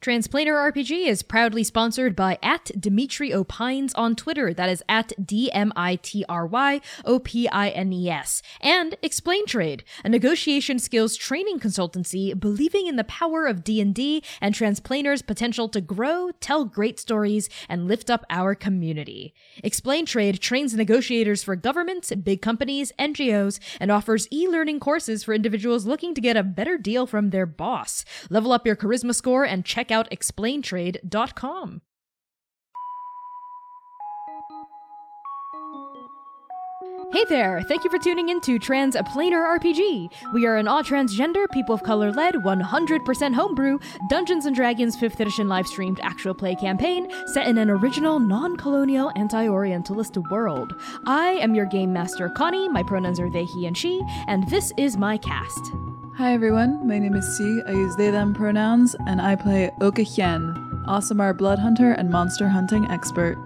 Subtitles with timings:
[0.00, 4.54] Transplanar RPG is proudly sponsored by at Dmitry Opines on Twitter.
[4.54, 8.40] That is at D M I T R Y O P I N E S.
[8.62, 14.54] And Explain Trade, a negotiation skills training consultancy believing in the power of D&D and
[14.54, 19.34] Transplanar's potential to grow, tell great stories, and lift up our community.
[19.62, 25.84] Explain Trade trains negotiators for governments, big companies, NGOs, and offers e-learning courses for individuals
[25.84, 28.06] looking to get a better deal from their boss.
[28.30, 31.82] Level up your charisma score and check out explaintrade.com.
[37.12, 37.60] Hey there!
[37.62, 40.12] Thank you for tuning in to Trans a Planar RPG.
[40.32, 45.18] We are an all transgender, people of color led, 100% homebrew, Dungeons and Dragons 5th
[45.18, 50.72] edition live streamed actual play campaign set in an original, non colonial, anti Orientalist world.
[51.04, 52.68] I am your game master, Connie.
[52.68, 55.72] My pronouns are they, he, and she, and this is my cast.
[56.20, 57.62] Hi everyone, my name is Si.
[57.66, 60.52] I use they them pronouns, and I play Oka Hien,
[60.86, 63.38] Aasimar blood hunter and monster hunting expert.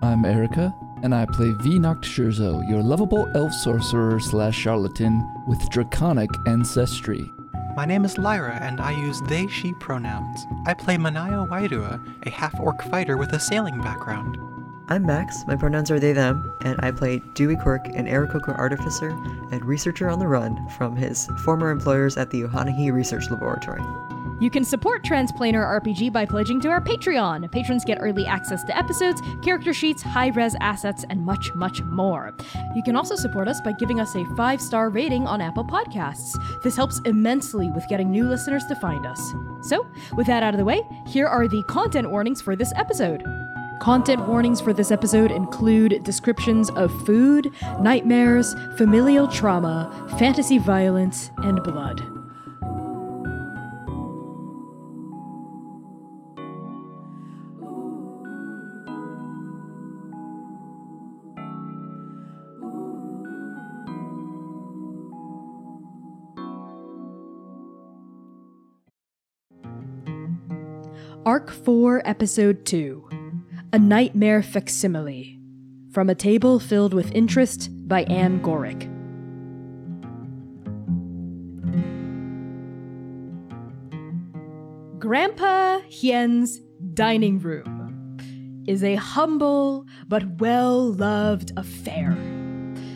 [0.00, 5.68] I'm Erica, and I play V Noct Shurzo, your lovable elf sorcerer slash charlatan with
[5.68, 7.30] draconic ancestry.
[7.76, 10.46] My name is Lyra, and I use they, she pronouns.
[10.64, 14.38] I play Manaya Wairua, a half orc fighter with a sailing background.
[14.86, 19.08] I'm Max, my pronouns are they, them, and I play Dewey Quirk, an Aarakocra artificer
[19.50, 23.80] and researcher on the run from his former employers at the Ohanahi Research Laboratory.
[24.40, 27.50] You can support Transplanar RPG by pledging to our Patreon.
[27.50, 32.34] Patrons get early access to episodes, character sheets, high res assets, and much, much more.
[32.76, 36.36] You can also support us by giving us a five star rating on Apple Podcasts.
[36.62, 39.32] This helps immensely with getting new listeners to find us.
[39.62, 43.22] So, with that out of the way, here are the content warnings for this episode.
[43.80, 51.62] Content warnings for this episode include descriptions of food, nightmares, familial trauma, fantasy violence, and
[51.62, 52.02] blood.
[71.26, 73.23] Arc 4, Episode 2
[73.74, 75.36] A Nightmare Facsimile.
[75.90, 78.88] From a Table Filled with Interest by Anne Gorick.
[85.00, 86.60] Grandpa Hien's
[86.92, 88.16] dining room
[88.68, 92.16] is a humble but well loved affair.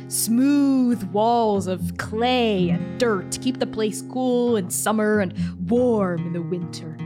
[0.07, 5.35] Smooth walls of clay and dirt keep the place cool in summer and
[5.69, 6.97] warm in the winter.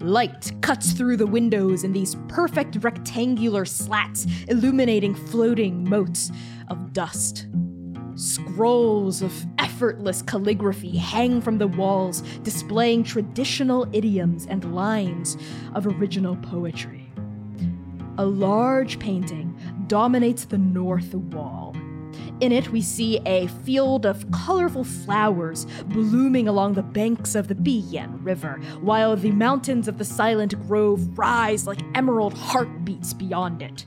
[0.00, 6.30] Light cuts through the windows in these perfect rectangular slats, illuminating floating motes
[6.68, 7.46] of dust.
[8.14, 15.36] Scrolls of effortless calligraphy hang from the walls, displaying traditional idioms and lines
[15.74, 17.10] of original poetry.
[18.18, 21.76] A large painting dominates the north wall.
[22.40, 27.54] In it, we see a field of colorful flowers blooming along the banks of the
[27.54, 33.86] Biyan River, while the mountains of the Silent Grove rise like emerald heartbeats beyond it.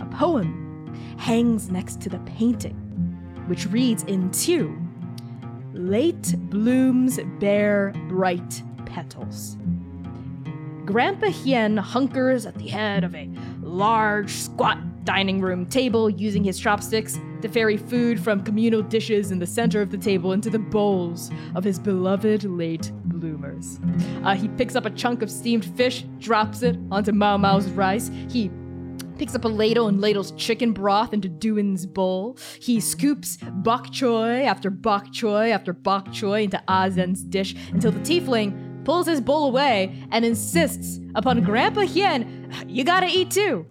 [0.00, 2.74] A poem hangs next to the painting,
[3.48, 4.76] which reads in two
[5.74, 9.58] Late blooms bear bright petals.
[10.86, 13.28] Grandpa Hien hunkers at the head of a
[13.60, 19.38] large, squat dining room table using his chopsticks to ferry food from communal dishes in
[19.38, 23.80] the center of the table into the bowls of his beloved late bloomers.
[24.24, 28.10] Uh, he picks up a chunk of steamed fish, drops it onto Mao Mao's rice.
[28.28, 28.50] He
[29.18, 32.38] picks up a ladle and ladles chicken broth into Duin's bowl.
[32.60, 38.00] He scoops bok choy after bok choy after bok choy into Azen's dish until the
[38.00, 43.66] tiefling pulls his bowl away and insists upon Grandpa Hien, you gotta eat too.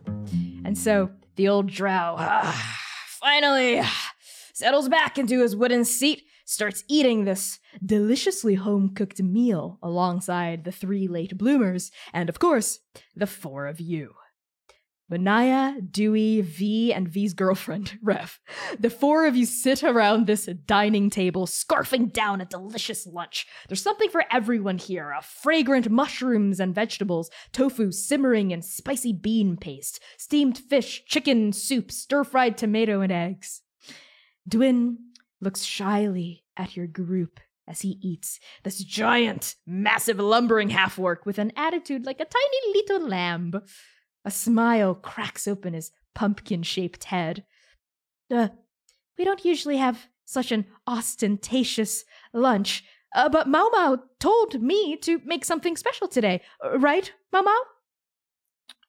[0.64, 2.77] And so the old drow ah,
[3.20, 3.82] finally
[4.54, 10.72] settles back into his wooden seat, starts eating this deliciously home cooked meal alongside the
[10.72, 12.80] three late bloomers, and of course,
[13.16, 14.14] the four of you.
[15.12, 18.40] Manaya, Dewey, V, and V's girlfriend, Ref.
[18.80, 23.48] The four of you sit around this dining table, scarfing down a delicious lunch.
[23.68, 29.56] There's something for everyone here a fragrant mushrooms and vegetables, tofu simmering in spicy bean
[29.56, 33.62] paste, steamed fish, chicken soup, stir fried tomato, and eggs.
[34.48, 34.98] Dwin
[35.40, 41.38] looks shyly at your group as he eats this giant, massive lumbering half orc with
[41.38, 43.54] an attitude like a tiny little lamb.
[44.28, 47.46] A smile cracks open his pumpkin shaped head.
[48.30, 48.50] Uh,
[49.18, 52.04] we don't usually have such an ostentatious
[52.34, 52.84] lunch,
[53.16, 56.42] uh, but Mau Mau told me to make something special today,
[56.76, 57.62] right, Mau Mau?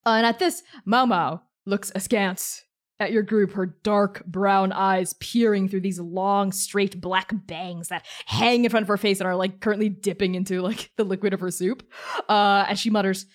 [0.05, 2.65] Uh, and at this, Mau Mau looks askance
[2.99, 8.05] at your group, her dark brown eyes peering through these long, straight black bangs that
[8.27, 11.33] hang in front of her face and are like currently dipping into like the liquid
[11.33, 11.89] of her soup.
[12.29, 13.27] Uh, and she mutters,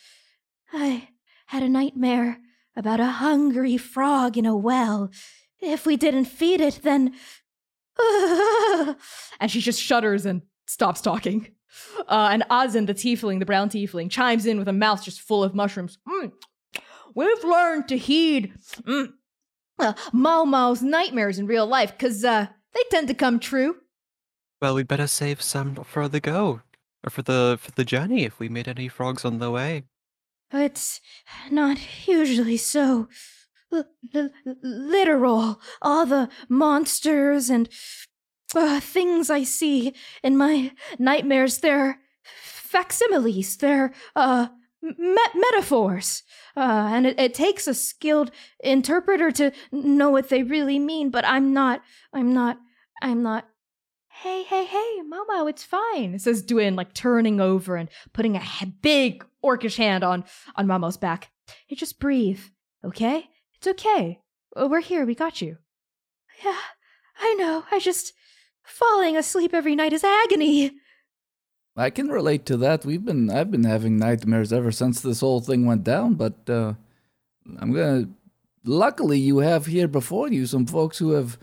[0.73, 1.07] I
[1.53, 2.39] had a nightmare
[2.75, 5.11] about a hungry frog in a well.
[5.61, 7.13] If we didn't feed it, then.
[9.39, 11.50] and she just shudders and stops talking.
[12.07, 15.44] Uh, and Azin, the tiefling, the brown tiefling, chimes in with a mouth just full
[15.44, 16.00] of mushrooms.
[16.07, 16.31] Mm.
[17.13, 19.13] We've learned to heed mm,
[19.77, 23.75] uh, Mau Mau's nightmares in real life, because uh, they tend to come true.
[24.59, 26.61] Well, we'd better save some for the go,
[27.03, 29.83] or for the for the journey if we meet any frogs on the way.
[30.53, 31.01] It's
[31.50, 31.77] not
[32.07, 33.07] usually so
[33.71, 34.29] l- l-
[34.61, 35.59] literal.
[35.81, 37.67] All the monsters and
[38.55, 44.47] uh, things I see in my nightmares, they're facsimiles, they're uh,
[44.81, 46.23] me- metaphors.
[46.55, 48.29] Uh, and it, it takes a skilled
[48.63, 51.81] interpreter to know what they really mean, but I'm not,
[52.13, 52.59] I'm not,
[53.01, 53.47] I'm not.
[54.23, 58.41] Hey, hey, hey, Momo, it's fine, says Dwin, like turning over and putting a
[58.81, 60.23] big orcish hand on,
[60.55, 61.31] on Momo's back.
[61.67, 62.39] Hey, just breathe,
[62.85, 63.27] okay?
[63.55, 64.21] It's okay.
[64.55, 65.57] Uh, We're here, we got you.
[66.41, 66.57] Yeah,
[67.19, 68.13] I know, I just.
[68.63, 70.71] Falling asleep every night is agony.
[71.75, 72.85] I can relate to that.
[72.85, 76.75] We've been I've been having nightmares ever since this whole thing went down, but uh
[77.59, 78.07] I'm gonna
[78.63, 81.37] luckily you have here before you some folks who have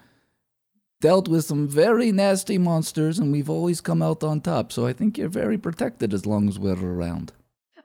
[1.01, 4.73] dealt with some very nasty monsters and we've always come out on top.
[4.73, 7.33] So I think you're very protected as long as we're around.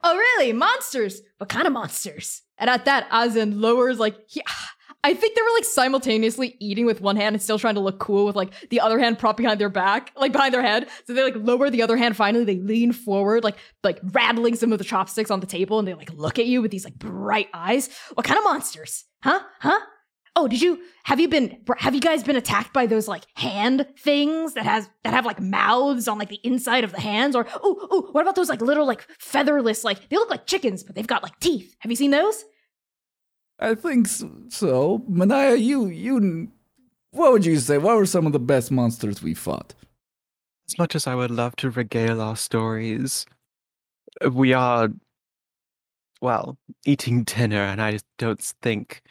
[0.04, 0.54] Oh, really?
[0.54, 1.22] Monsters?
[1.38, 2.42] What kind of monsters?
[2.58, 4.42] And at that, Azin lowers, like, he,
[5.06, 8.00] I think they were like simultaneously eating with one hand and still trying to look
[8.00, 10.90] cool with like the other hand propped behind their back, like behind their head.
[11.06, 12.18] So they like lower the other hand.
[12.18, 15.88] Finally, they lean forward, like like rattling some of the chopsticks on the table, and
[15.88, 17.88] they like look at you with these like bright eyes.
[18.16, 19.06] What kind of monsters?
[19.22, 19.42] Huh?
[19.60, 19.80] Huh?
[20.38, 23.88] Oh, did you have you been have you guys been attacked by those like hand
[23.98, 27.36] things that has that have like mouths on like the inside of the hands?
[27.36, 30.84] Or oh oh, what about those like little like featherless like they look like chickens
[30.84, 31.76] but they've got like teeth?
[31.80, 32.44] Have you seen those?
[33.60, 35.04] I think so.
[35.10, 36.50] Manaya, you you
[37.12, 37.78] what would you say?
[37.78, 39.74] What were some of the best monsters we fought?
[40.68, 43.26] As much as I would love to regale our stories,
[44.32, 44.90] we are,
[46.22, 49.02] well, eating dinner, and I don't think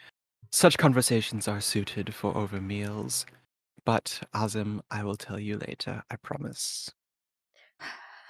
[0.55, 3.25] such conversations are suited for over meals.
[3.83, 6.03] But Azim, I will tell you later.
[6.09, 6.91] I promise.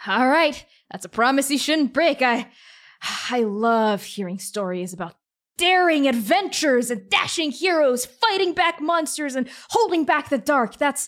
[0.08, 2.22] All right, that's a promise you shouldn't break.
[2.22, 2.48] I
[3.30, 5.16] I love hearing stories about
[5.58, 10.78] daring adventures and dashing heroes fighting back monsters and holding back the dark.
[10.78, 11.08] That's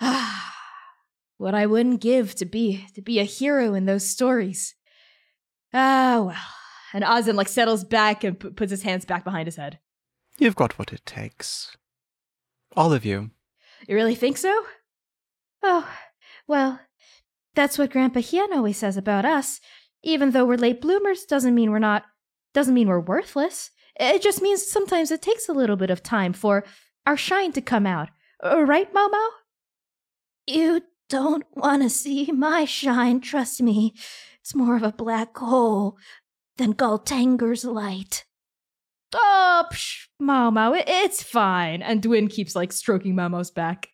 [0.00, 0.54] ah,
[1.36, 4.74] what I wouldn't give to be to be a hero in those stories.
[5.74, 6.36] Ah, well.
[6.94, 9.78] And Azin like settles back and p- puts his hands back behind his head.
[10.38, 11.76] You've got what it takes.
[12.76, 13.30] All of you.
[13.86, 14.64] You really think so?
[15.62, 15.88] Oh,
[16.46, 16.80] well,
[17.54, 19.60] that's what Grandpa Hien always says about us.
[20.02, 22.04] Even though we're late bloomers, doesn't mean we're not,
[22.54, 23.70] doesn't mean we're worthless.
[24.00, 26.64] It just means sometimes it takes a little bit of time for
[27.06, 28.08] our shine to come out.
[28.42, 29.28] Uh, Right, Mau Mau?
[30.46, 33.94] You don't want to see my shine, trust me.
[34.40, 35.98] It's more of a black hole
[36.56, 38.24] than Galtanger's light.
[39.14, 41.82] Oh, psh, Mau Mau, it- it's fine.
[41.82, 43.88] And Dwin keeps like stroking Mau Mau's back.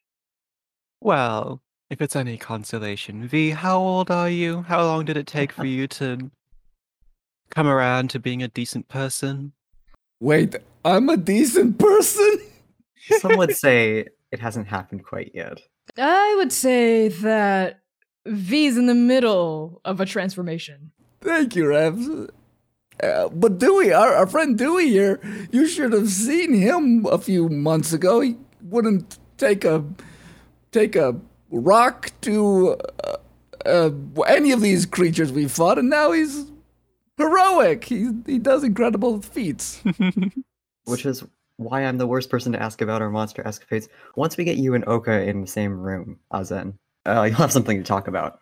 [1.00, 4.62] Well, if it's any consolation, V, how old are you?
[4.62, 6.30] How long did it take for you to
[7.50, 9.52] come around to being a decent person?
[10.20, 12.40] Wait, I'm a decent person?
[13.20, 15.58] Some would say it hasn't happened quite yet.
[15.96, 17.80] I would say that
[18.26, 20.90] V's in the middle of a transformation.
[21.22, 22.28] Thank you, Revs.
[23.02, 25.20] Uh, but Dewey, our, our friend Dewey here,
[25.52, 28.20] you should have seen him a few months ago.
[28.20, 29.84] He wouldn't take a
[30.72, 31.16] take a
[31.50, 33.16] rock to uh,
[33.64, 33.90] uh,
[34.26, 36.50] any of these creatures we fought, and now he's
[37.16, 37.84] heroic.
[37.84, 39.82] He he does incredible feats.
[40.84, 41.24] Which is
[41.56, 43.88] why I'm the worst person to ask about our monster escapades.
[44.16, 46.74] Once we get you and Oka in the same room, Azen,
[47.06, 48.40] uh, you'll have something to talk about.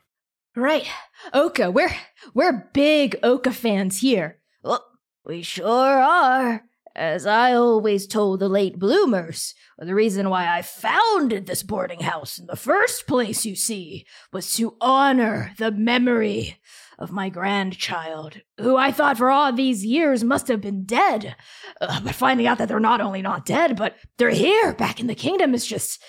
[0.54, 0.86] Right.
[1.34, 1.94] Oka, we're
[2.34, 4.38] we're big Oka fans here.
[4.66, 4.84] Well,
[5.24, 6.64] we sure are.
[6.96, 12.38] As I always told the late bloomers, the reason why I founded this boarding house
[12.38, 16.58] in the first place, you see, was to honor the memory
[16.98, 21.36] of my grandchild, who I thought for all these years must have been dead.
[21.80, 25.06] Uh, but finding out that they're not only not dead, but they're here back in
[25.06, 26.02] the kingdom is just.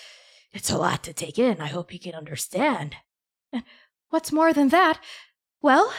[0.54, 1.60] It's a lot to take in.
[1.60, 2.96] I hope you can understand.
[3.52, 3.64] And
[4.10, 5.00] what's more than that?
[5.62, 5.94] Well,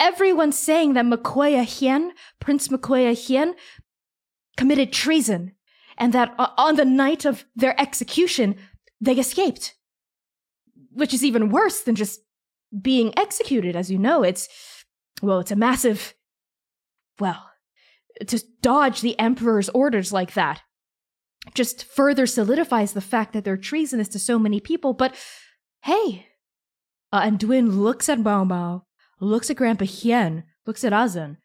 [0.00, 3.54] everyone's saying that Makoya Hien, Prince Makoya Hien,
[4.56, 5.52] committed treason,
[5.98, 8.56] and that on the night of their execution,
[9.00, 9.74] they escaped.
[10.92, 12.20] Which is even worse than just
[12.80, 14.22] being executed, as you know.
[14.22, 14.48] It's,
[15.22, 16.14] well, it's a massive,
[17.18, 17.50] well,
[18.26, 20.62] to dodge the Emperor's orders like that
[21.54, 24.92] just further solidifies the fact that they're treasonous to so many people.
[24.92, 25.14] But
[25.82, 26.26] hey,
[27.12, 28.84] uh, and Dwin looks at Mao Mao,
[29.20, 31.38] looks at Grandpa Hien, looks at Azan.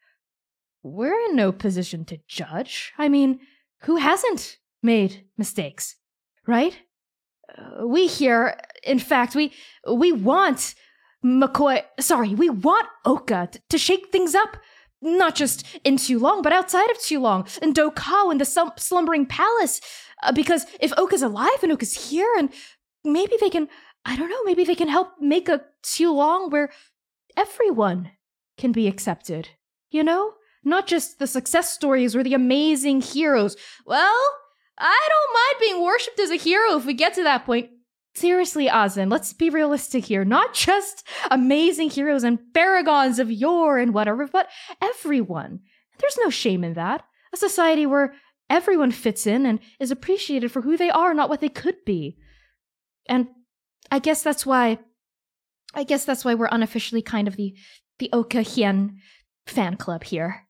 [0.82, 2.92] We're in no position to judge.
[2.98, 3.40] I mean,
[3.82, 5.96] who hasn't made mistakes,
[6.46, 6.78] right?
[7.56, 9.52] Uh, we here, in fact, we
[9.88, 10.74] we want
[11.24, 11.82] McCoy.
[12.00, 14.56] Sorry, we want Oka t- to shake things up
[15.02, 19.80] not just in Tulong, but outside of Tulong, in Dokao, in the slumbering palace.
[20.22, 22.50] Uh, because if Oka's alive and Oka's here, and
[23.04, 23.68] maybe they can,
[24.04, 26.70] I don't know, maybe they can help make a Tulong where
[27.36, 28.12] everyone
[28.56, 29.50] can be accepted.
[29.90, 30.34] You know?
[30.64, 33.56] Not just the success stories or the amazing heroes.
[33.84, 34.20] Well,
[34.78, 37.70] I don't mind being worshipped as a hero if we get to that point.
[38.14, 40.24] Seriously, Azan, let's be realistic here.
[40.24, 44.48] Not just amazing heroes and paragons of yore and whatever, but
[44.80, 45.60] everyone.
[45.98, 47.04] There's no shame in that.
[47.32, 48.14] A society where
[48.50, 52.18] everyone fits in and is appreciated for who they are, not what they could be.
[53.08, 53.28] And
[53.90, 54.78] I guess that's why
[55.74, 57.54] I guess that's why we're unofficially kind of the
[57.98, 58.98] the Oka Hien
[59.46, 60.46] fan club here.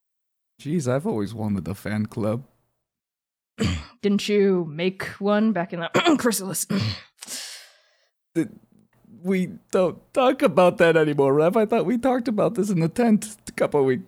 [0.61, 2.45] Jeez, I've always wanted a fan club.
[4.03, 6.67] Didn't you make one back in the chrysalis?
[9.25, 11.57] We don't talk about that anymore, Rev.
[11.57, 14.03] I thought we talked about this in the tent a couple weeks.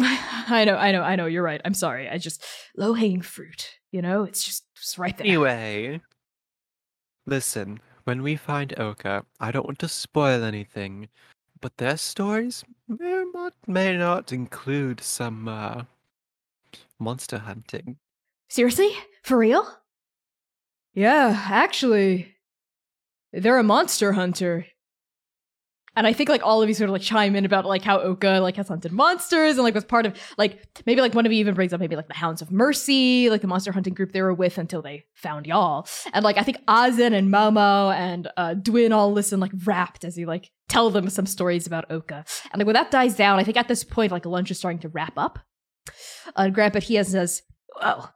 [0.00, 1.26] I know, I know, I know.
[1.26, 1.60] You're right.
[1.64, 2.08] I'm sorry.
[2.08, 2.44] I just
[2.76, 3.70] low hanging fruit.
[3.92, 5.26] You know, it's just it's right there.
[5.26, 6.00] Anyway,
[7.26, 11.08] listen, when we find Oka, I don't want to spoil anything,
[11.60, 15.82] but their stories may not, may not include some uh,
[17.00, 17.96] monster hunting.
[18.48, 18.90] Seriously?
[19.24, 19.66] For real?
[20.94, 22.36] Yeah, actually,
[23.32, 24.66] they're a monster hunter.
[25.96, 27.98] And I think like all of you sort of like chime in about like how
[27.98, 31.32] Oka like has hunted monsters and like was part of like maybe like one of
[31.32, 34.12] you even brings up maybe like the Hounds of Mercy, like the monster hunting group
[34.12, 35.88] they were with until they found y'all.
[36.12, 40.16] And like I think Azen and Momo and uh Dwin all listen like rapt as
[40.16, 42.24] you like tell them some stories about Oka.
[42.52, 44.80] And like when that dies down, I think at this point like lunch is starting
[44.80, 45.38] to wrap up.
[46.34, 47.42] Uh, Grandpa Hia says,
[47.80, 48.12] Well,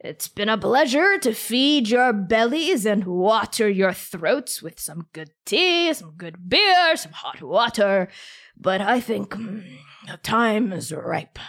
[0.00, 5.30] it's been a pleasure to feed your bellies and water your throats with some good
[5.44, 8.08] tea, some good beer, some hot water.
[8.56, 9.64] But I think mm,
[10.06, 11.40] the time is ripe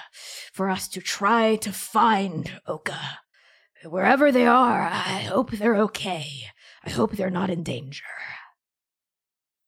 [0.51, 3.19] for us to try to find Oka.
[3.85, 6.25] Wherever they are, I hope they're okay.
[6.83, 8.03] I hope they're not in danger.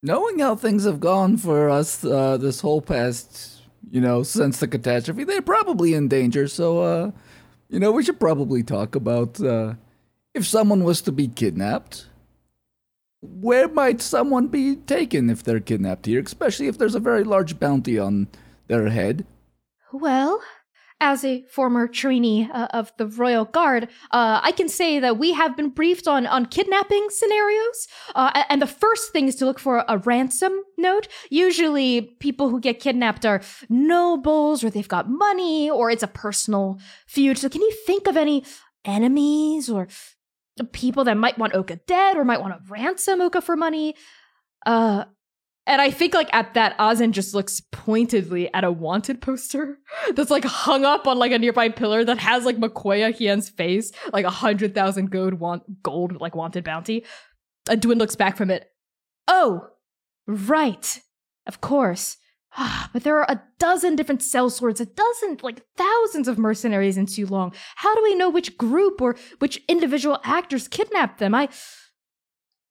[0.01, 3.61] Knowing how things have gone for us uh, this whole past,
[3.91, 6.47] you know, since the catastrophe, they're probably in danger.
[6.47, 7.11] So, uh,
[7.71, 9.75] you know, we should probably talk about uh,
[10.33, 12.07] if someone was to be kidnapped.
[13.21, 17.59] Where might someone be taken if they're kidnapped here, especially if there's a very large
[17.59, 18.27] bounty on
[18.67, 19.25] their head?
[19.93, 20.41] Well,
[21.01, 25.33] as a former trainee uh, of the Royal Guard, uh, I can say that we
[25.33, 27.87] have been briefed on, on kidnapping scenarios.
[28.15, 31.07] Uh, and the first thing is to look for a ransom note.
[31.29, 36.79] Usually, people who get kidnapped are nobles, or they've got money, or it's a personal
[37.07, 37.39] feud.
[37.39, 38.45] So, can you think of any
[38.85, 39.87] enemies or
[40.71, 43.95] people that might want Oka dead, or might want to ransom Oka for money?
[44.65, 45.05] Uh,
[45.67, 49.77] and I think like at that, Azen just looks pointedly at a wanted poster
[50.15, 53.91] that's like hung up on like a nearby pillar that has like Makoya Hien's face,
[54.11, 57.05] like a hundred thousand gold want gold like wanted bounty.
[57.69, 58.71] And Dwin looks back from it.
[59.27, 59.67] Oh,
[60.27, 60.99] right.
[61.45, 62.17] Of course.
[62.93, 67.05] but there are a dozen different sell swords, a dozen, like thousands of mercenaries in
[67.05, 67.53] Tulong.
[67.75, 71.35] How do we know which group or which individual actors kidnapped them?
[71.35, 71.49] I.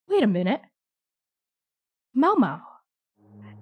[0.09, 0.61] Wait a minute.
[2.13, 2.61] Mau Mau.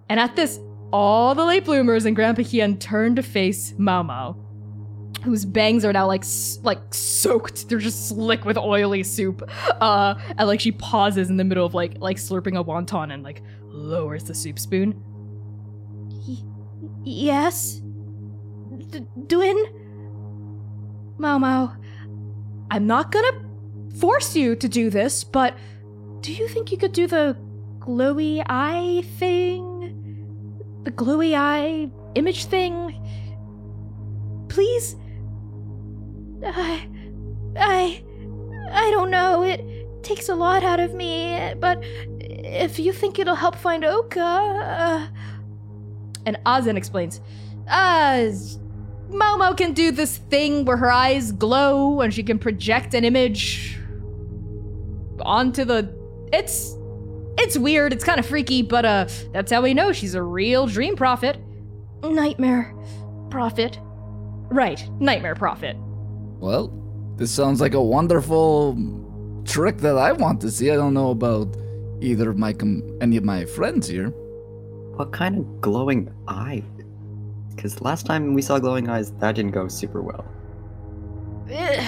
[0.08, 0.58] And at this,
[0.92, 4.36] all the late bloomers and Grandpa Hien turn to face Mao Mao,
[5.22, 6.24] whose bangs are now like
[6.62, 7.68] like soaked.
[7.68, 9.48] They're just slick with oily soup.
[9.80, 13.22] Uh, and like she pauses in the middle of like like slurping a wonton and
[13.22, 14.94] like lowers the soup spoon.
[16.26, 16.42] Y-
[17.04, 17.80] yes,
[19.26, 19.74] Dwin.
[21.18, 21.72] Mao Mau,
[22.70, 23.44] I'm not gonna
[23.98, 25.56] force you to do this, but
[26.20, 27.36] do you think you could do the
[27.80, 29.77] glowy eye thing?
[30.84, 32.94] The gluey eye image thing?
[34.48, 34.96] Please?
[36.44, 36.88] I.
[37.56, 38.04] I.
[38.70, 39.42] I don't know.
[39.42, 41.78] It takes a lot out of me, but
[42.20, 44.20] if you think it'll help find Oka.
[44.20, 45.06] Uh...
[46.26, 47.20] And Azen explains,
[47.68, 48.30] uh,
[49.10, 53.78] Momo can do this thing where her eyes glow and she can project an image
[55.20, 55.94] onto the.
[56.32, 56.77] It's.
[57.40, 60.66] It's weird, it's kind of freaky, but uh, that's how we know she's a real
[60.66, 61.38] dream prophet.
[62.02, 62.74] Nightmare
[63.30, 63.78] prophet.
[64.50, 65.76] Right, nightmare prophet.
[66.40, 66.72] Well,
[67.16, 68.76] this sounds like a wonderful
[69.44, 70.70] trick that I want to see.
[70.70, 71.56] I don't know about
[72.00, 74.08] either of my com- any of my friends here.
[74.96, 76.64] What kind of glowing eye?
[77.54, 80.24] Because last time we saw glowing eyes, that didn't go super well.
[81.52, 81.84] Ugh.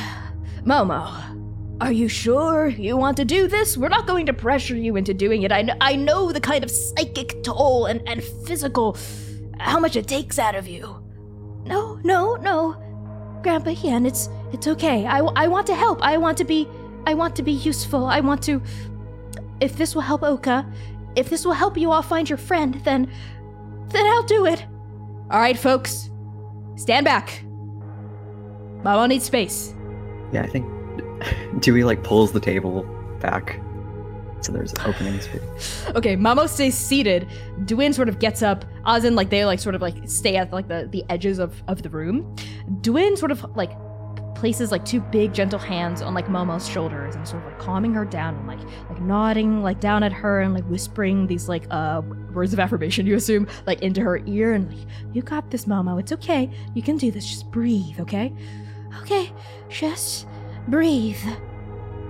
[0.65, 1.40] Momo,
[1.81, 3.77] are you sure you want to do this?
[3.77, 5.53] We're not going to pressure you into doing it.
[5.53, 8.99] I know, I know the kind of psychic toll and, and physical,
[9.59, 11.03] how much it takes out of you.
[11.65, 12.77] No, no, no.
[13.43, 15.07] Grandpa Hien, it's it's okay.
[15.07, 16.03] I, I want to help.
[16.03, 16.69] I want to be
[17.07, 18.05] I want to be useful.
[18.05, 18.61] I want to
[19.61, 20.71] if this will help Oka,
[21.17, 23.11] if this will help you all find your friend, then
[23.89, 24.67] then I'll do it.
[25.31, 26.11] All right, folks.
[26.77, 27.43] Stand back.
[28.85, 29.75] Mama needs space.
[30.33, 30.80] Yeah, I think
[31.59, 32.83] Dewey like pulls the table
[33.21, 33.61] back,
[34.41, 35.29] so there's openings.
[35.95, 37.27] Okay, Mamo stays seated.
[37.65, 38.65] Duin sort of gets up.
[38.87, 41.83] Azin like they like sort of like stay at like the the edges of of
[41.83, 42.37] the room.
[42.81, 43.73] Duin sort of like
[44.41, 47.93] places like two big gentle hands on like Momo's shoulders and sort of like calming
[47.93, 48.59] her down and like
[48.89, 52.01] like nodding like down at her and like whispering these like uh
[52.33, 56.01] words of affirmation you assume like into her ear and like you got this Momo
[56.01, 58.33] it's okay you can do this just breathe okay
[59.03, 59.31] okay
[59.69, 60.27] just
[60.69, 61.17] breathe.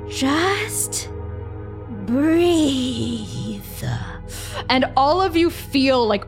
[0.09, 1.09] Just
[2.07, 3.63] breathe.
[4.69, 6.25] And all of you feel like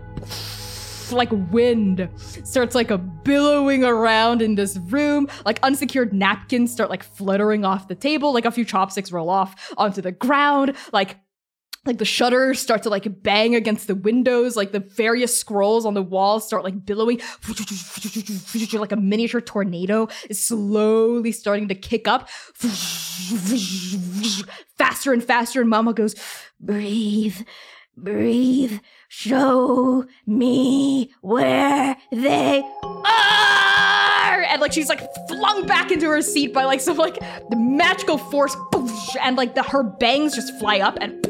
[1.10, 7.02] like wind starts like a billowing around in this room like unsecured napkins start like
[7.02, 11.18] fluttering off the table like a few chopsticks roll off onto the ground like
[11.84, 14.56] like the shutters start to like bang against the windows.
[14.56, 17.20] Like the various scrolls on the walls start like billowing.
[18.82, 22.28] Like a miniature tornado is slowly starting to kick up.
[24.76, 26.16] Faster and faster and mama goes
[26.59, 27.37] breathe
[27.96, 28.80] breathe.
[29.09, 34.42] Show me where they are.
[34.42, 37.18] And like she's like flung back into her seat by like some like
[37.50, 38.57] the magical force.
[39.20, 41.22] And like the her bangs just fly up and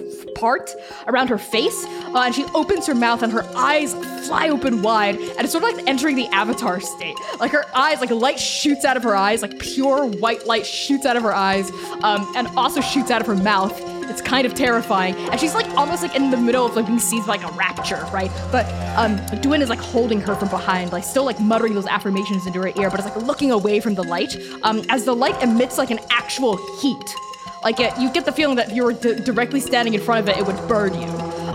[0.42, 0.74] poof, part
[1.06, 3.94] around her face uh, and she opens her mouth and her eyes
[4.26, 8.00] fly open wide and it's sort of like entering the avatar state like her eyes
[8.00, 11.32] like light shoots out of her eyes like pure white light shoots out of her
[11.32, 11.70] eyes
[12.02, 15.14] um, and also shoots out of her mouth it's kind of terrifying.
[15.30, 17.52] And she's like almost like in the middle of like being seized by like a
[17.54, 18.30] rapture, right?
[18.50, 18.66] But
[18.98, 22.60] um Duin is like holding her from behind, like still like muttering those affirmations into
[22.60, 24.36] her ear, but it's like looking away from the light.
[24.64, 27.14] Um, as the light emits like an actual heat.
[27.62, 30.20] Like it, you get the feeling that if you were d- directly standing in front
[30.20, 31.08] of it, it would burn you.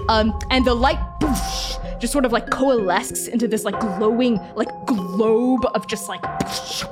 [0.09, 0.99] Um, and the light
[1.99, 6.21] just sort of like coalesces into this like glowing like globe of just like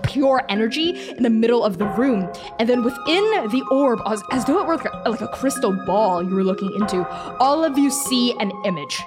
[0.04, 2.30] pure energy in the middle of the room.
[2.60, 5.72] And then within the orb, as, as though it were like a, like a crystal
[5.86, 7.08] ball you were looking into,
[7.40, 9.02] all of you see an image.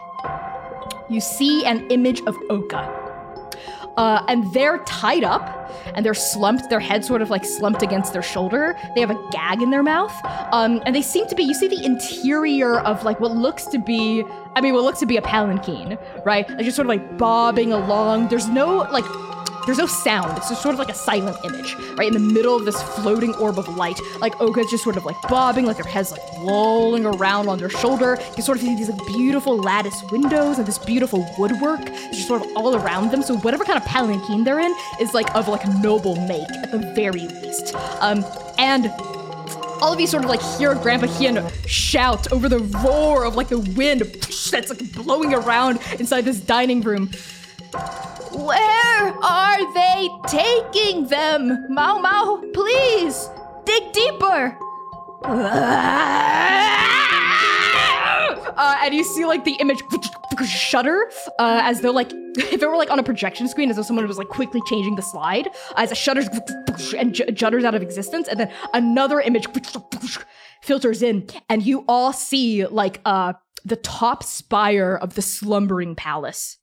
[1.10, 3.07] You see an image of Oka.
[3.98, 5.44] Uh, and they're tied up
[5.94, 8.76] and they're slumped their head sort of like slumped against their shoulder.
[8.94, 10.14] They have a gag in their mouth.
[10.52, 13.78] Um, and they seem to be you see the interior of like what looks to
[13.78, 14.24] be
[14.56, 16.48] i mean what looks to be a palanquin right?
[16.48, 18.28] Like just sort of like bobbing along.
[18.28, 19.04] There's no like
[19.68, 20.38] there's no sound.
[20.38, 23.34] It's just sort of like a silent image, right in the middle of this floating
[23.34, 24.00] orb of light.
[24.18, 27.68] Like Oka's just sort of like bobbing, like her head's like lolling around on their
[27.68, 28.18] shoulder.
[28.34, 32.40] You sort of see these like beautiful lattice windows and this beautiful woodwork just sort
[32.40, 33.22] of all around them.
[33.22, 36.72] So whatever kind of palanquin they're in is like of like a noble make at
[36.72, 37.74] the very least.
[38.00, 38.24] Um,
[38.56, 38.86] and
[39.82, 43.48] all of you sort of like hear Grandpa Hien shout over the roar of like
[43.48, 44.00] the wind
[44.50, 47.10] that's like blowing around inside this dining room.
[48.32, 51.66] Where are they taking them?
[51.68, 53.28] Mao Mao, please
[53.64, 54.58] dig deeper.
[58.58, 59.80] Uh, and you see like the image
[60.44, 63.82] shudder uh, as though like if it were like on a projection screen as though
[63.82, 66.26] someone was like quickly changing the slide as it shudders
[66.98, 69.46] and judders out of existence and then another image
[70.62, 73.32] filters in and you all see like uh
[73.64, 76.58] the top spire of the slumbering palace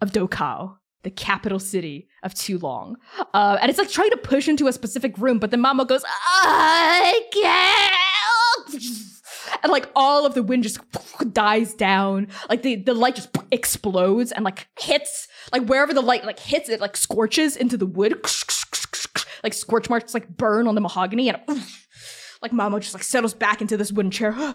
[0.00, 2.96] of Dokao, the capital city of Tulong.
[3.32, 6.04] Uh, and it's like trying to push into a specific room, but then Mama goes,
[6.06, 8.82] I can't.
[9.62, 10.78] And like all of the wind just
[11.32, 12.28] dies down.
[12.48, 16.68] Like the, the light just explodes and like hits, like wherever the light like hits,
[16.68, 18.12] it like scorches into the wood.
[19.42, 21.38] Like scorch marks like burn on the mahogany and
[22.44, 24.32] like Mamo just like settles back into this wooden chair.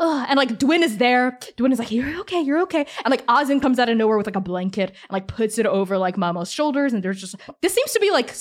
[0.00, 1.38] And like Dwin is there.
[1.56, 2.86] Dwin is like, You're okay, you're okay.
[3.04, 5.66] And like Ozin comes out of nowhere with like a blanket and like puts it
[5.66, 6.92] over like Mamo's shoulders.
[6.92, 8.34] And there's just this seems to be like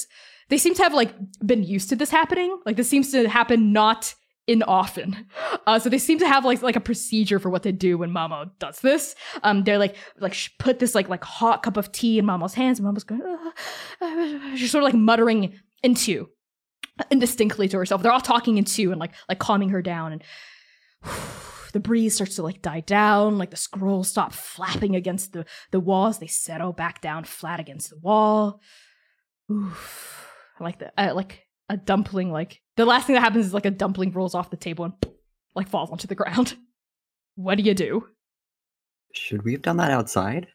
[0.49, 1.13] they seem to have like
[1.45, 2.57] been used to this happening.
[2.65, 4.15] Like this seems to happen not
[4.47, 5.27] in often.
[5.67, 8.11] Uh, so they seem to have like like a procedure for what to do when
[8.11, 9.15] Mamo does this.
[9.43, 12.79] Um, they're like like put this like like hot cup of tea in Mamo's hands,
[12.79, 13.51] and Mamo's going, "Uh,
[14.01, 16.29] uh," she's sort of like muttering into
[17.11, 18.01] indistinctly to herself.
[18.01, 20.23] They're all talking in two and like like calming her down, and
[21.73, 23.37] the breeze starts to like die down.
[23.37, 26.19] Like the scrolls stop flapping against the the walls.
[26.19, 28.61] They settle back down flat against the wall.
[29.51, 30.33] Oof.
[30.59, 33.71] Like the uh, like a dumpling like the last thing that happens is like a
[33.71, 34.93] dumpling rolls off the table and
[35.55, 36.55] like falls onto the ground.
[37.35, 38.07] What do you do?
[39.13, 40.47] Should we have done that outside?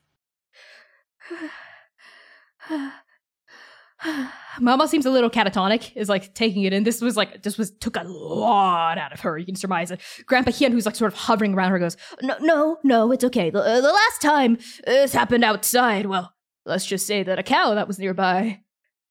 [4.61, 6.85] Mama seems a little catatonic, is like taking it in.
[6.85, 9.39] This was like this was took a lot out of her.
[9.39, 10.01] You can surmise it.
[10.27, 13.51] Grandpa Hien, who's like sort of hovering around her, goes, "No, no, no, it's okay.
[13.51, 16.35] The, uh, the last time this happened outside, well,
[16.67, 18.63] let's just say that a cow that was nearby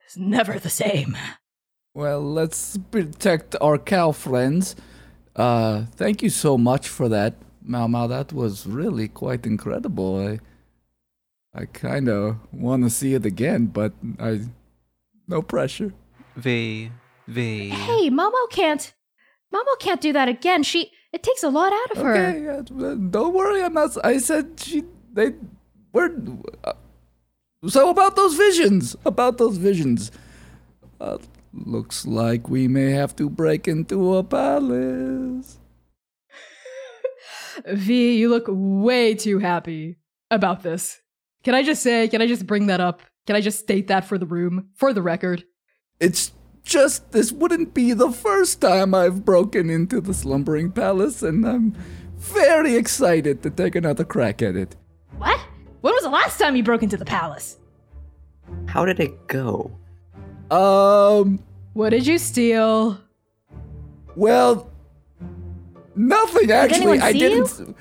[0.08, 1.18] is never the same."
[1.94, 4.76] Well, let's protect our cow friends.
[5.36, 8.08] Uh, thank you so much for that, Mau Mau.
[8.08, 10.18] That was really quite incredible.
[10.20, 10.40] I,
[11.54, 14.42] I kind of want to see it again, but I,
[15.32, 15.94] no pressure.
[16.36, 16.92] V,
[17.28, 17.70] V.
[17.70, 18.94] Hey, Momo can't.
[19.54, 20.64] Momo can't do that again.
[20.64, 20.92] She.
[21.12, 22.16] It takes a lot out of her.
[22.16, 23.64] Okay, yeah, uh, don't worry.
[23.64, 23.98] I'm not.
[24.06, 24.84] I said she.
[25.12, 25.34] They
[25.92, 26.14] were.
[26.64, 26.74] Uh,
[27.68, 28.96] so about those visions.
[29.06, 30.12] About those visions.
[31.00, 31.18] Uh,
[31.54, 35.58] looks like we may have to break into a palace.
[37.66, 39.98] V, you look way too happy
[40.30, 41.02] about this.
[41.44, 43.02] Can I just say, can I just bring that up?
[43.28, 45.44] Can I just state that for the room, for the record?
[46.00, 46.32] It's
[46.64, 51.76] just this wouldn't be the first time I've broken into the slumbering palace, and I'm
[52.18, 54.76] very excited to take another crack at it.
[55.18, 55.40] What?
[55.82, 57.58] When was the last time you broke into the palace?
[58.68, 59.72] How did it go?
[60.50, 61.40] Um,
[61.74, 63.00] What did you steal?
[64.16, 64.70] well,
[65.96, 66.78] nothing actually.
[66.82, 67.76] anyone I didn't.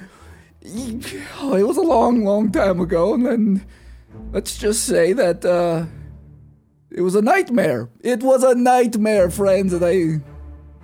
[1.41, 3.67] Oh, it was a long, long time ago, and then
[4.33, 5.87] let's just say that uh,
[6.91, 7.89] it was a nightmare.
[8.01, 10.21] It was a nightmare, friends, and I.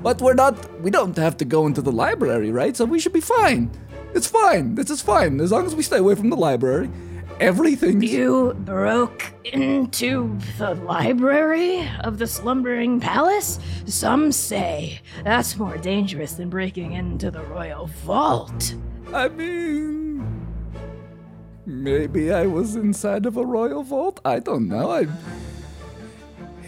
[0.01, 0.81] But we're not.
[0.83, 2.77] We don't have to go into the library, right?
[2.77, 3.71] So we should be fine.
[4.15, 4.75] It's fine.
[4.75, 6.91] This is fine as long as we stay away from the library.
[7.39, 8.05] Everything's.
[8.05, 13.59] You broke into the library of the slumbering palace?
[13.85, 18.75] Some say that's more dangerous than breaking into the royal vault.
[19.13, 20.06] I mean,
[21.67, 24.21] maybe I was inside of a royal vault.
[24.25, 24.91] I don't know.
[24.91, 25.01] I.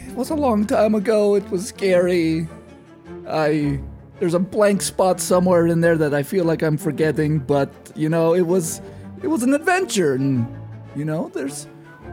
[0.06, 1.34] It was a long time ago.
[1.37, 2.48] It was scary.
[3.28, 3.80] I.
[4.18, 8.08] There's a blank spot somewhere in there that I feel like I'm forgetting, but you
[8.08, 8.80] know, it was.
[9.22, 10.46] It was an adventure, and
[10.96, 11.66] you know, there's.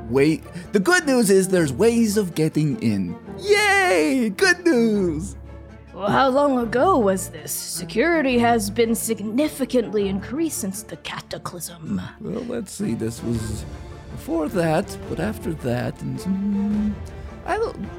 [0.09, 0.43] Way.
[0.71, 3.17] The good news is there's ways of getting in.
[3.39, 4.29] Yay!
[4.29, 5.35] Good news.
[5.95, 7.53] Well, how long ago was this?
[7.53, 12.01] Security has been significantly increased since the cataclysm.
[12.19, 12.95] Well, let's see.
[12.95, 13.63] This was
[14.11, 16.93] before that, but after that, and mm,
[17.45, 17.89] I don't.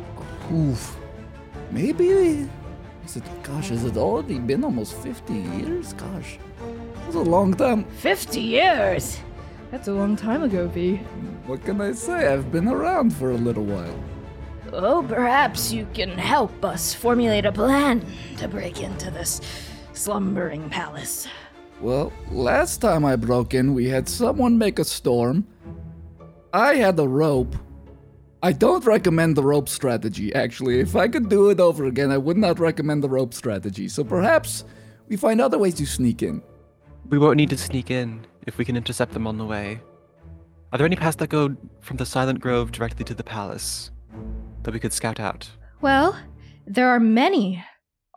[0.52, 0.94] Oof.
[1.70, 2.46] Maybe.
[3.06, 3.24] Is it?
[3.42, 5.94] Gosh, has it already been almost fifty years?
[5.94, 6.38] Gosh,
[7.06, 7.84] was a long time.
[7.84, 9.20] 50 years!
[9.70, 10.96] That's a long time ago, V.
[11.46, 12.32] What can I say?
[12.32, 13.98] I've been around for a little while.
[14.72, 18.04] Oh, perhaps you can help us formulate a plan
[18.38, 19.40] to break into this
[19.92, 21.26] slumbering palace.
[21.80, 25.46] Well, last time I broke in, we had someone make a storm.
[26.52, 27.54] I had a rope.
[28.42, 30.80] I don't recommend the rope strategy, actually.
[30.80, 33.88] If I could do it over again, I would not recommend the rope strategy.
[33.88, 34.64] So perhaps
[35.08, 36.42] we find other ways to sneak in.
[37.08, 39.80] We won't need to sneak in if we can intercept them on the way.
[40.72, 43.90] Are there any paths that go from the Silent Grove directly to the palace
[44.66, 45.48] that we could scout out?
[45.80, 46.18] Well,
[46.66, 47.64] there are many.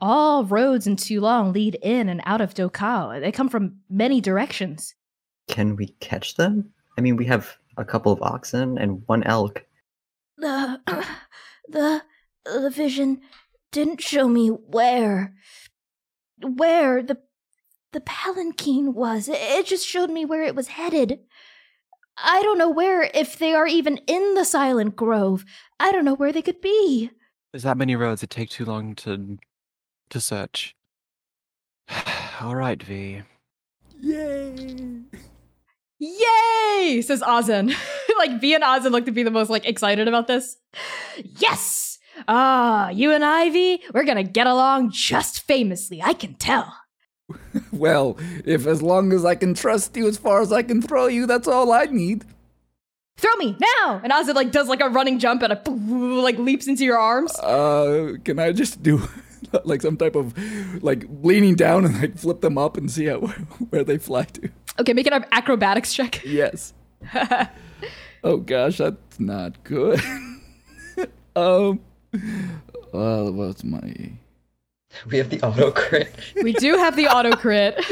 [0.01, 3.21] All roads in Tulong lead in and out of Dokao.
[3.21, 4.95] They come from many directions.
[5.47, 6.71] Can we catch them?
[6.97, 9.63] I mean, we have a couple of oxen and one elk.
[10.37, 10.79] The
[11.69, 12.01] the
[12.45, 13.21] the vision
[13.71, 15.35] didn't show me where
[16.41, 17.17] where the
[17.91, 19.29] the palanquin was.
[19.31, 21.19] It just showed me where it was headed.
[22.17, 25.45] I don't know where if they are even in the Silent Grove.
[25.79, 27.11] I don't know where they could be.
[27.51, 29.37] There's that many roads it take too long to
[30.09, 30.75] to search.
[32.41, 33.21] All right, V.
[34.01, 35.01] Yay!
[35.99, 37.01] Yay!
[37.01, 37.75] Says Azen.
[38.17, 40.57] like V and Azen look to be the most like excited about this.
[41.23, 41.97] Yes!
[42.27, 46.75] Ah, you and Ivy, we're gonna get along just famously, I can tell.
[47.71, 51.07] Well, if as long as I can trust you as far as I can throw
[51.07, 52.25] you, that's all I need.
[53.19, 53.99] Throw me now!
[54.01, 55.61] And Ozzy like does like a running jump and a
[56.21, 57.37] like leaps into your arms.
[57.39, 59.01] Uh, can I just do
[59.65, 60.33] like some type of
[60.81, 63.19] like leaning down and like flip them up and see how,
[63.71, 64.49] where they fly to?
[64.79, 66.23] Okay, make it an acrobatics check.
[66.23, 66.73] Yes.
[68.23, 69.99] oh gosh, that's not good.
[71.35, 71.81] um,
[72.93, 74.13] well, what's my?
[75.11, 76.15] We have the auto crit.
[76.41, 77.83] We do have the auto crit.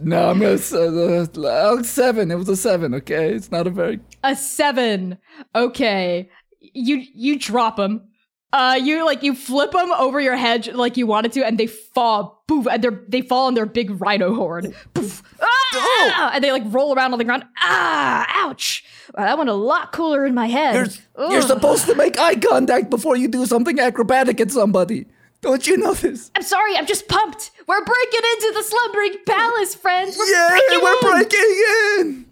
[0.00, 2.30] No, I'm gonna s- uh, uh, seven.
[2.30, 2.94] It was a seven.
[2.94, 3.98] Okay, it's not a very.
[4.22, 5.18] A seven.
[5.54, 6.28] Okay.
[6.60, 8.08] You you drop them.
[8.52, 11.66] Uh, you like you flip them over your head like you wanted to, and they
[11.66, 12.44] fall.
[12.46, 12.66] Poof!
[12.70, 14.72] And they they fall on their big rhino horn.
[14.94, 15.22] Poof!
[15.40, 16.30] Ah!
[16.34, 17.44] And they like roll around on the ground.
[17.60, 18.26] Ah!
[18.46, 18.84] Ouch!
[19.16, 20.74] Wow, that went a lot cooler in my head.
[21.18, 25.06] You're, you're supposed to make eye contact before you do something acrobatic at somebody.
[25.42, 26.30] Don't you know this?
[26.36, 26.76] I'm sorry.
[26.76, 27.50] I'm just pumped.
[27.66, 30.16] We're breaking into the slumbering palace, friends.
[30.16, 31.00] We're Yeah, breaking we're in.
[31.00, 31.64] breaking
[31.98, 32.26] in.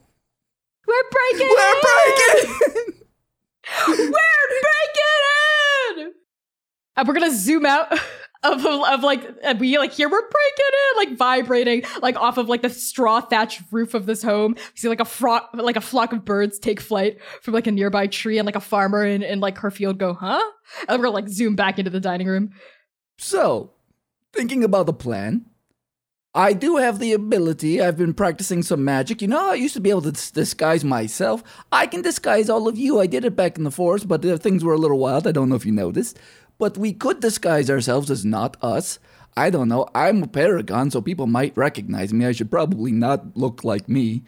[0.87, 1.49] We're breaking.
[1.49, 1.55] In!
[1.57, 1.81] We're in.
[1.83, 2.55] breaking
[3.99, 4.11] in.
[4.13, 6.13] We're breaking in!
[6.97, 7.93] And we're gonna zoom out
[8.43, 12.49] of, of like, and we like here we're breaking in, like vibrating, like off of
[12.49, 14.55] like the straw thatched roof of this home.
[14.55, 17.73] We see like a flock, like a flock of birds take flight from like a
[17.73, 20.43] nearby tree, and like a farmer in, in like her field go, huh?
[20.89, 22.51] And we're like zoom back into the dining room.
[23.23, 23.73] So,
[24.33, 25.45] thinking about the plan,
[26.35, 27.79] I do have the ability.
[27.79, 29.21] I've been practicing some magic.
[29.21, 31.45] You know, I used to be able to dis- disguise myself.
[31.71, 32.99] I can disguise all of you.
[32.99, 35.27] I did it back in the forest, but uh, things were a little wild.
[35.27, 36.19] I don't know if you noticed.
[36.57, 38.99] But we could disguise ourselves as not us.
[39.37, 39.87] I don't know.
[39.95, 42.25] I'm a paragon, so people might recognize me.
[42.25, 44.23] I should probably not look like me.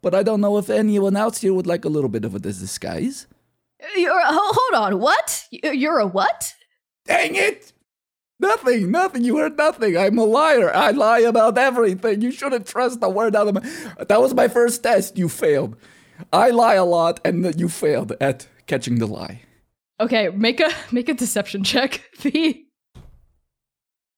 [0.00, 2.38] But I don't know if anyone else here would like a little bit of a
[2.38, 3.26] dis- disguise.
[3.94, 5.44] You're ho- hold on, what?
[5.50, 6.54] You're a what?
[7.04, 7.74] Dang it!
[8.40, 9.24] Nothing, nothing.
[9.24, 9.96] You heard nothing.
[9.96, 10.72] I'm a liar.
[10.72, 12.20] I lie about everything.
[12.20, 14.04] You shouldn't trust the word out of my.
[14.04, 15.18] That was my first test.
[15.18, 15.76] You failed.
[16.32, 19.42] I lie a lot, and you failed at catching the lie.
[20.00, 22.02] Okay, make a make a deception check.
[22.18, 22.66] V.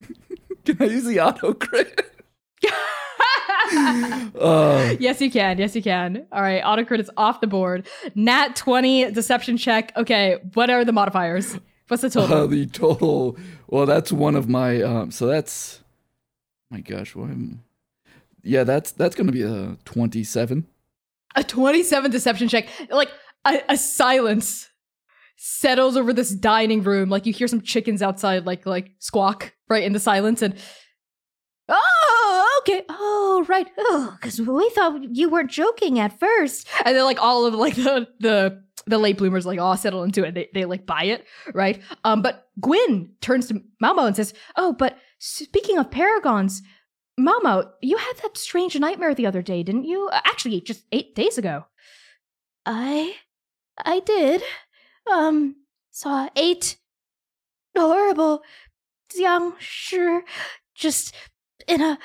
[0.64, 2.10] Can I use the auto crit?
[4.38, 5.58] uh, yes, you can.
[5.58, 6.26] Yes, you can.
[6.32, 7.86] All right, autocrit is off the board.
[8.14, 9.92] Nat 20 deception check.
[9.96, 11.56] Okay, what are the modifiers?
[11.90, 12.36] What's the total?
[12.36, 13.36] uh, the total.
[13.66, 14.80] Well, that's one of my.
[14.82, 15.80] Um, so that's.
[16.70, 17.64] My gosh, what am-
[18.44, 20.66] Yeah, that's that's gonna be a twenty-seven.
[21.36, 22.68] a 27 deception check.
[22.90, 23.10] Like
[23.44, 24.68] a, a silence
[25.36, 27.08] settles over this dining room.
[27.10, 30.54] Like you hear some chickens outside, like like squawk right in the silence, and
[31.68, 37.04] oh, okay, oh right, oh, because we thought you weren't joking at first, and then
[37.04, 40.34] like all of like the the the late bloomers like all settle into it.
[40.34, 41.80] They they like buy it, right?
[42.04, 46.62] Um, but Gwyn turns to Malmo and says, "Oh, but speaking of paragons."
[47.18, 50.08] Malmo, you had that strange nightmare the other day, didn't you?
[50.10, 51.66] Uh, Actually, just eight days ago.
[52.64, 53.16] I.
[53.84, 54.42] I did.
[55.10, 55.56] Um,
[55.90, 56.76] saw eight
[57.76, 58.42] horrible
[59.14, 60.22] young sure
[60.74, 61.14] just
[61.66, 61.98] in a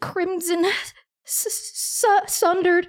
[0.00, 0.66] crimson
[1.26, 2.88] s- sundered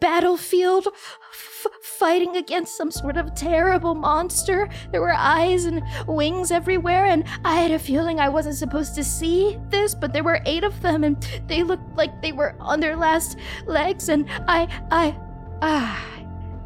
[0.00, 4.68] battlefield f- fighting against some sort of terrible monster.
[4.92, 9.04] There were eyes and wings everywhere and i had a feeling i wasn't supposed to
[9.04, 11.16] see this but there were eight of them and
[11.46, 15.16] they looked like they were on their last legs and i i
[15.62, 16.06] ah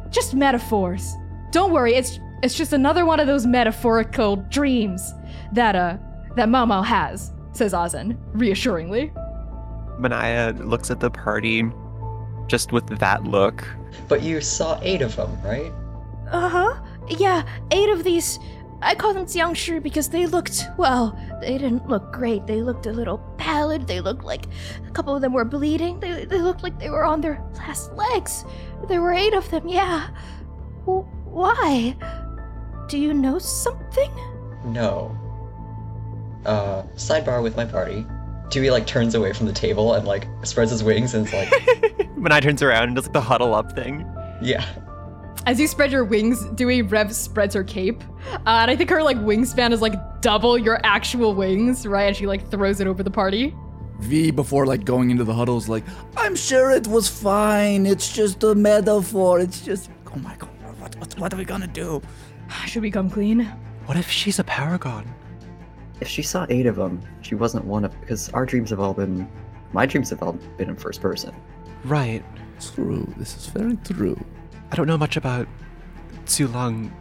[0.09, 1.15] just metaphors.
[1.51, 5.13] Don't worry it's it's just another one of those metaphorical dreams
[5.53, 5.97] that uh
[6.35, 9.11] that momo has says Ozan reassuringly
[9.99, 11.63] Manaya looks at the party
[12.47, 13.67] just with that look.
[14.07, 15.71] But you saw eight of them, right?
[16.31, 16.81] Uh huh.
[17.07, 18.39] Yeah, eight of these.
[18.81, 22.47] I call them Jiangshi because they looked, well, they didn't look great.
[22.47, 23.87] They looked a little pallid.
[23.87, 24.45] They looked like
[24.87, 25.99] a couple of them were bleeding.
[25.99, 28.45] They, they looked like they were on their last legs.
[28.87, 30.09] There were eight of them, yeah.
[30.85, 31.95] W- why?
[32.87, 34.11] Do you know something?
[34.63, 35.17] No.
[36.45, 38.05] Uh, sidebar with my party.
[38.49, 41.49] Dewey like turns away from the table and like spreads his wings and is like,
[42.17, 44.05] Manaya turns around and does like the huddle up thing.
[44.41, 44.65] yeah.
[45.45, 48.03] As you spread your wings, Dewey Rev spreads her cape.
[48.31, 52.03] Uh, and I think her like wingspan is like double your actual wings, right?
[52.03, 53.55] And she like throws it over the party.
[54.01, 55.83] V before like going into the huddles like
[56.17, 57.85] I'm sure it was fine.
[57.85, 59.39] It's just a metaphor.
[59.39, 60.49] It's just oh my god.
[60.79, 62.01] What what, what are we gonna do?
[62.67, 63.41] Should we come clean?
[63.85, 65.05] What if she's a paragon?
[66.01, 68.93] If she saw eight of them, she wasn't one of because our dreams have all
[68.93, 69.29] been,
[69.73, 71.33] my dreams have all been in first person.
[71.83, 72.23] Right.
[72.59, 73.11] True.
[73.17, 74.19] This is very true.
[74.71, 75.47] I don't know much about
[76.25, 76.91] Tulong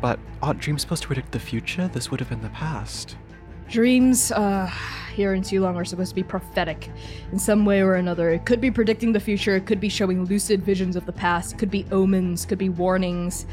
[0.00, 1.88] But aren't dreams supposed to predict the future?
[1.88, 3.16] This would have been the past.
[3.68, 4.70] Dreams, uh,
[5.14, 6.90] here in Tulong are supposed to be prophetic
[7.32, 8.30] in some way or another.
[8.30, 11.54] It could be predicting the future, it could be showing lucid visions of the past,
[11.54, 13.46] it could be omens, could be warnings,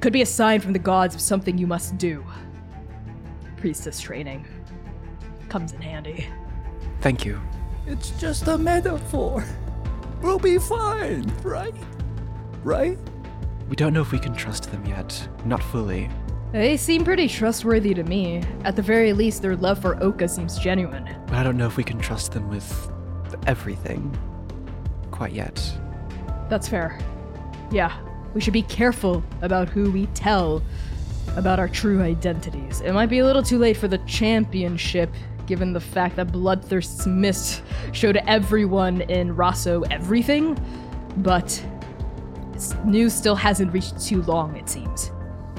[0.00, 2.24] could be a sign from the gods of something you must do.
[3.62, 4.44] Priestess training
[5.48, 6.26] comes in handy.
[7.00, 7.40] Thank you.
[7.86, 9.44] It's just a metaphor.
[10.20, 11.72] We'll be fine, right?
[12.64, 12.98] Right?
[13.68, 15.28] We don't know if we can trust them yet.
[15.44, 16.10] Not fully.
[16.50, 18.42] They seem pretty trustworthy to me.
[18.64, 21.08] At the very least, their love for Oka seems genuine.
[21.28, 22.90] But I don't know if we can trust them with
[23.46, 24.12] everything.
[25.12, 25.62] Quite yet.
[26.50, 26.98] That's fair.
[27.70, 27.96] Yeah,
[28.34, 30.64] we should be careful about who we tell
[31.36, 32.80] about our true identities.
[32.80, 35.10] It might be a little too late for the championship,
[35.46, 40.58] given the fact that Bloodthirst's Mist showed everyone in Rosso everything,
[41.18, 41.64] but
[42.84, 45.10] news still hasn't reached Tulong, it seems.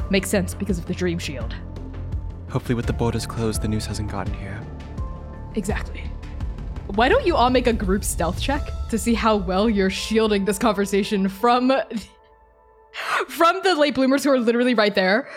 [0.09, 1.55] Makes sense because of the Dream Shield.
[2.49, 4.61] Hopefully, with the borders closed, the news hasn't gotten here.
[5.55, 6.03] Exactly.
[6.87, 10.45] Why don't you all make a group stealth check to see how well you're shielding
[10.45, 11.71] this conversation from
[13.27, 15.27] from the late bloomers who are literally right there?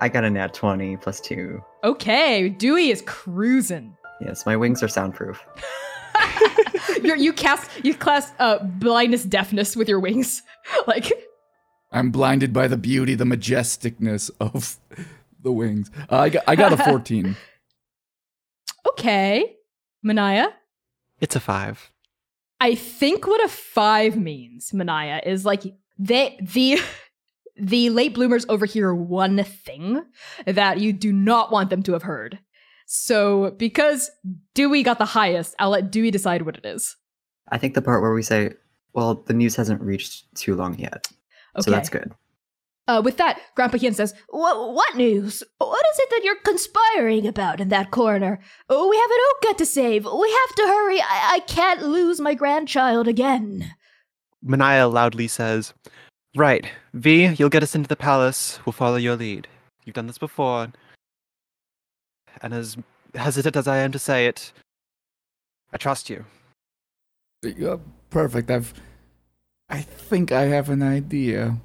[0.00, 1.62] I got a nat 20 plus 2.
[1.84, 3.96] Okay, Dewey is cruising.
[4.20, 5.44] Yes, my wings are soundproof.
[7.02, 10.42] You're, you cast you cast uh, blindness deafness with your wings,
[10.86, 11.12] like
[11.92, 14.78] I'm blinded by the beauty, the majesticness of
[15.42, 15.90] the wings.
[16.10, 17.36] Uh, I got I got a 14.
[18.90, 19.56] okay,
[20.04, 20.52] Manaya.
[21.20, 21.90] It's a five.
[22.60, 25.62] I think what a five means, Manaya, is like
[25.98, 26.80] they the
[27.60, 30.02] the late bloomers overhear one thing
[30.46, 32.38] that you do not want them to have heard.
[32.86, 34.10] So because
[34.54, 36.96] Dewey got the highest, I'll let Dewey decide what it is.
[37.48, 38.54] I think the part where we say,
[38.94, 41.06] well, the news hasn't reached Tulong yet.
[41.56, 41.62] Okay.
[41.62, 42.12] So that's good.
[42.88, 45.44] Uh, with that, Grandpa Hien says, What, what news?
[45.58, 48.40] What is it that you're conspiring about in that corner?
[48.68, 50.04] Oh, we have an Oka to save.
[50.04, 51.00] We have to hurry.
[51.00, 53.72] I, I can't lose my grandchild again.
[54.44, 55.72] Manaya loudly says,
[56.36, 56.64] Right,
[56.94, 58.60] V, you'll get us into the palace.
[58.64, 59.48] We'll follow your lead.
[59.84, 60.68] You've done this before.
[62.42, 62.76] And as
[63.14, 64.52] hesitant as I am to say it,
[65.72, 66.24] I trust you.
[67.42, 68.50] You're perfect.
[68.50, 68.72] I've
[69.68, 71.56] I think I have an idea.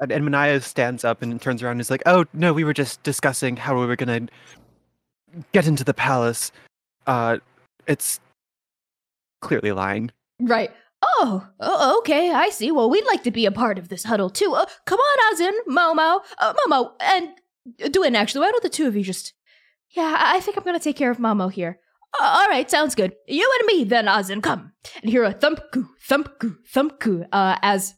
[0.00, 2.74] And, and Manaya stands up and turns around and is like, Oh, no, we were
[2.74, 6.50] just discussing how we were going to get into the palace.
[7.06, 7.38] Uh,
[7.86, 8.20] it's
[9.40, 10.10] clearly lying.
[10.40, 10.70] right.
[11.14, 12.70] Oh, oh, okay, I see.
[12.70, 14.54] Well, we'd like to be a part of this huddle too.
[14.54, 17.28] Uh, come on, Azin, Momo, uh, Momo, and
[17.78, 18.14] Dwin.
[18.14, 19.34] Actually, why don't the two of you just?
[19.90, 21.78] Yeah, I I think I'm gonna take care of Momo here.
[22.18, 23.12] Uh, all right, sounds good.
[23.26, 24.42] You and me then, Azin.
[24.42, 24.72] Come.
[25.00, 27.94] And hear a thump goo, thump goo, thump goo, uh, as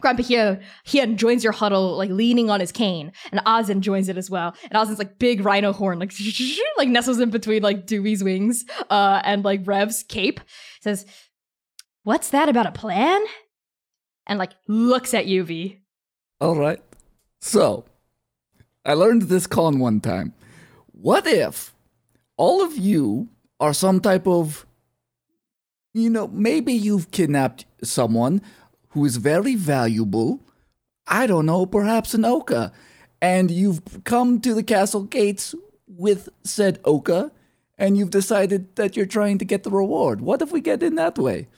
[0.00, 4.16] Grandpa Hien, Hien joins your huddle, like leaning on his cane, and Ozin joins it
[4.16, 4.54] as well.
[4.70, 6.12] And Ozin's like big rhino horn, like
[6.76, 10.40] like nestles in between like Dewey's wings, uh, and like Rev's cape.
[10.80, 11.06] Says,
[12.04, 13.22] "What's that about a plan?"
[14.26, 15.78] And like looks at UV.
[16.40, 16.80] All right.
[17.40, 17.84] So,
[18.84, 20.34] I learned this con one time.
[20.92, 21.74] What if
[22.36, 23.28] all of you
[23.60, 24.66] are some type of,
[25.94, 28.42] you know, maybe you've kidnapped someone
[28.90, 30.40] who is very valuable.
[31.06, 32.72] I don't know, perhaps an Oka.
[33.20, 35.54] And you've come to the castle gates
[35.86, 37.30] with said Oka,
[37.78, 40.20] and you've decided that you're trying to get the reward.
[40.20, 41.48] What if we get in that way?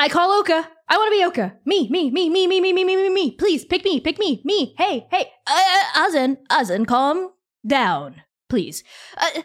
[0.00, 0.66] I call Oka.
[0.88, 1.56] I want to be Oka.
[1.66, 3.32] Me, me, me, me, me, me, me, me, me, me.
[3.32, 4.74] Please pick me, pick me, me.
[4.78, 5.30] Hey, hey.
[5.46, 7.32] Uh, Azin, Azin, calm
[7.66, 8.82] down, please.
[9.18, 9.42] Uh,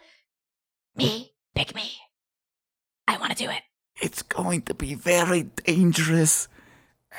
[0.95, 1.91] me, pick me.
[3.05, 3.63] I want to do it.
[4.01, 6.47] It's going to be very dangerous.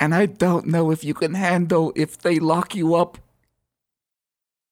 [0.01, 3.19] And I don't know if you can handle if they lock you up.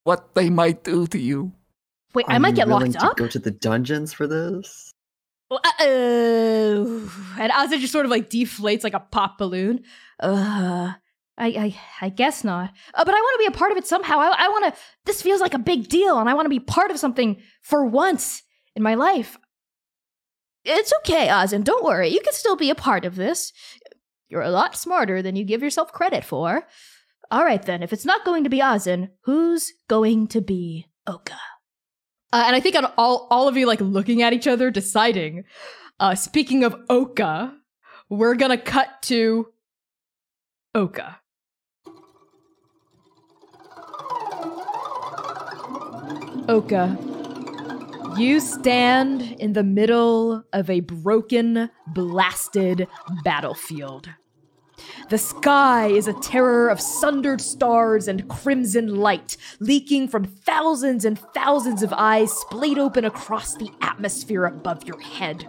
[0.05, 1.53] What they might do to you.
[2.14, 3.16] Wait, I might you get willing locked to up.
[3.18, 4.93] Go to the dungeons for this.
[5.50, 5.85] Well, uh, uh,
[7.38, 9.85] and Ozzy just sort of like deflates like a pop balloon.
[10.18, 10.94] Uh,
[11.37, 12.70] I, I, I guess not.
[12.94, 14.18] Uh, but I want to be a part of it somehow.
[14.18, 14.80] I, I want to.
[15.04, 17.85] This feels like a big deal, and I want to be part of something for
[17.85, 18.42] once
[18.74, 19.38] in my life.
[20.64, 21.62] It's okay, Azin.
[21.62, 22.08] Don't worry.
[22.08, 23.52] You can still be a part of this.
[24.29, 26.66] You're a lot smarter than you give yourself credit for.
[27.31, 27.83] All right, then.
[27.83, 31.38] If it's not going to be Azin, who's going to be Oka?
[32.35, 35.44] Uh, and I think on all all of you like looking at each other, deciding.
[36.00, 37.54] Uh, speaking of Oka,
[38.10, 39.52] we're gonna cut to
[40.74, 41.20] Oka.
[46.48, 46.98] Oka,
[48.18, 52.88] you stand in the middle of a broken, blasted
[53.22, 54.08] battlefield.
[55.08, 61.18] The sky is a terror of sundered stars and crimson light, leaking from thousands and
[61.18, 65.46] thousands of eyes splayed open across the atmosphere above your head.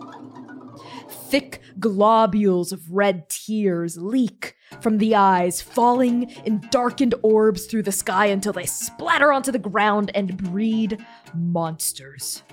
[1.09, 7.91] Thick globules of red tears leak from the eyes, falling in darkened orbs through the
[7.91, 12.43] sky until they splatter onto the ground and breed monsters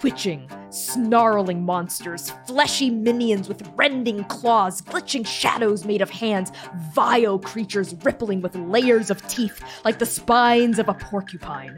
[0.00, 6.50] twitching, snarling monsters, fleshy minions with rending claws, glitching shadows made of hands,
[6.94, 11.76] vile creatures rippling with layers of teeth like the spines of a porcupine.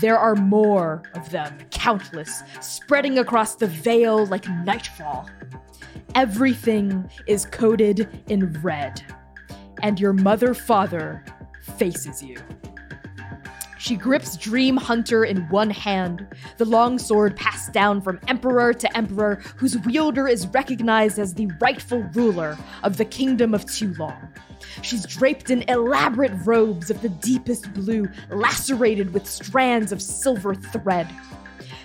[0.00, 5.28] There are more of them, countless, spreading across the veil like nightfall.
[6.14, 9.02] Everything is coated in red,
[9.82, 11.24] and your mother father
[11.78, 12.36] faces you.
[13.78, 16.26] She grips Dream Hunter in one hand,
[16.56, 21.46] the long sword passed down from emperor to emperor, whose wielder is recognized as the
[21.60, 24.28] rightful ruler of the kingdom of Tulong.
[24.82, 31.08] She's draped in elaborate robes of the deepest blue, lacerated with strands of silver thread.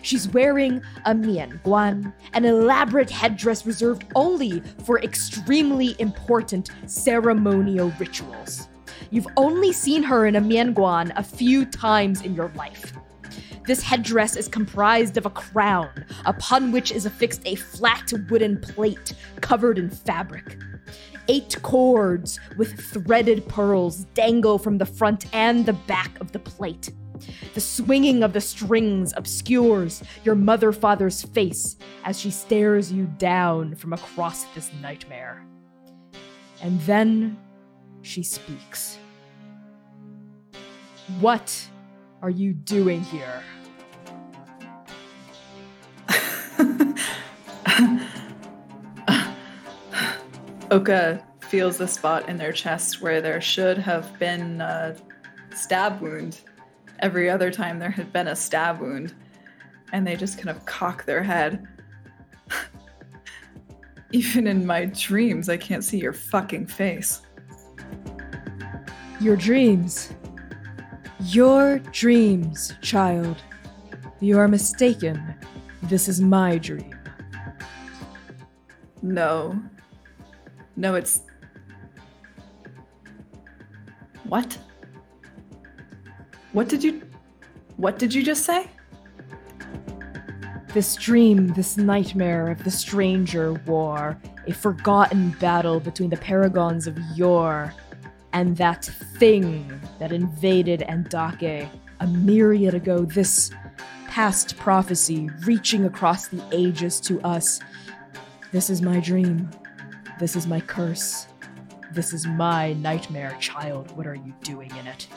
[0.01, 8.67] She's wearing a mian guan, an elaborate headdress reserved only for extremely important ceremonial rituals.
[9.13, 12.93] You've only seen her in a mianguan a few times in your life.
[13.67, 19.13] This headdress is comprised of a crown, upon which is affixed a flat wooden plate
[19.39, 20.57] covered in fabric.
[21.27, 26.89] Eight cords with threaded pearls dangle from the front and the back of the plate.
[27.53, 33.75] The swinging of the strings obscures your mother father's face as she stares you down
[33.75, 35.45] from across this nightmare.
[36.63, 37.37] And then
[38.01, 38.97] she speaks.
[41.19, 41.67] What
[42.21, 43.43] are you doing here?
[50.71, 54.95] Oka feels the spot in their chest where there should have been a
[55.53, 56.39] stab wound.
[56.99, 59.13] Every other time there had been a stab wound.
[59.91, 61.67] And they just kind of cock their head.
[64.11, 67.21] Even in my dreams, I can't see your fucking face.
[69.19, 70.11] Your dreams.
[71.27, 73.37] Your dreams, child.
[74.19, 75.35] You are mistaken.
[75.83, 76.93] This is my dream.
[79.01, 79.57] No.
[80.75, 81.21] No, it's.
[84.25, 84.57] What?
[86.51, 87.01] What did you.
[87.77, 88.67] What did you just say?
[90.73, 96.97] This dream, this nightmare of the stranger war, a forgotten battle between the paragons of
[97.15, 97.73] yore
[98.33, 98.85] and that
[99.17, 101.69] thing that invaded Andake
[101.99, 103.51] a myriad ago, this
[104.07, 107.59] past prophecy reaching across the ages to us.
[108.51, 109.49] This is my dream.
[110.19, 111.27] This is my curse.
[111.91, 113.95] This is my nightmare, child.
[113.95, 115.07] What are you doing in it?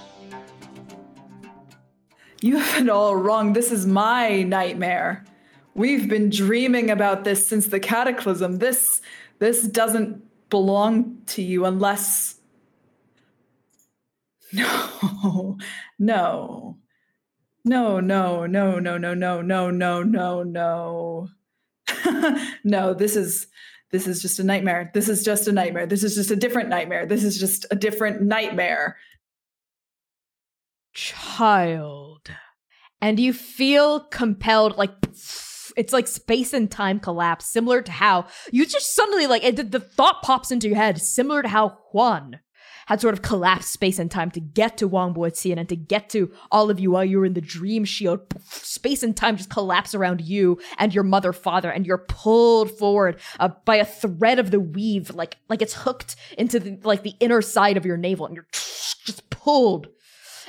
[2.42, 3.54] You have it all wrong.
[3.54, 5.24] This is my nightmare.
[5.74, 8.58] We've been dreaming about this since the cataclysm.
[8.58, 9.02] This
[9.38, 12.35] this doesn't belong to you unless
[14.58, 15.58] No.
[15.98, 16.78] No.
[17.64, 21.28] No, no, no, no, no, no, no, no, no, no.
[22.64, 23.48] no, this is
[23.90, 24.90] this is just a nightmare.
[24.94, 25.86] This is just a nightmare.
[25.86, 27.06] This is just a different nightmare.
[27.06, 28.96] This is just a different nightmare.
[30.92, 32.30] Child.
[33.00, 34.90] And you feel compelled, like,
[35.76, 39.80] it's like space and time collapse, similar to how you just suddenly, like, it, the
[39.80, 42.40] thought pops into your head, similar to how Juan
[42.86, 46.08] had sort of collapsed space and time to get to Wang Buotian and to get
[46.10, 48.20] to all of you while you were in the dream shield.
[48.48, 53.20] Space and time just collapse around you and your mother, father, and you're pulled forward
[53.38, 57.14] uh, by a thread of the weave, like like it's hooked into the, like the
[57.20, 59.88] inner side of your navel, and you're just pulled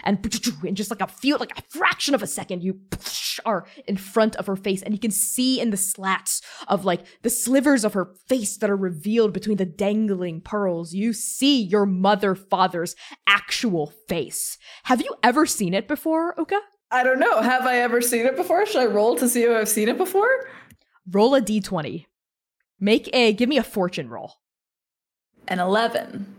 [0.03, 0.19] and
[0.63, 2.79] in just like a few like a fraction of a second you
[3.45, 7.05] are in front of her face and you can see in the slats of like
[7.21, 11.85] the slivers of her face that are revealed between the dangling pearls you see your
[11.85, 12.95] mother father's
[13.27, 17.41] actual face have you ever seen it before oka I don't know.
[17.41, 18.65] Have I ever seen it before?
[18.65, 20.47] Should I roll to see if I've seen it before?
[21.11, 22.05] roll a d20
[22.79, 24.33] make a give me a fortune roll
[25.47, 26.35] An 11.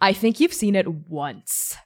[0.00, 1.76] I think you've seen it once.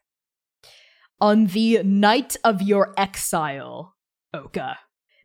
[1.24, 3.94] On the night of your exile,
[4.34, 4.76] Oka,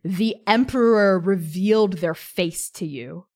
[0.02, 3.26] the Emperor revealed their face to you.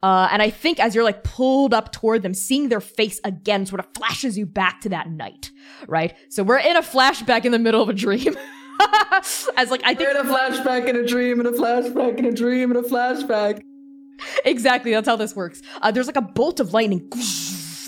[0.00, 3.66] Uh, and I think as you're like pulled up toward them, seeing their face again
[3.66, 5.50] sort of flashes you back to that night,
[5.88, 6.14] right?
[6.30, 8.36] So we're in a flashback in the middle of a dream.
[9.56, 12.26] as like I think We're in a flashback in a dream and a flashback in
[12.26, 13.60] a dream and a flashback.
[14.44, 15.62] exactly, that's how this works.
[15.82, 17.10] Uh, there's like a bolt of lightning.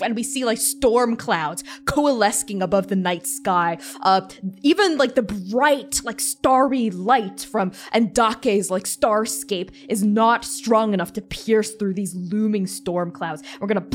[0.01, 3.77] And we see like storm clouds coalescing above the night sky.
[4.01, 4.21] Uh,
[4.61, 11.13] even like the bright, like starry light from Andake's like starscape is not strong enough
[11.13, 13.43] to pierce through these looming storm clouds.
[13.59, 13.87] We're gonna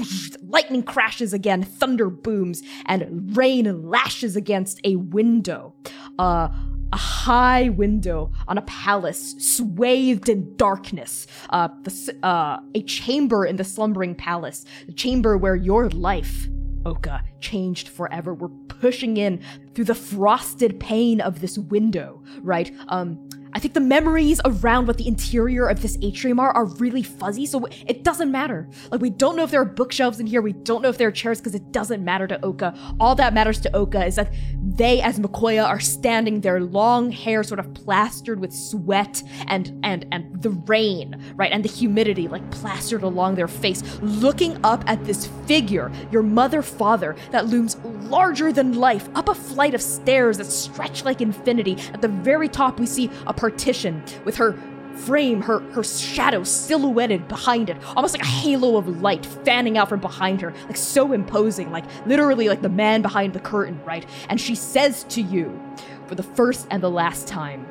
[0.42, 5.74] lightning crashes again, thunder booms, and rain lashes against a window.
[6.18, 6.48] Uh,
[6.92, 11.26] a high window on a palace swathed in darkness.
[11.50, 16.48] Uh, the, uh, a chamber in the slumbering palace, the chamber where your life,
[16.84, 18.34] Oka, changed forever.
[18.34, 19.40] We're pushing in
[19.74, 22.74] through the frosted pane of this window, right?
[22.88, 27.02] Um, I think the memories around what the interior of this atrium are are really
[27.02, 28.68] fuzzy, so it doesn't matter.
[28.90, 31.08] Like, we don't know if there are bookshelves in here, we don't know if there
[31.08, 32.74] are chairs because it doesn't matter to Oka.
[32.98, 34.32] All that matters to Oka is that
[34.62, 40.06] they, as Makoya, are standing their long hair sort of plastered with sweat and and
[40.12, 45.04] and the rain, right, and the humidity like plastered along their face, looking up at
[45.04, 50.38] this figure, your mother father, that looms larger than life, up a flight of stairs
[50.38, 51.76] that stretch like infinity.
[51.92, 54.56] At the very top, we see a partition with her
[54.94, 59.88] frame, her her shadow silhouetted behind it, almost like a halo of light fanning out
[59.88, 64.06] from behind her, like so imposing, like literally like the man behind the curtain, right?
[64.28, 65.60] And she says to you,
[66.06, 67.66] for the first and the last time,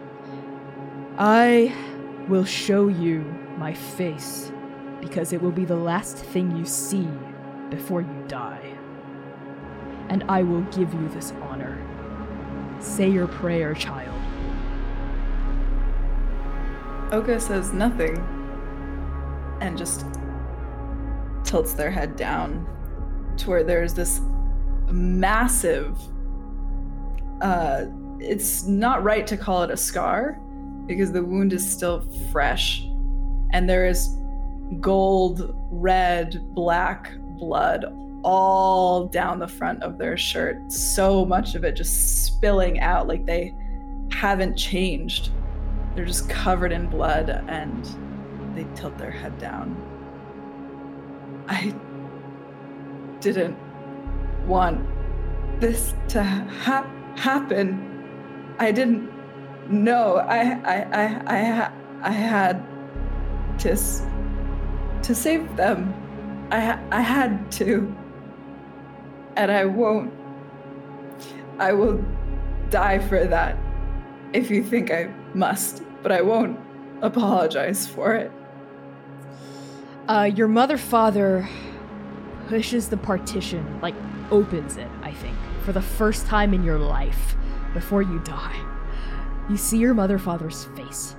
[1.18, 1.74] I
[2.28, 3.20] will show you
[3.58, 4.52] my face,
[5.00, 7.08] because it will be the last thing you see
[7.70, 8.74] before you die.
[10.10, 11.80] And I will give you this honor.
[12.82, 14.21] Say your prayer, child.
[17.12, 18.18] Oka says nothing
[19.62, 20.06] and just
[21.44, 22.68] tilts their head down
[23.38, 24.22] to where there's this
[24.90, 25.98] massive
[27.42, 27.86] uh
[28.20, 30.40] it's not right to call it a scar
[30.86, 32.02] because the wound is still
[32.32, 32.84] fresh
[33.52, 34.16] and there is
[34.80, 37.86] gold, red, black blood
[38.24, 40.72] all down the front of their shirt.
[40.72, 43.56] So much of it just spilling out like they
[44.12, 45.32] haven't changed.
[45.96, 47.86] They're just covered in blood and
[48.56, 49.76] they tilt their head down.
[51.48, 51.74] I
[53.20, 53.58] didn't
[54.48, 54.86] want
[55.60, 58.56] this to ha- happen.
[58.60, 59.10] I didn't
[59.70, 60.16] know.
[60.18, 61.04] I I I
[61.38, 61.74] I, ha-
[62.04, 62.64] I had
[63.60, 64.04] to s-
[65.04, 65.94] to save them.
[66.52, 67.94] I ha- I had to.
[69.36, 70.14] And I won't.
[71.60, 72.04] I will
[72.70, 73.58] die for that
[74.34, 76.60] if you think I must, but I won't
[77.02, 78.32] apologize for it.
[80.08, 81.48] Uh, your mother father
[82.48, 83.96] pushes the partition, like
[84.30, 87.36] opens it, I think, for the first time in your life
[87.74, 88.60] before you die.
[89.50, 91.16] You see your mother father's face.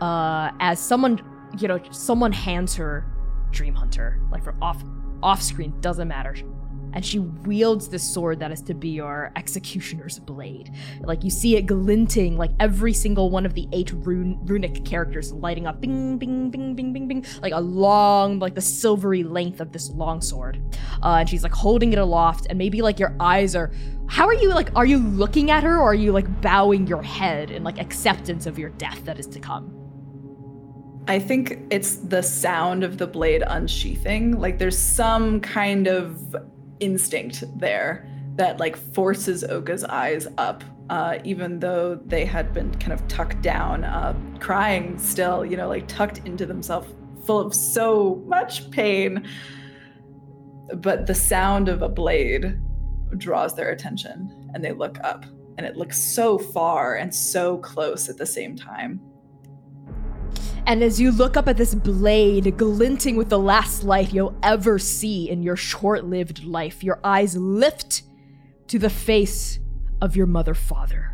[0.00, 1.20] Uh, as someone,
[1.58, 3.06] you know, someone hands her
[3.50, 4.82] Dream Hunter, like from off
[5.22, 6.36] off screen, doesn't matter.
[6.94, 10.72] And she wields this sword that is to be your executioner's blade.
[11.02, 15.32] Like you see it glinting, like every single one of the eight rune- runic characters
[15.32, 19.60] lighting up, bing, bing, bing, bing, bing, bing, like a long, like the silvery length
[19.60, 20.62] of this long sword.
[21.02, 23.72] Uh, and she's like holding it aloft, and maybe like your eyes are.
[24.06, 24.70] How are you like?
[24.76, 28.46] Are you looking at her, or are you like bowing your head in like acceptance
[28.46, 29.80] of your death that is to come?
[31.06, 34.40] I think it's the sound of the blade unsheathing.
[34.40, 36.34] Like there's some kind of
[36.84, 38.06] instinct there
[38.36, 43.40] that like forces Oka's eyes up, uh, even though they had been kind of tucked
[43.40, 46.88] down, uh, crying still, you know, like tucked into themselves,
[47.24, 49.26] full of so much pain.
[50.74, 52.60] But the sound of a blade
[53.18, 55.24] draws their attention and they look up,
[55.56, 59.00] and it looks so far and so close at the same time.
[60.66, 64.78] And as you look up at this blade glinting with the last light you'll ever
[64.78, 68.02] see in your short lived life, your eyes lift
[68.68, 69.58] to the face
[70.00, 71.10] of your mother father.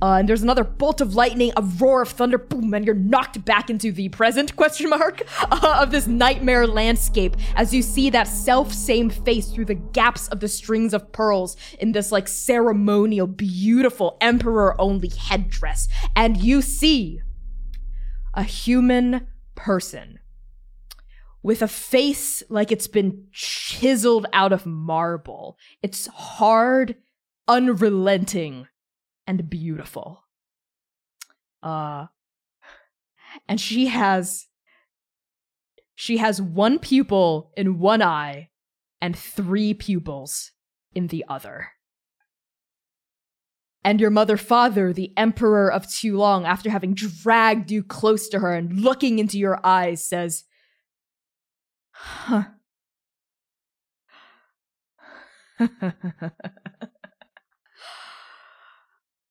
[0.00, 3.44] Uh, and there's another bolt of lightning, a roar of thunder, boom, and you're knocked
[3.44, 8.28] back into the present question mark uh, of this nightmare landscape as you see that
[8.28, 13.26] self same face through the gaps of the strings of pearls in this like ceremonial,
[13.26, 15.88] beautiful emperor only headdress.
[16.14, 17.20] And you see
[18.34, 20.18] a human person
[21.42, 25.56] with a face like it's been chiseled out of marble.
[25.82, 26.96] It's hard,
[27.46, 28.68] unrelenting,
[29.26, 30.24] and beautiful.
[31.62, 32.06] Uh
[33.48, 34.46] and she has
[35.94, 38.50] she has one pupil in one eye
[39.00, 40.52] and three pupils
[40.94, 41.72] in the other.
[43.88, 48.52] And your mother father, the Emperor of Tulong, after having dragged you close to her
[48.52, 50.44] and looking into your eyes, says,
[51.92, 52.42] Huh.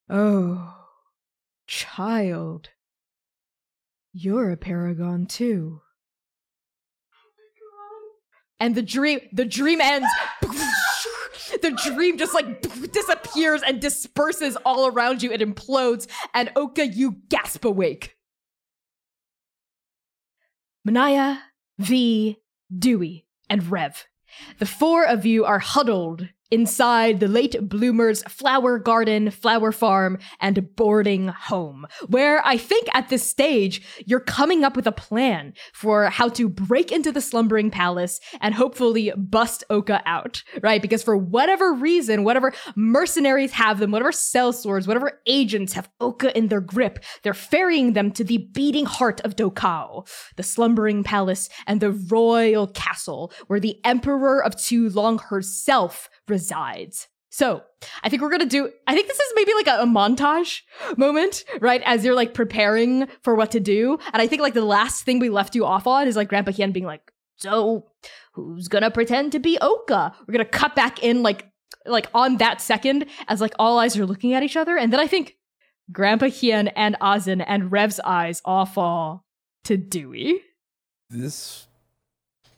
[0.09, 0.75] oh,
[1.67, 2.69] child.
[4.11, 5.81] You're a paragon too.
[8.59, 10.09] And the dream the dream ends.
[11.61, 15.31] the dream just like disappears and disperses all around you.
[15.31, 18.15] It implodes, and Oka, you gasp awake.
[20.87, 21.39] Manaya,
[21.79, 22.37] V,
[22.77, 24.07] Dewey, and Rev.
[24.59, 30.75] The four of you are huddled inside the late bloomer's flower garden, flower farm, and
[30.75, 36.05] boarding home, where I think at this stage you're coming up with a plan for
[36.05, 40.81] how to break into the slumbering palace and hopefully bust Oka out, right?
[40.81, 46.47] Because for whatever reason, whatever mercenaries have them, whatever sellswords, whatever agents have Oka in
[46.47, 51.81] their grip, they're ferrying them to the beating heart of Dokao, the slumbering palace and
[51.81, 57.07] the royal castle where the Emperor of Tulong herself resides.
[57.29, 57.61] So
[58.03, 58.71] I think we're gonna do.
[58.87, 60.61] I think this is maybe like a, a, montage
[60.97, 61.81] moment, right?
[61.85, 65.19] As you're like preparing for what to do, and I think like the last thing
[65.19, 67.91] we left you off on is like Grandpa Hien being like, "So,
[68.33, 71.45] who's gonna pretend to be Oka?" We're gonna cut back in like
[71.85, 74.99] like on that second as like all eyes are looking at each other, and then
[74.99, 75.35] I think
[75.91, 79.25] Grandpa Hien and Azin and Rev's eyes all fall
[79.65, 80.41] to Dewey.
[81.09, 81.67] This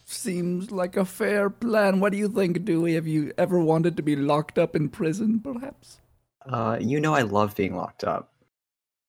[0.10, 2.00] seems like a fair plan.
[2.00, 2.96] What do you think, Dewey?
[2.96, 6.00] Have you ever wanted to be locked up in prison, perhaps?
[6.46, 8.34] Uh, you know I love being locked up,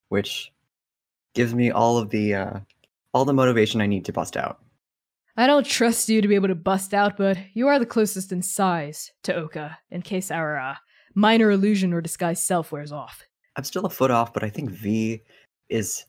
[0.09, 0.51] which
[1.33, 2.59] gives me all of the uh,
[3.13, 4.59] all the motivation I need to bust out.
[5.37, 8.31] I don't trust you to be able to bust out, but you are the closest
[8.31, 10.75] in size to Oka, in case our uh,
[11.15, 13.23] minor illusion or disguise self wears off.
[13.55, 15.21] I'm still a foot off, but I think V
[15.69, 16.05] is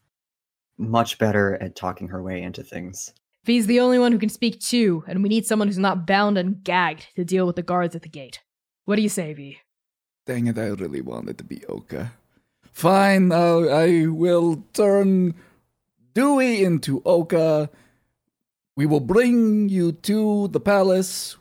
[0.79, 3.13] much better at talking her way into things.
[3.45, 6.39] V's the only one who can speak too, and we need someone who's not bound
[6.39, 8.41] and gagged to deal with the guards at the gate.
[8.85, 9.59] What do you say, V?
[10.27, 12.13] Dang it, I really wanted to be Oka.
[12.63, 15.35] Fine, uh, I will turn
[16.15, 17.69] Dewey into Oka.
[18.77, 21.37] We will bring you to the palace.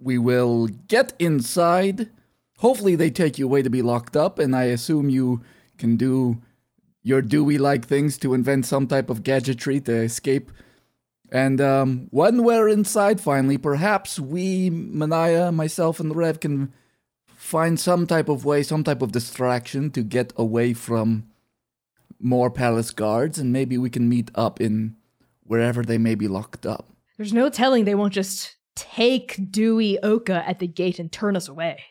[0.00, 2.10] We will get inside.
[2.58, 5.42] Hopefully, they take you away to be locked up, and I assume you
[5.78, 6.42] can do
[7.02, 10.50] your Dewey like things to invent some type of gadgetry to escape
[11.30, 16.72] and um, when we're inside finally, perhaps we, Manaya, myself, and Rev can
[17.26, 21.28] find some type of way, some type of distraction to get away from
[22.20, 24.96] more palace guards, and maybe we can meet up in
[25.44, 26.86] wherever they may be locked up.
[27.16, 31.48] There's no telling they won't just take Dewey Oka at the gate and turn us
[31.48, 31.82] away.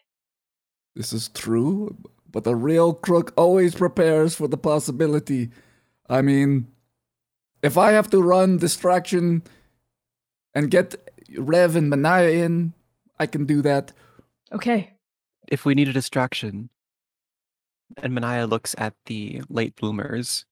[0.96, 1.96] This is true,
[2.32, 5.50] but the real crook always prepares for the possibility.
[6.10, 6.68] I mean,
[7.68, 9.44] if I have to run distraction
[10.56, 10.96] and get
[11.38, 12.74] Rev and Manaya in,
[13.20, 13.92] I can do that.
[14.52, 14.94] Okay.
[15.48, 16.70] If we need a distraction,
[18.02, 20.46] and Manaya looks at the late bloomers.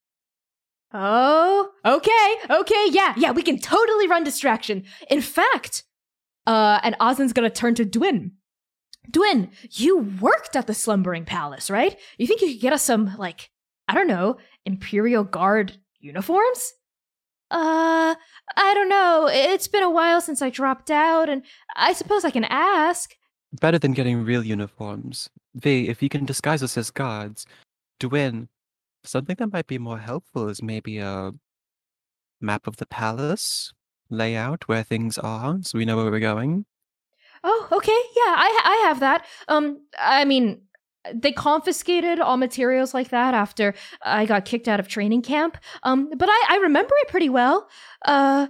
[0.92, 4.84] Oh, okay, okay, yeah, yeah, we can totally run distraction.
[5.10, 5.84] In fact,
[6.46, 8.32] uh, and Azin's gonna turn to Dwin.
[9.10, 11.98] Dwin, you worked at the Slumbering Palace, right?
[12.18, 13.50] You think you could get us some, like,
[13.88, 16.72] I don't know, Imperial Guard uniforms?
[17.50, 18.14] Uh,
[18.56, 19.28] I don't know.
[19.30, 21.42] It's been a while since I dropped out, and
[21.76, 23.14] I suppose I can ask.
[23.60, 25.30] Better than getting real uniforms.
[25.54, 27.46] V, if you can disguise us as guards,
[28.00, 28.48] Dwin,
[29.04, 31.32] something that might be more helpful is maybe a
[32.40, 33.72] map of the palace,
[34.10, 36.66] layout where things are, so we know where we're going.
[37.44, 37.92] Oh, okay.
[37.92, 39.24] Yeah, I I have that.
[39.46, 40.62] Um, I mean,
[41.14, 45.58] they confiscated all materials like that after I got kicked out of training camp.
[45.82, 47.68] Um, but I, I remember it pretty well.
[48.04, 48.48] Uh,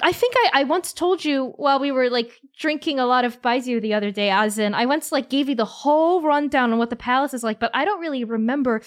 [0.00, 3.40] I think I, I once told you while we were like drinking a lot of
[3.40, 6.78] baijiu the other day, as in I once like gave you the whole rundown on
[6.78, 8.82] what the palace is like, but I don't really remember.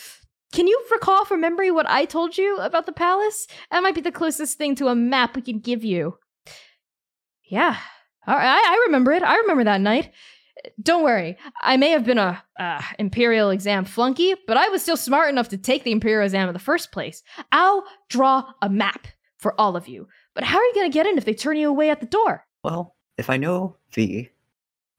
[0.51, 3.47] Can you recall from memory what I told you about the palace?
[3.71, 6.17] That might be the closest thing to a map we can give you.
[7.43, 7.77] Yeah,
[8.27, 9.23] I, I remember it.
[9.23, 10.11] I remember that night
[10.81, 11.37] don't worry.
[11.61, 15.49] I may have been a uh, imperial exam flunky, but I was still smart enough
[15.49, 17.23] to take the imperial exam in the first place.
[17.51, 19.07] I'll draw a map
[19.37, 20.07] for all of you.
[20.33, 22.05] But how are you going to get in if they turn you away at the
[22.05, 22.45] door?
[22.63, 24.29] Well, if I know V,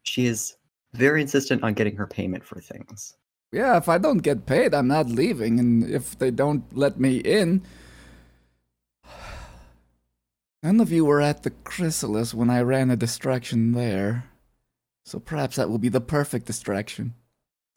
[0.02, 0.56] she is
[0.92, 3.16] very insistent on getting her payment for things.
[3.52, 7.18] Yeah, if I don't get paid, I'm not leaving, and if they don't let me
[7.18, 7.62] in.
[10.62, 14.24] None of you were at the chrysalis when I ran a distraction there.
[15.06, 17.14] So perhaps that will be the perfect distraction.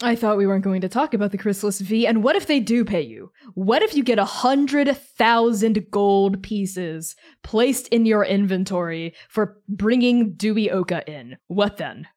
[0.02, 2.08] I thought we weren't going to talk about the Chrysalis V.
[2.08, 3.32] And what if they do pay you?
[3.54, 10.34] What if you get a hundred thousand gold pieces placed in your inventory for bringing
[10.34, 11.38] Dewey Oka in?
[11.48, 12.08] What then?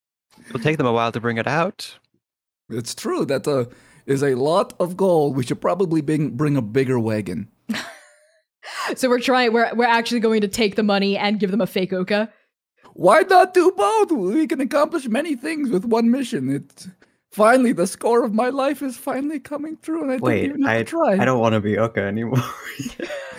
[0.48, 1.98] It'll take them a while to bring it out.
[2.70, 3.66] It's true that uh,
[4.06, 5.36] is a lot of gold.
[5.36, 7.48] We should probably bring, bring a bigger wagon.
[8.96, 9.52] So we're trying.
[9.52, 12.32] We're we're actually going to take the money and give them a fake Oka.
[12.94, 14.12] Why not do both?
[14.12, 16.54] We can accomplish many things with one mission.
[16.54, 16.88] It's
[17.30, 20.66] finally the score of my life is finally coming through, and I Wait, didn't even
[20.66, 21.12] I, try.
[21.12, 22.38] I don't want to be Oka anymore.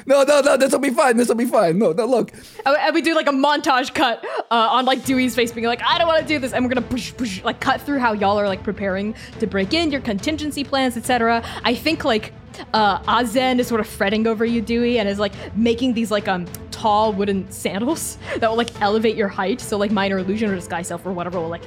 [0.06, 0.58] No, no, no.
[0.58, 1.18] This will be fine.
[1.18, 1.78] This will be fine.
[1.78, 2.06] No, no.
[2.06, 2.34] Look,
[2.66, 5.82] And and we do like a montage cut uh, on like Dewey's face being like,
[5.82, 6.54] I don't want to do this.
[6.54, 9.47] And we're going to push, push, like cut through how y'all are like preparing to
[9.47, 11.43] break in, your contingency plans, etc.
[11.64, 12.34] I think like
[12.74, 16.28] uh, Azen is sort of fretting over you, Dewey, and is like making these like
[16.28, 19.62] um tall wooden sandals that will like elevate your height.
[19.62, 21.64] So like minor illusion or disguise self or whatever will like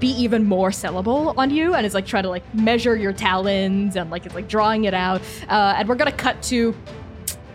[0.00, 3.96] be even more sellable on you and is like trying to like measure your talons
[3.96, 5.22] and like it's like drawing it out.
[5.48, 6.74] Uh, and we're gonna cut to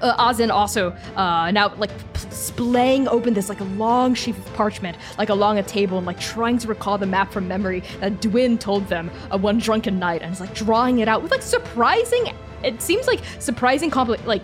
[0.01, 1.91] uh, Ozin also uh, now like
[2.31, 6.19] splaying open this like a long sheaf of parchment like along a table and like
[6.19, 10.21] trying to recall the map from memory that Dwin told them uh, one drunken night
[10.21, 12.33] and is like drawing it out with like surprising
[12.63, 14.43] it seems like surprising compli- like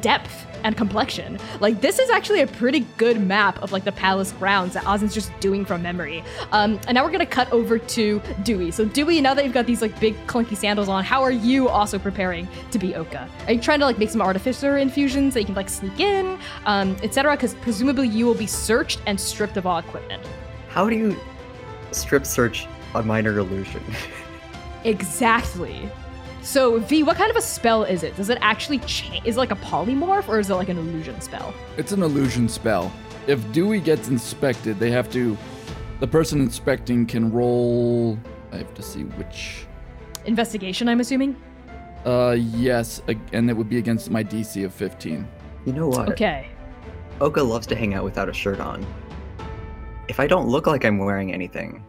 [0.00, 1.38] depth and complexion.
[1.60, 5.14] Like this is actually a pretty good map of like the palace grounds that Ozin's
[5.14, 6.24] just doing from memory.
[6.52, 8.70] Um, and now we're gonna cut over to Dewey.
[8.70, 11.68] So Dewey now that you've got these like big clunky sandals on how are you
[11.68, 13.28] also preparing to be Oka?
[13.46, 16.38] Are you trying to like make some artificer infusions that you can like sneak in
[16.64, 20.22] um, etc because presumably you will be searched and stripped of all equipment.
[20.68, 21.16] How do you
[21.92, 23.82] strip search a minor illusion?
[24.84, 25.90] exactly
[26.44, 29.38] so V what kind of a spell is it does it actually change is it
[29.38, 32.92] like a polymorph or is it like an illusion spell it's an illusion spell.
[33.26, 35.34] If Dewey gets inspected, they have to.
[36.00, 38.18] The person inspecting can roll.
[38.52, 39.66] I have to see which.
[40.26, 41.34] investigation I'm assuming
[42.04, 45.26] Uh, yes, ag- and it would be against my DC of 15.
[45.64, 46.10] You know what?
[46.10, 46.48] okay
[47.22, 48.84] Oka loves to hang out without a shirt on.
[50.08, 51.82] If I don't look like I'm wearing anything,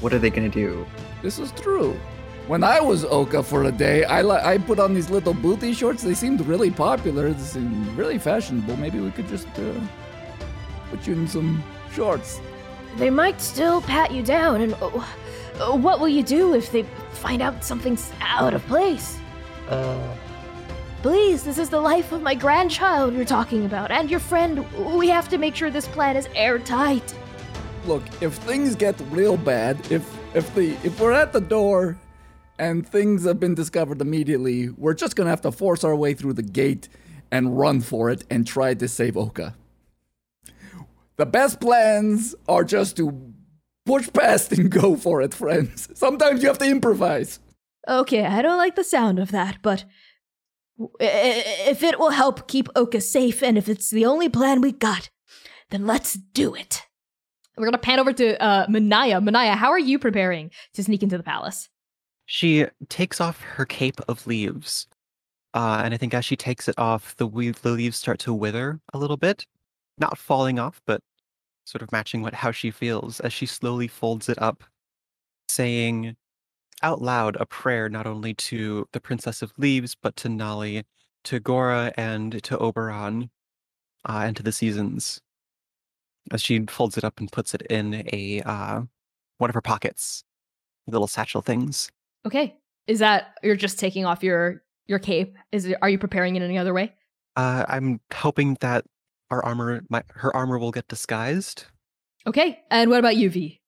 [0.00, 0.86] what are they gonna do?
[1.22, 1.98] This is true.
[2.46, 5.72] When I was Oka for a day, I li- I put on these little booty
[5.72, 6.02] shorts.
[6.02, 7.32] They seemed really popular.
[7.32, 8.76] They seemed really fashionable.
[8.76, 9.72] Maybe we could just uh,
[10.90, 12.40] put you in some shorts.
[12.96, 14.86] They might still pat you down, and uh,
[15.58, 16.82] uh, what will you do if they
[17.12, 19.18] find out something's out of place?
[19.68, 20.14] Uh,
[21.00, 24.64] Please, this is the life of my grandchild you're talking about, and your friend.
[24.96, 27.14] We have to make sure this plan is airtight.
[27.86, 31.96] Look, if things get real bad, if if the if we're at the door
[32.58, 36.34] and things have been discovered immediately, we're just gonna have to force our way through
[36.34, 36.88] the gate
[37.30, 39.54] and run for it and try to save Oka.
[41.16, 43.32] The best plans are just to
[43.86, 45.88] push past and go for it, friends.
[45.94, 47.38] Sometimes you have to improvise.
[47.88, 49.84] Okay, I don't like the sound of that, but
[50.78, 54.28] w- i- i- if it will help keep Oka safe, and if it's the only
[54.28, 55.10] plan we got,
[55.70, 56.82] then let's do it.
[57.56, 61.16] we're gonna pan over to uh Manaya Manaya how are you preparing to sneak into
[61.16, 61.68] the palace
[62.26, 64.86] She takes off her cape of leaves.
[65.52, 68.32] Uh, and I think as she takes it off, the, we- the leaves start to
[68.34, 69.46] wither a little bit.
[69.98, 71.00] Not falling off, but
[71.64, 74.64] sort of matching what how she feels as she slowly folds it up,
[75.48, 76.16] saying
[76.82, 80.82] out loud a prayer not only to the Princess of Leaves, but to Nali,
[81.24, 83.30] to Gora, and to Oberon,
[84.08, 85.20] uh, and to the seasons.
[86.32, 88.82] As she folds it up and puts it in a uh,
[89.38, 90.24] one of her pockets,
[90.88, 91.90] little satchel things.
[92.26, 92.56] Okay
[92.86, 96.42] is that you're just taking off your your cape is it are you preparing in
[96.42, 96.92] any other way
[97.36, 98.84] Uh, I'm hoping that
[99.30, 101.64] our armor, my, her armor, will get disguised.
[102.26, 103.60] okay and what about you V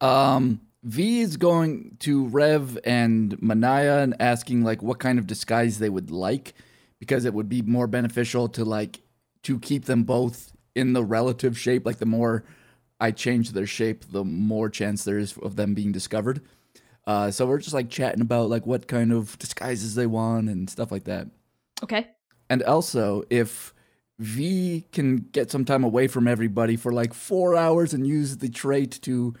[0.00, 5.78] Um, V is going to Rev and Manaya and asking like what kind of disguise
[5.78, 6.54] they would like,
[6.98, 9.00] because it would be more beneficial to like
[9.44, 11.86] to keep them both in the relative shape.
[11.86, 12.42] Like the more
[12.98, 16.40] I change their shape, the more chance there is of them being discovered.
[17.06, 20.70] Uh, so we're just like chatting about like what kind of disguises they want and
[20.70, 21.26] stuff like that.
[21.82, 22.08] okay
[22.50, 23.74] And also, if
[24.18, 28.48] V can get some time away from everybody for like four hours and use the
[28.48, 29.34] trait to,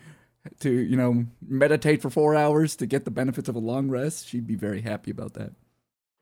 [0.60, 4.26] to you know, meditate for four hours to get the benefits of a long rest,
[4.28, 5.52] she'd be very happy about that.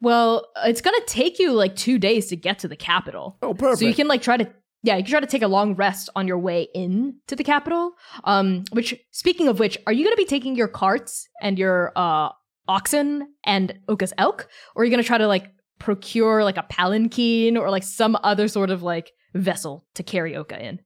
[0.02, 3.78] well it's gonna take you like two days to get to the capital Oh, perfect.
[3.80, 4.50] So you can like try to
[4.82, 7.44] yeah, you can try to take a long rest on your way in to the
[7.44, 7.92] capital.
[8.24, 12.30] Um, which speaking of which, are you gonna be taking your carts and your uh
[12.68, 14.48] oxen and Oka's elk?
[14.74, 18.48] Or are you gonna try to like procure like a palanquin or like some other
[18.48, 20.80] sort of like vessel to carry Oka in?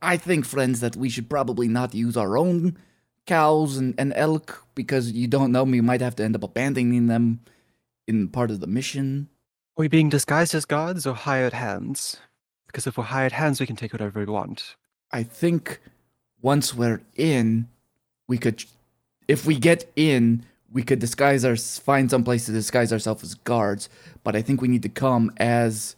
[0.00, 2.78] I think, friends, that we should probably not use our own
[3.26, 7.06] cows and, and elk because you don't know we might have to end up abandoning
[7.06, 7.40] them
[8.06, 9.28] in part of the mission.
[9.76, 12.18] Are we being disguised as gods or hired hands?
[12.74, 14.74] Because if we're hired hands, we can take whatever we want.
[15.12, 15.80] I think
[16.42, 17.68] once we're in,
[18.26, 18.64] we could,
[19.28, 23.34] if we get in, we could disguise our find some place to disguise ourselves as
[23.36, 23.88] guards.
[24.24, 25.94] But I think we need to come as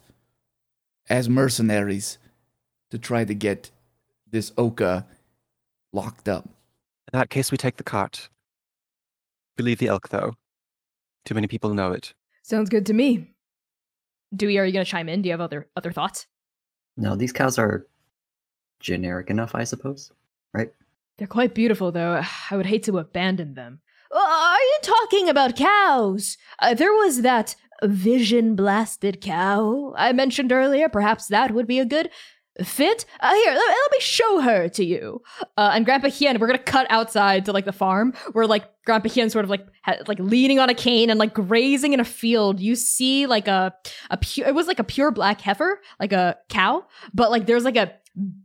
[1.09, 2.19] as mercenaries
[2.91, 3.71] to try to get
[4.29, 5.07] this Oka
[5.93, 6.45] locked up.
[7.11, 8.29] In that case, we take the cart.
[9.57, 10.35] We leave the elk, though.
[11.25, 12.13] Too many people know it.
[12.43, 13.31] Sounds good to me.
[14.35, 15.23] Dewey, are you going to chime in?
[15.23, 16.27] Do you have other other thoughts?
[16.97, 17.85] No, these cows are
[18.79, 20.11] generic enough, I suppose.
[20.53, 20.71] Right?
[21.17, 22.21] They're quite beautiful, though.
[22.51, 23.79] I would hate to abandon them.
[24.11, 26.37] Uh, Are you talking about cows?
[26.59, 30.89] Uh, there was that vision blasted cow I mentioned earlier.
[30.89, 32.09] Perhaps that would be a good
[32.63, 33.05] fit.
[33.19, 35.21] Uh, here, let, let me show her to you.
[35.57, 39.09] Uh, and Grandpa Hien, we're gonna cut outside to like the farm where like Grandpa
[39.09, 42.05] Hien sort of like ha- like leaning on a cane and like grazing in a
[42.05, 42.59] field.
[42.59, 43.73] You see like a
[44.09, 44.47] a pure.
[44.47, 47.93] It was like a pure black heifer, like a cow, but like there's like a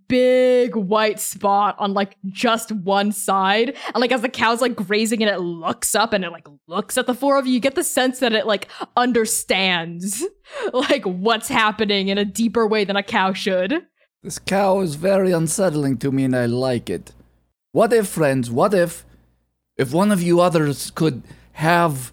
[0.06, 5.22] big white spot on like just one side and like as the cow's like grazing
[5.22, 7.74] and it looks up and it like looks at the four of you you get
[7.74, 10.22] the sense that it like understands
[10.74, 13.86] like what's happening in a deeper way than a cow should
[14.22, 17.12] This cow is very unsettling to me and I like it.
[17.72, 19.04] What if, friends, what if
[19.76, 22.12] if one of you others could have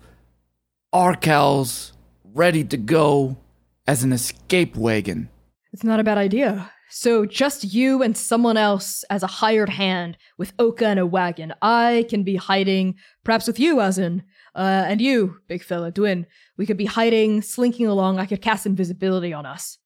[0.91, 1.93] our cows
[2.23, 3.37] ready to go
[3.85, 5.29] as an escape wagon?
[5.71, 10.17] it's not a bad idea so just you and someone else as a hired hand
[10.37, 14.21] with oka and a wagon i can be hiding perhaps with you Azin,
[14.55, 16.25] uh, and you big fella Dwin.
[16.57, 19.77] we could be hiding slinking along i could cast invisibility on us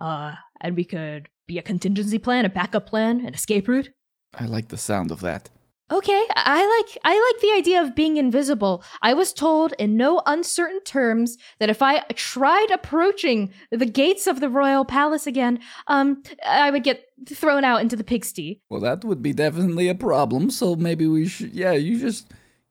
[0.00, 3.90] uh, and we could be a contingency plan a backup plan an escape route
[4.34, 5.50] I like the sound of that.
[5.92, 8.84] Okay, I like I like the idea of being invisible.
[9.02, 14.38] I was told in no uncertain terms that if I tried approaching the gates of
[14.38, 18.60] the royal palace again, um, I would get thrown out into the pigsty.
[18.70, 20.50] Well, that would be definitely a problem.
[20.50, 21.52] So maybe we should.
[21.52, 22.28] Yeah, you just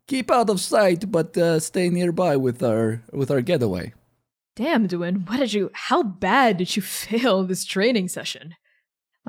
[0.07, 3.93] keep out of sight, but uh, stay nearby with our with our getaway.
[4.55, 5.71] Damn, Dwin, what did you?
[5.73, 8.55] How bad did you fail this training session?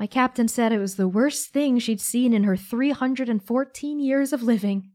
[0.01, 4.41] My captain said it was the worst thing she'd seen in her 314 years of
[4.41, 4.89] living.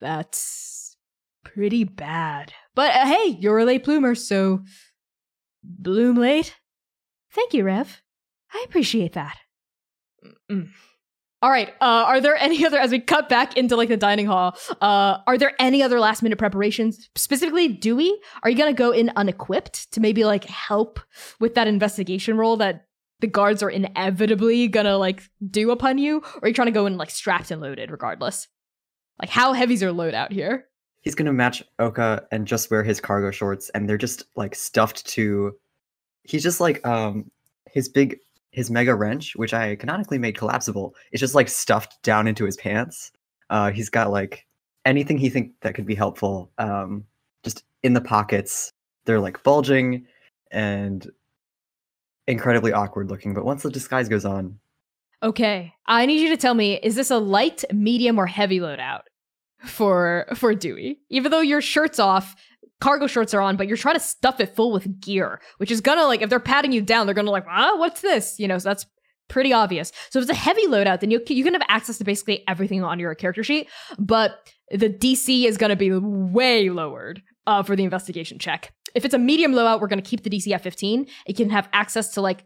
[0.00, 0.96] That's
[1.44, 2.52] pretty bad.
[2.74, 4.64] But uh, hey, you're a late bloomer, so
[5.62, 6.56] bloom late.
[7.30, 8.02] Thank you, Rev.
[8.52, 9.36] I appreciate that.
[10.50, 10.70] Mm.
[11.42, 11.68] All right.
[11.80, 15.18] Uh, are there any other, as we cut back into like the dining hall, uh,
[15.28, 17.08] are there any other last minute preparations?
[17.14, 20.98] Specifically, Dewey, are you going to go in unequipped to maybe like help
[21.38, 22.85] with that investigation role that
[23.20, 26.18] the guards are inevitably to like do upon you?
[26.18, 28.48] Or are you trying to go in like strapped and loaded regardless?
[29.20, 30.66] Like, how heavy's your load out here?
[31.00, 35.06] He's gonna match Oka and just wear his cargo shorts, and they're just like stuffed
[35.08, 35.54] to.
[36.24, 37.30] He's just like um
[37.70, 38.18] his big
[38.50, 40.94] his mega wrench, which I canonically made collapsible.
[41.12, 43.12] It's just like stuffed down into his pants.
[43.50, 44.46] Uh, he's got like
[44.84, 47.04] anything he think that could be helpful, um,
[47.44, 48.72] just in the pockets.
[49.04, 50.06] They're like bulging
[50.50, 51.08] and
[52.26, 53.34] incredibly awkward looking.
[53.34, 54.58] But once the disguise goes on,
[55.22, 55.72] Okay.
[55.86, 59.02] I need you to tell me is this a light, medium, or heavy loadout
[59.64, 61.00] for for Dewey?
[61.08, 62.36] Even though your shirt's off,
[62.80, 65.80] cargo shorts are on, but you're trying to stuff it full with gear, which is
[65.80, 68.38] gonna like if they're patting you down, they're gonna like, ah, what's this?
[68.38, 68.86] You know, so that's
[69.28, 69.90] pretty obvious.
[70.10, 72.84] So if it's a heavy loadout, then you you can have access to basically everything
[72.84, 73.68] on your character sheet,
[73.98, 78.72] but the DC is gonna be way lowered uh, for the investigation check.
[78.96, 81.06] If it's a medium loadout, we're gonna keep the DC at 15.
[81.26, 82.44] It can have access to like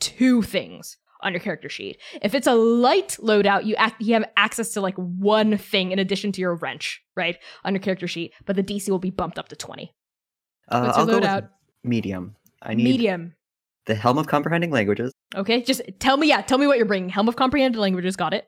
[0.00, 1.98] two things on your character sheet.
[2.22, 5.98] If it's a light loadout, you act you have access to like one thing in
[5.98, 7.38] addition to your wrench, right?
[7.64, 9.94] On your character sheet, but the DC will be bumped up to 20.
[10.68, 11.48] uh, What's your I'll loadout?
[11.84, 12.36] medium.
[12.62, 13.34] I need Medium.
[13.86, 17.08] the Helm of Comprehending Languages Okay, just tell me, yeah, tell me what you're bringing.
[17.10, 18.46] Helm of Comprehending Languages, got it.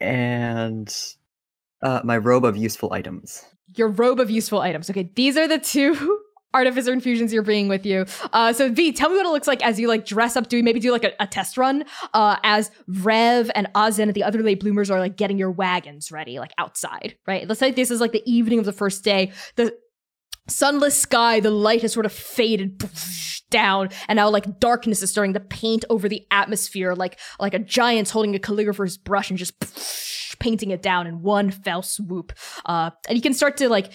[0.00, 0.94] and
[1.82, 3.44] uh, my robe of useful items.
[3.76, 4.88] Your robe of useful items.
[4.90, 6.20] Okay, these are the two
[6.54, 8.06] artificer infusions you're bringing with you.
[8.32, 10.56] Uh, so V, tell me what it looks like as you like dress up, do
[10.56, 11.84] we maybe do like a, a test run
[12.14, 16.10] uh, as Rev and Ozin and the other late bloomers are like getting your wagons
[16.10, 17.46] ready, like outside, right?
[17.46, 19.32] Let's say this is like the evening of the first day.
[19.56, 19.76] The
[20.48, 22.82] sunless sky, the light has sort of faded
[23.50, 27.58] down, and now like darkness is starting to paint over the atmosphere, like like a
[27.58, 32.32] giant's holding a calligrapher's brush and just painting it down in one fell swoop.
[32.64, 33.92] Uh, and you can start to like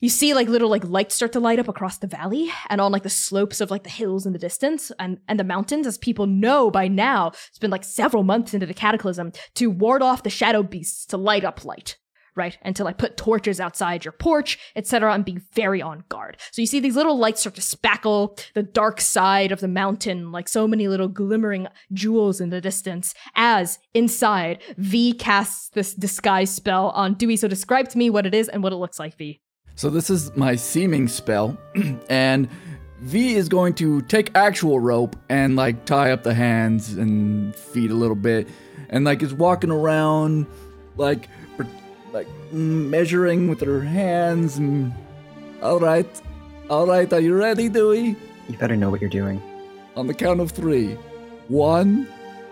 [0.00, 2.90] you see like little like lights start to light up across the valley and on
[2.90, 5.98] like the slopes of like the hills in the distance and and the mountains as
[5.98, 10.22] people know by now it's been like several months into the cataclysm to ward off
[10.22, 11.96] the shadow beasts to light up light
[12.36, 12.58] right?
[12.62, 16.36] And to like put torches outside your porch etc and be very on guard.
[16.52, 20.30] So you see these little lights start to spackle the dark side of the mountain
[20.30, 26.54] like so many little glimmering jewels in the distance as inside v casts this disguise
[26.54, 27.36] spell on dewey.
[27.36, 29.40] So describe to me what it is and what it looks like v
[29.76, 31.56] So this is my seeming spell,
[32.10, 32.48] and
[33.00, 37.90] V is going to take actual rope and like tie up the hands and feet
[37.90, 38.48] a little bit,
[38.90, 40.46] and like is walking around,
[40.96, 41.28] like
[42.12, 44.58] like measuring with her hands.
[44.58, 44.92] And
[45.62, 46.20] all right,
[46.68, 48.16] all right, are you ready, Dewey?
[48.48, 49.42] You better know what you're doing.
[49.96, 50.94] On the count of three,
[51.48, 52.06] one,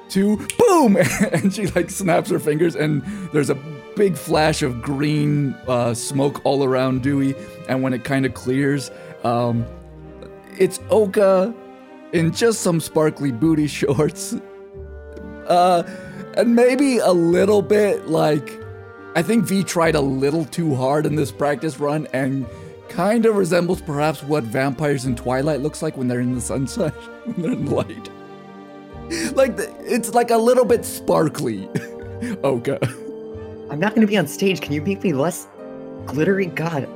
[0.08, 0.96] two, boom!
[1.32, 3.02] and she like snaps her fingers, and
[3.32, 3.54] there's a
[3.98, 7.34] big flash of green uh, smoke all around Dewey.
[7.68, 8.92] And when it kind of clears,
[9.24, 9.66] um,
[10.56, 11.52] it's Oka
[12.12, 14.36] in just some sparkly booty shorts.
[15.48, 15.82] Uh,
[16.34, 18.60] and maybe a little bit like,
[19.16, 22.46] I think V tried a little too hard in this practice run and
[22.88, 26.90] kind of resembles perhaps what vampires in Twilight looks like when they're in the sunshine,
[27.24, 28.10] when they're in the light.
[29.34, 31.68] Like, the, it's like a little bit sparkly.
[32.44, 32.78] Oka.
[33.70, 34.60] I'm not gonna be on stage.
[34.60, 35.46] Can you make me less
[36.06, 36.46] glittery?
[36.46, 36.88] God,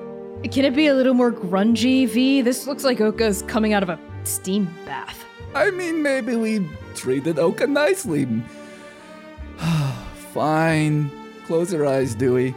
[0.51, 2.41] Can it be a little more grungy, V?
[2.43, 5.25] This looks like Oka's coming out of a steam bath.
[5.55, 8.27] I mean, maybe we treated Oka nicely.
[10.33, 11.11] Fine.
[11.47, 12.55] Close your eyes, Dewey.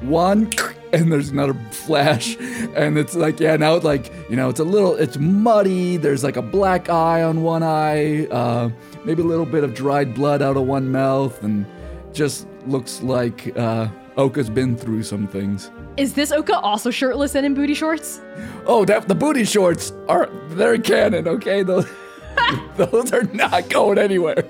[0.00, 0.50] One,
[0.92, 2.36] and there's another flash,
[2.74, 5.98] and it's like, yeah, now it's like, you know, it's a little, it's muddy.
[5.98, 8.70] There's like a black eye on one eye, uh,
[9.04, 11.64] maybe a little bit of dried blood out of one mouth, and
[12.12, 15.70] just looks like uh, Oka's been through some things.
[15.96, 18.20] Is this Oka also shirtless and in booty shorts?
[18.66, 21.62] Oh, that the booty shorts are they're canon, okay?
[21.62, 21.86] Those
[22.76, 24.44] those are not going anywhere.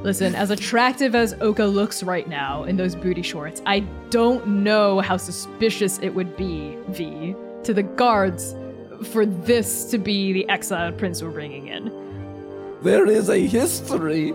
[0.00, 5.00] Listen, as attractive as Oka looks right now in those booty shorts, I don't know
[5.00, 8.54] how suspicious it would be, V, to the guards
[9.10, 11.90] for this to be the exiled prince we're bringing in.
[12.82, 14.28] There is a history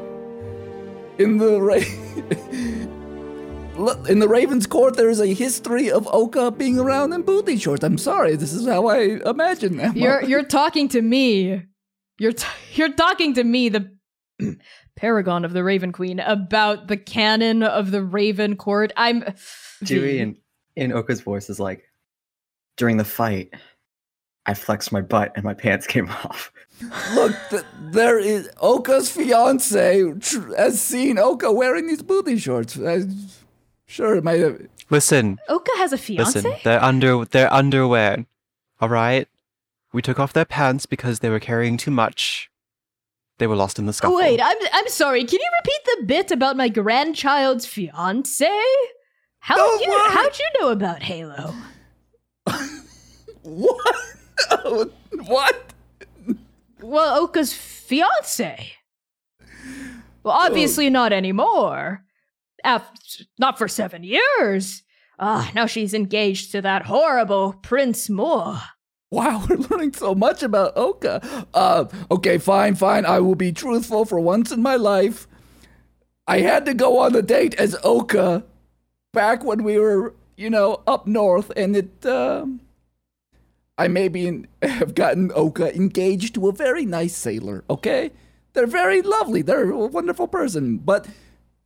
[1.17, 1.75] in the Ra-
[3.75, 4.95] in the Raven's Court.
[4.95, 7.83] There is a history of Oka being around in booty shorts.
[7.83, 9.95] I'm sorry, this is how I imagine them.
[9.95, 11.63] You're you're talking to me.
[12.19, 13.91] You're t- you're talking to me, the
[14.95, 18.91] paragon of the Raven Queen, about the canon of the Raven Court.
[18.97, 19.23] I'm
[19.83, 20.37] Dewey in
[20.75, 21.83] in Oka's voice is like,
[22.77, 23.53] during the fight,
[24.45, 26.51] I flexed my butt and my pants came off.
[27.13, 32.77] Look, th- there is Oka's fiance tr- has seen Oka wearing these booty shorts.
[32.79, 33.03] I,
[33.91, 34.59] sure, it might have.
[34.89, 36.41] Listen, Oka has a fiance.
[36.41, 36.53] listen.
[36.63, 38.25] They're under their underwear.
[38.79, 39.27] All right.
[39.93, 42.49] We took off their pants because they were carrying too much.
[43.37, 44.17] They were lost in the scuffle.
[44.17, 45.23] Wait, I'm I'm sorry.
[45.25, 48.47] Can you repeat the bit about my grandchild's fiance?
[49.39, 50.11] How Don't you worry.
[50.11, 51.53] how'd you know about Halo?
[53.43, 53.95] What?
[55.25, 55.73] what?
[56.79, 58.73] Well, Oka's fiance.
[60.23, 62.03] Well, obviously not anymore.
[62.63, 62.91] Af-
[63.39, 64.83] not for seven years.
[65.19, 68.59] Ah, now she's engaged to that horrible Prince Moore.
[69.11, 71.45] Wow, we're learning so much about Oka.
[71.53, 73.05] Uh, okay, fine, fine.
[73.05, 75.27] I will be truthful for once in my life.
[76.27, 78.43] I had to go on a date as Oka
[79.13, 82.61] back when we were, you know, up north, and it, um,
[83.77, 88.11] I maybe have gotten Oka engaged to a very nice sailor, okay?
[88.53, 89.41] They're very lovely.
[89.41, 91.07] They're a wonderful person, but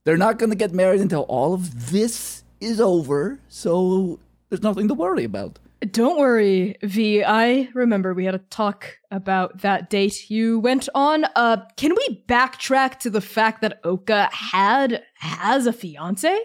[0.06, 4.88] they're not going to get married until all of this is over, so there's nothing
[4.88, 5.60] to worry about.
[5.92, 7.24] Don't worry, V.
[7.24, 11.26] I remember we had a talk about that date you went on.
[11.36, 16.40] Uh, can we backtrack to the fact that Oka had has a fiance?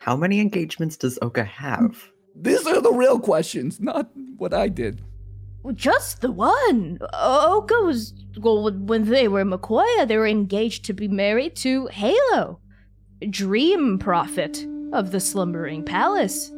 [0.00, 2.10] How many engagements does Oka have?
[2.34, 5.02] These are the real questions, not what I did.
[5.74, 6.98] Just the one.
[7.12, 11.88] Oka was well when they were in Makoya, they were engaged to be married to
[11.88, 12.60] Halo,
[13.30, 16.52] dream prophet of the slumbering palace.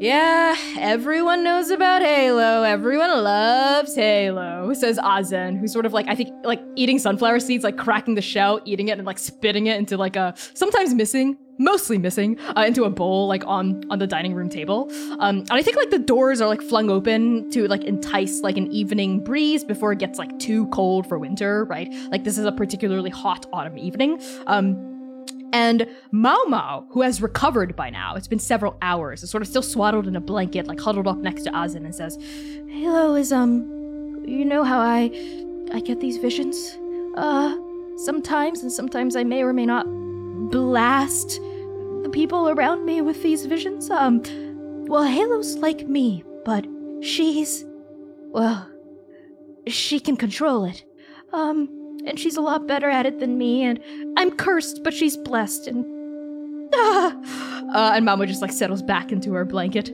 [0.00, 2.62] Yeah, everyone knows about Halo.
[2.62, 7.64] Everyone loves Halo, says Azen, who's sort of like, I think, like eating sunflower seeds,
[7.64, 11.36] like cracking the shell, eating it, and like spitting it into like a, sometimes missing,
[11.58, 14.90] mostly missing, uh, into a bowl, like on on the dining room table.
[15.18, 18.56] Um, and I think like the doors are like flung open to like entice like
[18.56, 21.92] an evening breeze before it gets like too cold for winter, right?
[22.10, 24.18] Like this is a particularly hot autumn evening.
[24.46, 24.90] Um,
[25.52, 29.62] And Mao, who has recovered by now, it's been several hours, is sort of still
[29.62, 32.16] swaddled in a blanket, like huddled up next to Azin, and says,
[32.68, 35.10] Halo is, um, you know how I,
[35.72, 36.78] I get these visions?
[37.16, 37.56] Uh,
[37.96, 39.86] sometimes, and sometimes I may or may not
[40.50, 41.40] blast
[42.02, 43.90] the people around me with these visions.
[43.90, 44.22] Um,
[44.86, 46.66] well, Halo's like me, but
[47.02, 47.64] she's,
[48.28, 48.68] well,
[49.66, 50.84] she can control it.
[51.32, 51.68] Um,
[52.06, 53.80] and she's a lot better at it than me, and
[54.16, 55.84] I'm cursed, but she's blessed, and.
[57.70, 59.92] Uh, and Mama just like settles back into her blanket.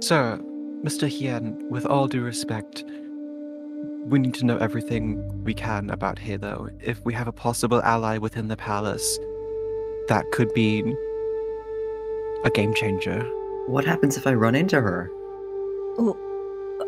[0.00, 0.38] Sir,
[0.84, 1.08] Mr.
[1.08, 2.84] Hien, with all due respect,
[4.04, 6.68] we need to know everything we can about Halo.
[6.82, 9.18] If we have a possible ally within the palace,
[10.08, 10.80] that could be
[12.44, 13.22] a game changer.
[13.68, 15.10] What happens if I run into her?
[15.98, 16.14] Oh,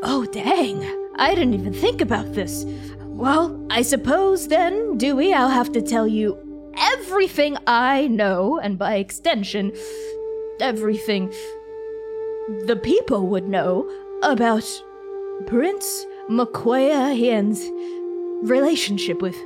[0.02, 0.84] Oh, dang.
[1.16, 2.64] I didn't even think about this.
[3.12, 6.38] Well, I suppose then, Dewey, I'll have to tell you
[6.76, 9.72] everything I know, and by extension,
[10.60, 11.32] everything
[12.66, 13.88] the people would know
[14.22, 14.64] about
[15.46, 17.62] Prince Makoya Hien's
[18.48, 19.36] relationship with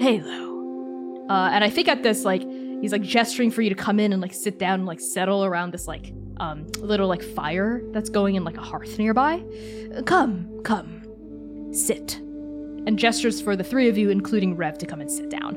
[0.00, 0.50] Halo.
[1.30, 2.42] Uh, and I think at this, like,
[2.82, 5.44] he's like gesturing for you to come in and like sit down and like settle
[5.44, 9.42] around this like um little like fire that's going in like a hearth nearby.
[10.04, 12.20] Come, come, sit.
[12.86, 15.54] And gestures for the three of you, including Rev, to come and sit down.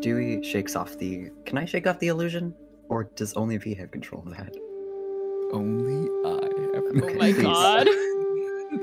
[0.00, 1.30] Dewey shakes off the.
[1.44, 2.54] Can I shake off the illusion?
[2.88, 4.54] Or does only V have control of that?
[5.52, 6.84] Only I have.
[6.84, 7.42] Oh my Please.
[7.42, 7.88] God.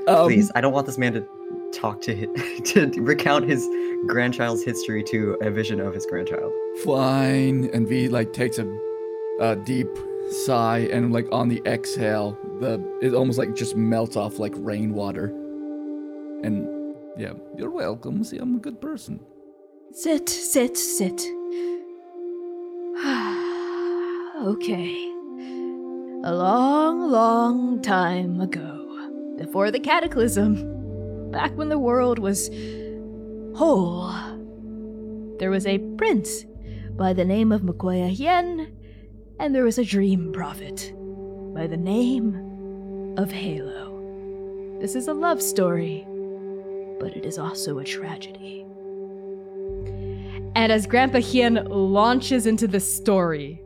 [0.08, 1.24] Um, Please, I don't want this man to
[1.72, 3.64] talk to hi- to recount his
[4.08, 6.52] grandchild's history to a vision of his grandchild.
[6.82, 7.70] Fine.
[7.72, 8.66] And V like takes a,
[9.40, 9.88] a deep
[10.44, 15.26] sigh and like on the exhale, the it almost like just melts off like rainwater.
[16.42, 16.66] And
[17.16, 18.22] yeah, you're welcome.
[18.24, 19.20] See, I'm a good person.
[19.92, 21.20] Sit, sit, sit.
[24.44, 25.12] okay.
[26.24, 32.48] A long, long time ago, before the cataclysm, back when the world was
[33.56, 34.12] whole,
[35.38, 36.44] there was a prince
[36.96, 38.72] by the name of Makoya Hien,
[39.38, 40.92] and there was a dream prophet
[41.54, 44.78] by the name of Halo.
[44.80, 46.06] This is a love story,
[46.98, 48.66] but it is also a tragedy.
[50.54, 53.62] And as Grandpa Hien launches into the story,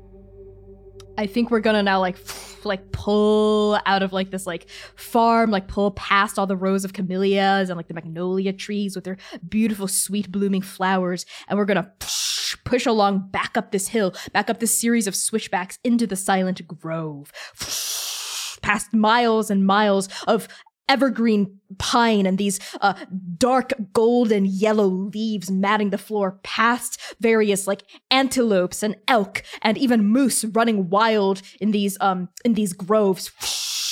[1.16, 2.16] I think we're gonna now like
[2.64, 6.92] like pull out of like this like farm, like pull past all the rows of
[6.92, 9.18] camellias and like the magnolia trees with their
[9.48, 14.50] beautiful sweet blooming flowers, and we're gonna push, push along back up this hill, back
[14.50, 17.30] up this series of switchbacks into the silent grove,
[18.62, 20.48] past miles and miles of
[20.90, 22.94] evergreen pine and these uh,
[23.38, 30.04] dark golden yellow leaves matting the floor past various like antelopes and elk and even
[30.04, 33.30] moose running wild in these um in these groves.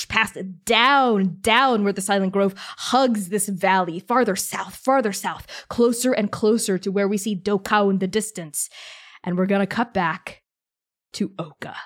[0.09, 6.13] Past down down where the silent grove hugs this valley farther south farther south closer
[6.13, 8.71] and closer to where we see dokao in the distance.
[9.23, 10.43] And we're gonna cut back
[11.13, 11.77] to oka.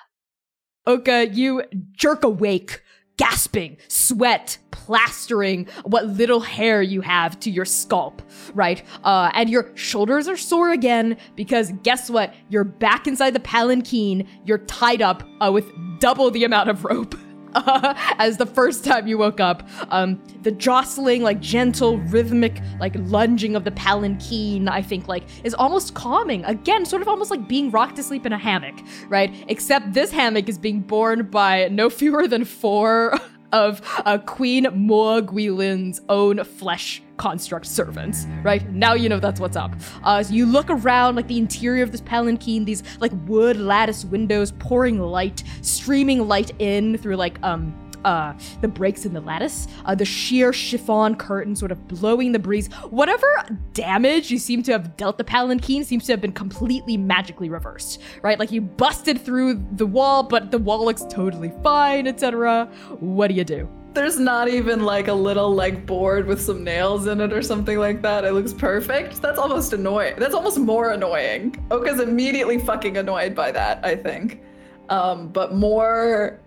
[0.87, 2.81] Oka you jerk awake
[3.17, 8.21] gasping, sweat plastering what little hair you have to your scalp,
[8.53, 8.83] right?
[9.03, 12.33] Uh, and your shoulders are sore again because guess what?
[12.49, 14.27] You're back inside the palanquin.
[14.45, 17.15] You're tied up uh, with double the amount of rope.
[18.19, 23.55] As the first time you woke up, um, the jostling, like gentle, rhythmic, like lunging
[23.55, 26.43] of the palanquin, I think, like is almost calming.
[26.45, 28.75] Again, sort of almost like being rocked to sleep in a hammock,
[29.07, 29.33] right?
[29.47, 33.19] Except this hammock is being borne by no fewer than four
[33.53, 38.67] of uh, Queen Moa Guilin's own flesh construct servants, right?
[38.71, 39.73] Now you know that's what's up.
[40.03, 44.03] Uh, so you look around like the interior of this palanquin, these like wood lattice
[44.03, 47.73] windows pouring light, streaming light in through like um
[48.05, 52.39] uh, the breaks in the lattice, uh, the sheer chiffon curtain sort of blowing the
[52.39, 52.67] breeze.
[52.89, 53.27] Whatever
[53.73, 58.01] damage you seem to have dealt the palanquin seems to have been completely magically reversed,
[58.21, 58.39] right?
[58.39, 62.65] Like you busted through the wall, but the wall looks totally fine, etc.
[62.99, 63.69] What do you do?
[63.93, 67.77] There's not even like a little like board with some nails in it or something
[67.77, 68.25] like that.
[68.25, 69.21] It looks perfect.
[69.21, 70.15] That's almost annoying.
[70.17, 71.63] That's almost more annoying.
[71.69, 74.41] Oka's immediately fucking annoyed by that, I think.
[74.89, 76.39] Um, but more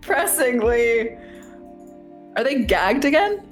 [0.00, 1.16] pressingly,
[2.36, 3.46] are they gagged again?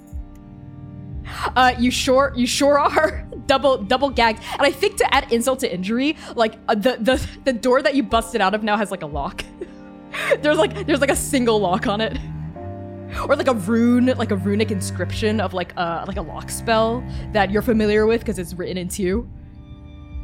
[1.56, 5.60] Uh, you sure you sure are double double gagged, and I think to add insult
[5.60, 8.90] to injury, like uh, the the the door that you busted out of now has
[8.90, 9.44] like a lock.
[10.40, 12.16] there's like there's like a single lock on it,
[13.28, 17.04] or like a rune, like a runic inscription of like a like a lock spell
[17.32, 19.28] that you're familiar with because it's written into you.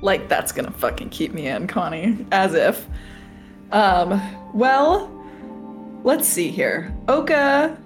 [0.03, 2.27] Like that's gonna fucking keep me in, Connie.
[2.33, 2.87] As if.
[3.73, 4.21] Um,
[4.53, 5.11] well,
[6.05, 6.95] let's see here.
[7.09, 7.77] Oka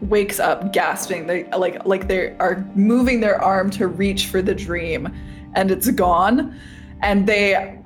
[0.00, 1.26] wakes up gasping.
[1.26, 5.12] They like like they are moving their arm to reach for the dream,
[5.54, 6.58] and it's gone.
[7.02, 7.78] And they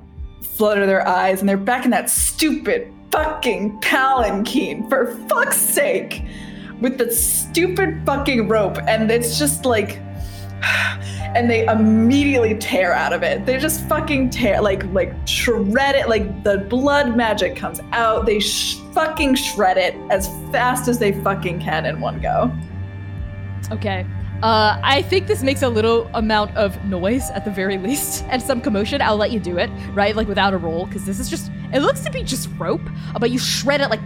[0.55, 4.87] flutter their eyes, and they're back in that stupid fucking palanquin.
[4.87, 6.23] For fuck's sake,
[6.79, 9.99] with the stupid fucking rope, and it's just like.
[11.35, 13.43] And they immediately tear out of it.
[13.43, 16.07] They just fucking tear, like, like shred it.
[16.07, 18.27] Like the blood magic comes out.
[18.27, 22.55] They sh- fucking shred it as fast as they fucking can in one go.
[23.71, 24.05] Okay.
[24.43, 28.41] Uh, I think this makes a little amount of noise at the very least, and
[28.41, 29.01] some commotion.
[29.01, 30.13] I'll let you do it, right?
[30.13, 31.49] Like without a roll, because this is just.
[31.71, 32.81] It looks to be just rope,
[33.15, 34.01] uh, but you shred it like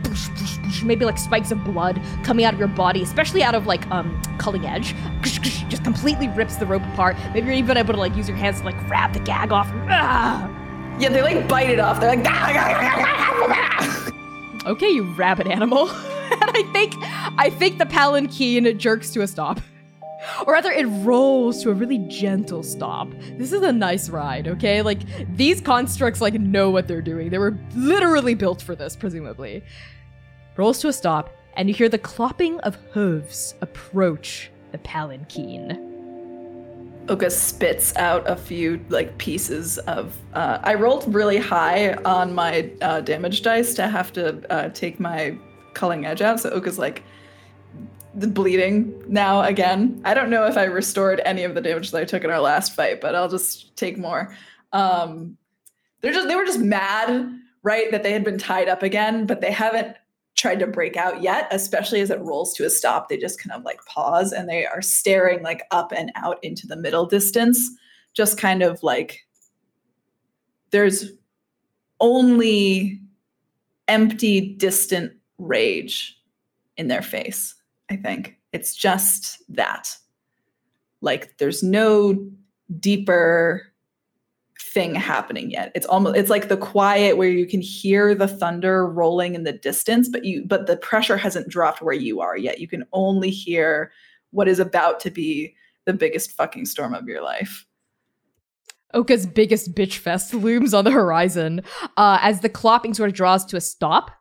[0.85, 4.21] maybe like spikes of blood coming out of your body, especially out of like um
[4.37, 4.93] cutting edge.
[5.23, 7.17] Just completely rips the rope apart.
[7.33, 9.67] Maybe you're even able to like use your hands to like grab the gag off.
[9.89, 10.47] Ah!
[10.99, 11.99] Yeah, they like bite it off.
[11.99, 12.25] They're like,
[14.67, 15.89] Okay, you rabbit animal.
[15.89, 19.59] and I think I think the palanquin jerks to a stop.
[20.45, 23.09] Or rather, it rolls to a really gentle stop.
[23.37, 24.81] This is a nice ride, okay?
[24.81, 24.99] Like,
[25.35, 27.29] these constructs, like, know what they're doing.
[27.29, 29.63] They were literally built for this, presumably.
[30.55, 35.83] Rolls to a stop, and you hear the clopping of hooves approach the palanquin.
[37.09, 40.13] Oka spits out a few like pieces of.
[40.33, 44.99] Uh, I rolled really high on my uh, damage dice to have to uh, take
[44.99, 45.37] my
[45.73, 47.03] culling edge out, so Oka's like
[48.17, 50.01] the bleeding now again.
[50.03, 52.41] I don't know if I restored any of the damage that I took in our
[52.41, 54.35] last fight, but I'll just take more.
[54.73, 55.37] Um,
[56.01, 57.31] they're just they were just mad,
[57.61, 59.95] right, that they had been tied up again, but they haven't
[60.35, 63.07] tried to break out yet, especially as it rolls to a stop.
[63.07, 66.65] They just kind of like pause and they are staring like up and out into
[66.65, 67.69] the middle distance,
[68.13, 69.27] just kind of like
[70.71, 71.11] there's
[71.99, 72.99] only
[73.87, 76.19] empty, distant rage
[76.77, 77.55] in their face.
[77.89, 79.95] I think it's just that.
[81.01, 82.27] Like there's no
[82.79, 83.71] deeper
[84.59, 85.71] thing happening yet.
[85.75, 89.53] It's almost it's like the quiet where you can hear the thunder rolling in the
[89.53, 92.59] distance, but you but the pressure hasn't dropped where you are yet.
[92.59, 93.91] You can only hear
[94.31, 95.55] what is about to be
[95.85, 97.65] the biggest fucking storm of your life.
[98.93, 101.61] Oka's biggest bitch fest looms on the horizon
[101.97, 104.11] uh, as the clopping sort of draws to a stop.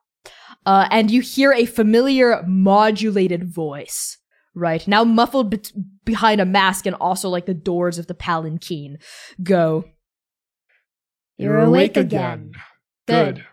[0.67, 4.19] Uh, and you hear a familiar modulated voice,
[4.53, 4.87] right?
[4.89, 5.73] Now muffled bet
[6.05, 8.99] behind a mask and also like the doors of the palanquin
[9.43, 9.85] go.
[11.39, 12.53] You're awake again.
[13.07, 13.45] Good.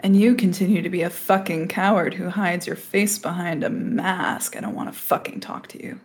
[0.00, 4.56] And you continue to be a fucking coward who hides your face behind a mask.
[4.56, 6.00] I don't want to fucking talk to you.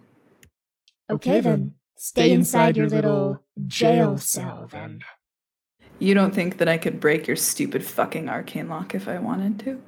[1.10, 1.76] Okay then.
[1.96, 5.00] Stay inside your little jail cell then.
[6.00, 9.60] You don't think that I could break your stupid fucking arcane lock if I wanted
[9.62, 9.82] to?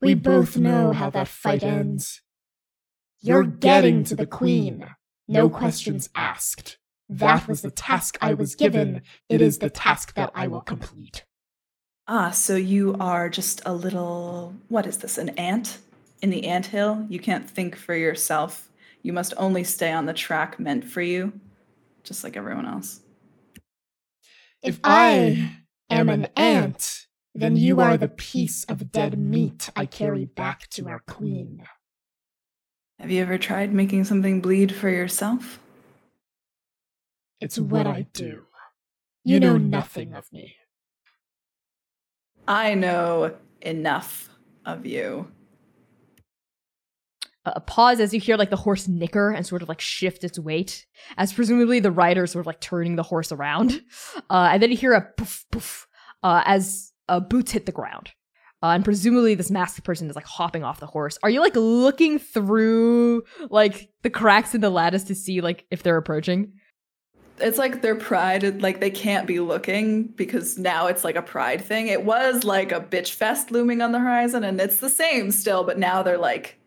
[0.00, 2.22] We both know how that fight ends.
[3.20, 4.86] You're getting to the queen.
[5.26, 6.78] No questions asked.
[7.08, 9.02] That was the task I was given.
[9.28, 11.24] It is the task that I will complete.
[12.08, 14.54] Ah, so you are just a little.
[14.68, 15.18] What is this?
[15.18, 15.78] An ant
[16.22, 17.06] in the ant hill?
[17.08, 18.70] You can't think for yourself.
[19.02, 21.32] You must only stay on the track meant for you,
[22.04, 23.00] just like everyone else.
[24.62, 25.56] If I
[25.90, 27.05] am an ant,
[27.36, 31.62] then you are the piece of dead meat I carry back to our queen.
[32.98, 35.60] Have you ever tried making something bleed for yourself?
[37.40, 38.44] It's what I do.
[39.22, 40.56] You know nothing of me.
[42.48, 44.30] I know enough
[44.64, 45.30] of you.
[47.44, 50.38] A pause as you hear like the horse nicker and sort of like shift its
[50.38, 50.86] weight,
[51.18, 53.82] as presumably the rider sort of like turning the horse around.
[54.30, 55.86] Uh, and then you hear a poof poof
[56.22, 58.10] uh, as uh, boots hit the ground.
[58.62, 61.18] Uh, and presumably this masked person is like hopping off the horse.
[61.22, 65.82] Are you like looking through like the cracks in the lattice to see like if
[65.82, 66.52] they're approaching?
[67.38, 71.22] It's like their pride, and like they can't be looking because now it's like a
[71.22, 71.88] pride thing.
[71.88, 75.62] It was like a bitch fest looming on the horizon, and it's the same still,
[75.62, 76.58] but now they're like,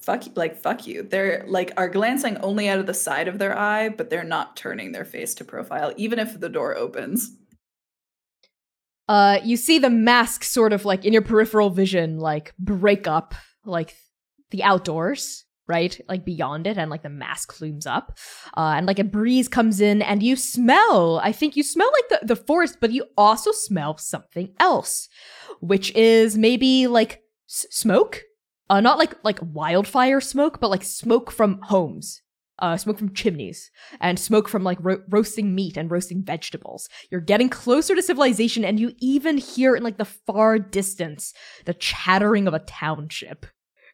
[0.00, 1.04] fuck you, like fuck you.
[1.04, 4.56] They're like are glancing only out of the side of their eye, but they're not
[4.56, 7.36] turning their face to profile, even if the door opens.
[9.08, 13.34] Uh, you see the mask sort of like in your peripheral vision, like break up,
[13.64, 13.96] like
[14.50, 15.98] the outdoors, right?
[16.08, 18.18] Like beyond it, and like the mask looms up,
[18.56, 21.20] uh, and like a breeze comes in, and you smell.
[21.22, 25.08] I think you smell like the the forest, but you also smell something else,
[25.60, 28.22] which is maybe like s- smoke.
[28.70, 32.20] Uh, not like like wildfire smoke, but like smoke from homes.
[32.58, 33.70] Uh, smoke from chimneys,
[34.00, 36.88] and smoke from like ro- roasting meat and roasting vegetables.
[37.10, 41.32] You're getting closer to civilization, and you even hear in like the far distance
[41.64, 43.46] the chattering of a township.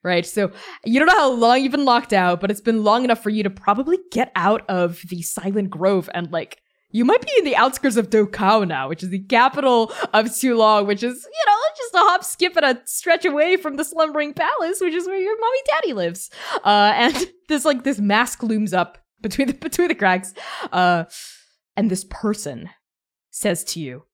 [0.02, 0.52] Right, so
[0.84, 3.30] you don't know how long you've been locked out, but it's been long enough for
[3.30, 6.60] you to probably get out of the Silent Grove and like
[6.94, 10.86] you might be in the outskirts of Dokao now, which is the capital of Tulong,
[10.86, 14.32] which is, you know, just a hop, skip, and a stretch away from the slumbering
[14.32, 16.30] palace, which is where your mommy daddy lives.
[16.64, 20.34] Uh, and this like this mask looms up between the between the cracks.
[20.70, 21.06] Uh,
[21.76, 22.70] and this person
[23.28, 24.04] says to you,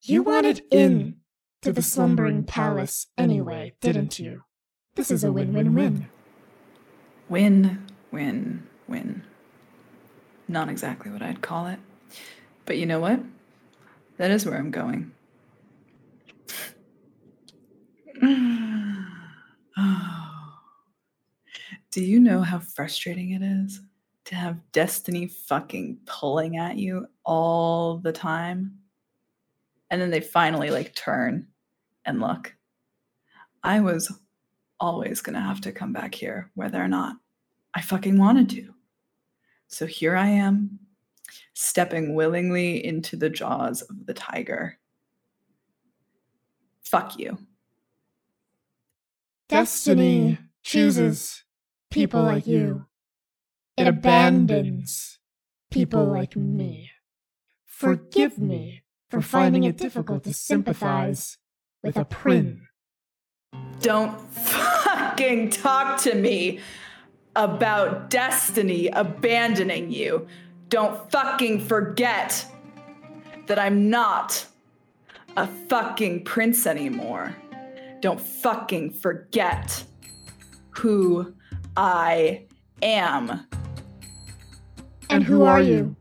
[0.00, 1.16] You wanted in
[1.60, 4.44] to the slumbering palace anyway, didn't you?
[4.94, 6.08] This is a win-win-win.
[7.28, 9.24] Win, win, win.
[10.52, 11.78] Not exactly what I'd call it.
[12.66, 13.18] But you know what?
[14.18, 15.10] That is where I'm going.
[21.90, 23.80] Do you know how frustrating it is
[24.26, 28.76] to have destiny fucking pulling at you all the time?
[29.88, 31.46] And then they finally like turn
[32.04, 32.54] and look.
[33.62, 34.12] I was
[34.78, 37.16] always going to have to come back here, whether or not
[37.72, 38.74] I fucking wanted to.
[39.72, 40.78] So here I am,
[41.54, 44.78] stepping willingly into the jaws of the tiger.
[46.82, 47.38] Fuck you.
[49.48, 51.44] Destiny chooses
[51.90, 52.84] people like you.
[53.78, 55.18] It abandons
[55.70, 56.90] people like me.
[57.64, 61.38] Forgive me for finding it difficult to sympathize
[61.82, 62.66] with a prin.
[63.80, 66.60] Don't fucking talk to me
[67.36, 70.26] about destiny abandoning you.
[70.68, 72.46] Don't fucking forget
[73.46, 74.46] that I'm not
[75.36, 77.36] a fucking prince anymore.
[78.00, 79.84] Don't fucking forget
[80.70, 81.34] who
[81.76, 82.44] I
[82.82, 83.46] am.
[85.10, 85.94] And who are you?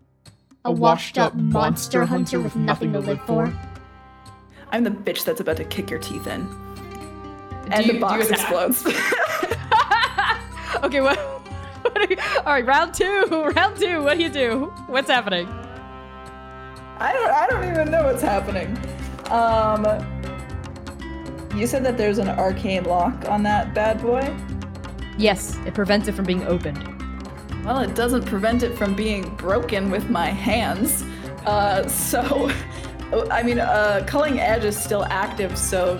[0.63, 3.53] A washed up monster hunter with nothing to live for?
[4.71, 6.47] I'm the bitch that's about to kick your teeth in.
[7.71, 8.51] And you- the box you attack?
[8.51, 8.83] explodes.
[10.83, 11.17] "Okay, what?"
[11.83, 13.25] what are you- all right, round two.
[13.55, 14.03] Round two.
[14.03, 14.65] What do you do?
[14.87, 15.47] What's happening?
[16.99, 18.77] I don't I don't even know what's happening.
[19.31, 19.85] Um
[21.57, 24.23] You said that there's an arcane lock on that bad boy?
[25.17, 26.81] Yes, it prevents it from being opened.
[27.65, 31.03] Well, it doesn't prevent it from being broken with my hands.
[31.45, 32.51] Uh so
[33.31, 35.97] I mean uh culling edge is still active, so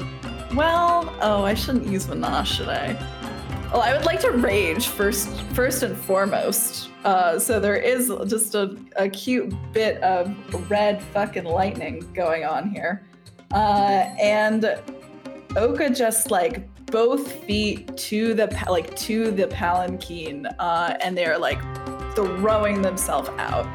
[0.53, 2.93] well, oh, I shouldn't use Mana, should I?
[3.72, 6.89] Well, I would like to rage first, first and foremost.
[7.06, 10.35] Uh, so there is just a, a cute bit of
[10.69, 13.02] red fucking lightning going on here,
[13.53, 14.77] uh, and
[15.56, 21.61] Oka just like both feet to the like to the palanquin, uh, and they're like
[22.14, 23.65] throwing themselves out.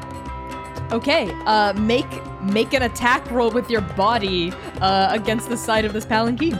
[0.93, 2.05] Okay, uh, make
[2.43, 6.55] make an attack roll with your body uh, against the side of this palanquin.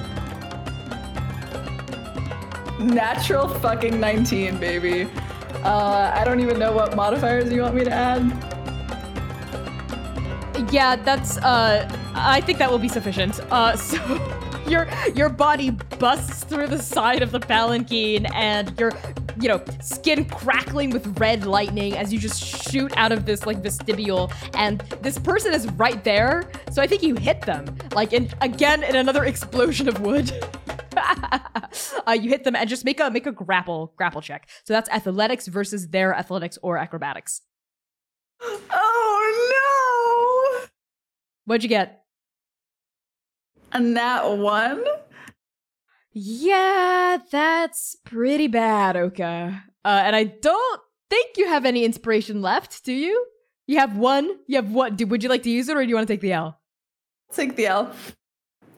[2.79, 5.09] Natural fucking 19, baby.
[5.63, 8.21] Uh, I don't even know what modifiers you want me to add.
[10.71, 11.37] Yeah, that's.
[11.37, 13.39] Uh, I think that will be sufficient.
[13.51, 13.97] Uh, so
[14.67, 18.91] your your body busts through the side of the palanquin, and your
[19.39, 23.57] you know skin crackling with red lightning as you just shoot out of this like
[23.57, 26.49] vestibule, and this person is right there.
[26.71, 30.31] So I think you hit them, like in again in another explosion of wood.
[32.07, 34.49] uh, you hit them and just make a make a grapple grapple check.
[34.63, 37.41] So that's athletics versus their athletics or acrobatics.
[38.69, 40.67] Oh no!
[41.45, 42.03] What'd you get?
[43.71, 44.83] And that one?
[46.19, 49.63] Yeah, that's pretty bad, Oka.
[49.85, 50.81] Uh, and I don't
[51.11, 53.23] think you have any inspiration left, do you?
[53.67, 54.37] You have one.
[54.47, 54.99] You have what?
[54.99, 56.59] Would you like to use it, or do you want to take the L?
[57.31, 57.93] Take the L.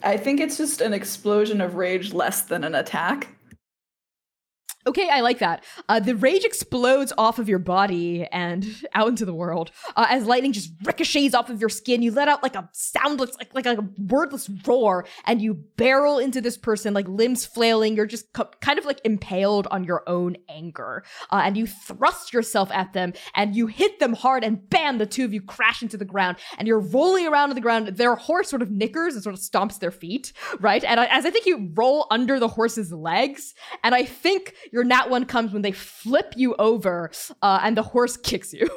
[0.03, 3.29] I think it's just an explosion of rage less than an attack.
[4.89, 5.63] Okay, I like that.
[5.87, 10.25] Uh, the rage explodes off of your body and out into the world uh, as
[10.25, 12.01] lightning just ricochets off of your skin.
[12.01, 16.41] You let out like a soundless, like like a wordless roar, and you barrel into
[16.41, 17.95] this person, like limbs flailing.
[17.95, 22.33] You're just co- kind of like impaled on your own anger, uh, and you thrust
[22.33, 25.83] yourself at them, and you hit them hard, and bam, the two of you crash
[25.83, 27.89] into the ground, and you're rolling around on the ground.
[27.89, 30.83] Their horse sort of nickers and sort of stomps their feet, right?
[30.83, 33.53] And I, as I think you roll under the horse's legs,
[33.83, 37.11] and I think your nat one comes when they flip you over
[37.41, 38.69] uh, and the horse kicks you.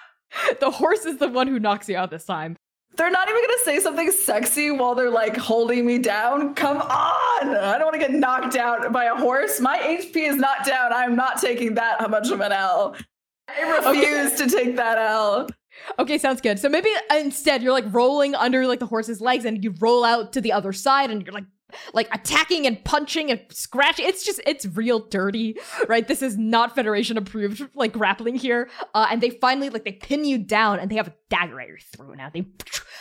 [0.60, 2.56] the horse is the one who knocks you out this time.
[2.96, 6.56] They're not even gonna say something sexy while they're like holding me down.
[6.56, 7.56] Come on!
[7.56, 9.60] I don't want to get knocked out by a horse.
[9.60, 10.92] My HP is not down.
[10.92, 12.96] I'm not taking that much of an L.
[13.48, 15.48] I refuse to take that L.
[16.00, 16.58] Okay, sounds good.
[16.58, 20.32] So maybe instead you're like rolling under like the horse's legs and you roll out
[20.32, 21.44] to the other side and you're like
[21.92, 24.06] like attacking and punching and scratching.
[24.06, 25.56] It's just it's real dirty,
[25.88, 26.06] right?
[26.06, 28.68] This is not Federation approved like grappling here.
[28.94, 31.68] Uh, and they finally like they pin you down and they have a dagger at
[31.68, 32.30] your throat now.
[32.32, 32.46] They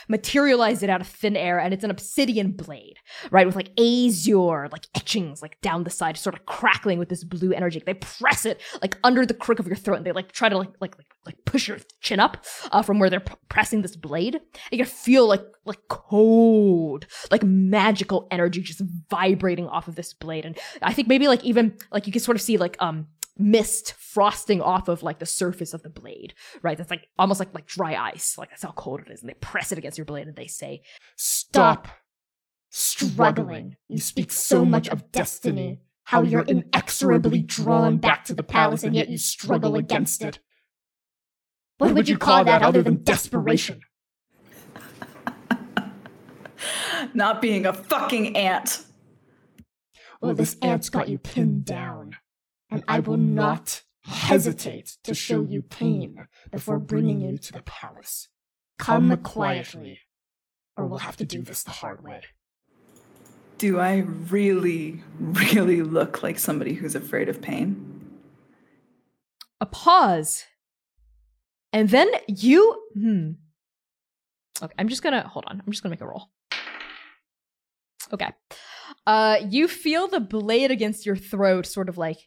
[0.07, 2.97] materialize it out of thin air and it's an obsidian blade,
[3.31, 3.45] right?
[3.45, 7.51] With like azure like etchings like down the side, sort of crackling with this blue
[7.53, 7.81] energy.
[7.85, 10.57] They press it like under the crook of your throat and they like try to
[10.57, 10.95] like like
[11.25, 14.35] like, push your chin up uh, from where they're p- pressing this blade.
[14.35, 20.13] And You can feel like like cold, like magical energy just vibrating off of this
[20.13, 20.45] blade.
[20.45, 23.07] And I think maybe like even like you can sort of see like um
[23.37, 26.77] mist frosting off of like the surface of the blade, right?
[26.77, 28.37] That's like almost like like dry ice.
[28.37, 29.21] Like that's how cold it is.
[29.21, 30.81] And they press it against your blade and they say,
[31.15, 31.87] Stop
[32.69, 33.75] struggling.
[33.87, 38.95] You speak so much of destiny, how you're inexorably drawn back to the palace and
[38.95, 40.39] yet you struggle against it.
[41.77, 43.81] What would you call that other than desperation?
[47.13, 48.85] Not being a fucking ant.
[50.21, 52.15] Well, this ant's got you pinned down,
[52.73, 58.27] and I will not hesitate to show you pain before bringing you to the palace.
[58.77, 59.99] Come quietly,
[60.75, 62.21] or we'll have to do this the hard way.
[63.57, 67.93] Do I really, really look like somebody who's afraid of pain?
[69.63, 70.43] a pause.
[71.71, 73.31] And then you hmm.
[74.61, 75.63] Okay, I'm just gonna hold on.
[75.65, 76.29] I'm just gonna make a roll.
[78.11, 78.29] Okay.
[79.07, 82.17] Uh you feel the blade against your throat sort of like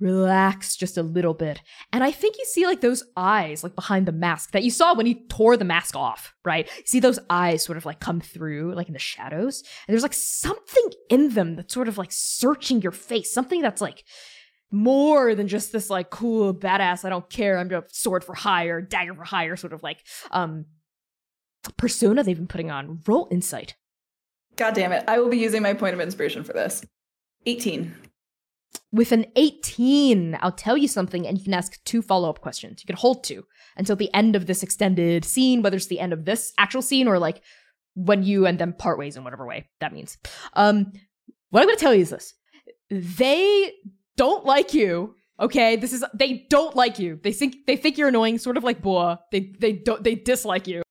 [0.00, 1.60] relax just a little bit.
[1.92, 4.94] And I think you see like those eyes like behind the mask that you saw
[4.94, 6.68] when you tore the mask off, right?
[6.76, 9.62] You see those eyes sort of like come through like in the shadows.
[9.86, 13.80] And there's like something in them that's sort of like searching your face, something that's
[13.80, 14.04] like
[14.70, 18.82] more than just this like cool badass i don't care i'm a sword for hire
[18.82, 20.66] dagger for hire sort of like um
[21.78, 23.76] persona they've been putting on roll insight
[24.58, 25.04] God damn it.
[25.06, 26.84] I will be using my point of inspiration for this.
[27.46, 27.94] 18.
[28.90, 32.82] With an 18 i'll tell you something and you can ask two follow-up questions.
[32.82, 33.44] You can hold two
[33.76, 37.08] until the end of this extended scene whether it's the end of this actual scene
[37.08, 37.42] or like
[37.94, 40.16] when you and them part ways in whatever way that means.
[40.54, 40.92] Um
[41.50, 42.34] what i'm going to tell you is this.
[42.90, 43.72] They
[44.16, 45.76] don't like you okay?
[45.76, 47.18] This is they don't like you.
[47.22, 49.20] They think they think you're annoying sort of like boa.
[49.32, 50.82] They they don't they dislike you.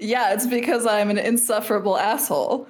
[0.00, 2.68] Yeah, it's because I'm an insufferable asshole.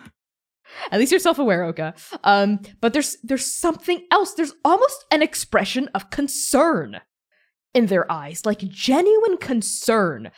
[0.90, 1.94] At least you're self-aware, Oka.
[2.24, 4.34] Um, but there's there's something else.
[4.34, 7.00] There's almost an expression of concern
[7.74, 10.30] in their eyes, like genuine concern,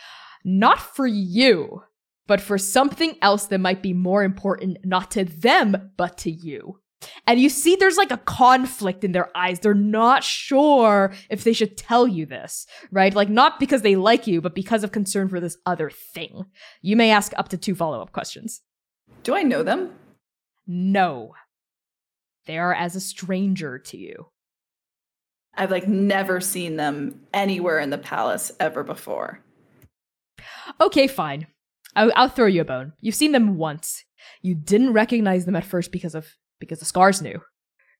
[0.44, 1.82] not for you,
[2.26, 6.80] but for something else that might be more important, not to them, but to you.
[7.26, 9.60] And you see there's like a conflict in their eyes.
[9.60, 13.14] They're not sure if they should tell you this, right?
[13.14, 16.46] Like not because they like you, but because of concern for this other thing.
[16.80, 18.62] You may ask up to two follow-up questions.
[19.22, 19.90] Do I know them?
[20.66, 21.34] No.
[22.46, 24.26] They are as a stranger to you.
[25.56, 29.40] I've like never seen them anywhere in the palace ever before.
[30.80, 31.46] Okay, fine.
[31.94, 32.92] I'll, I'll throw you a bone.
[33.00, 34.04] You've seen them once.
[34.42, 36.26] You didn't recognize them at first because of
[36.60, 37.40] because the scars knew.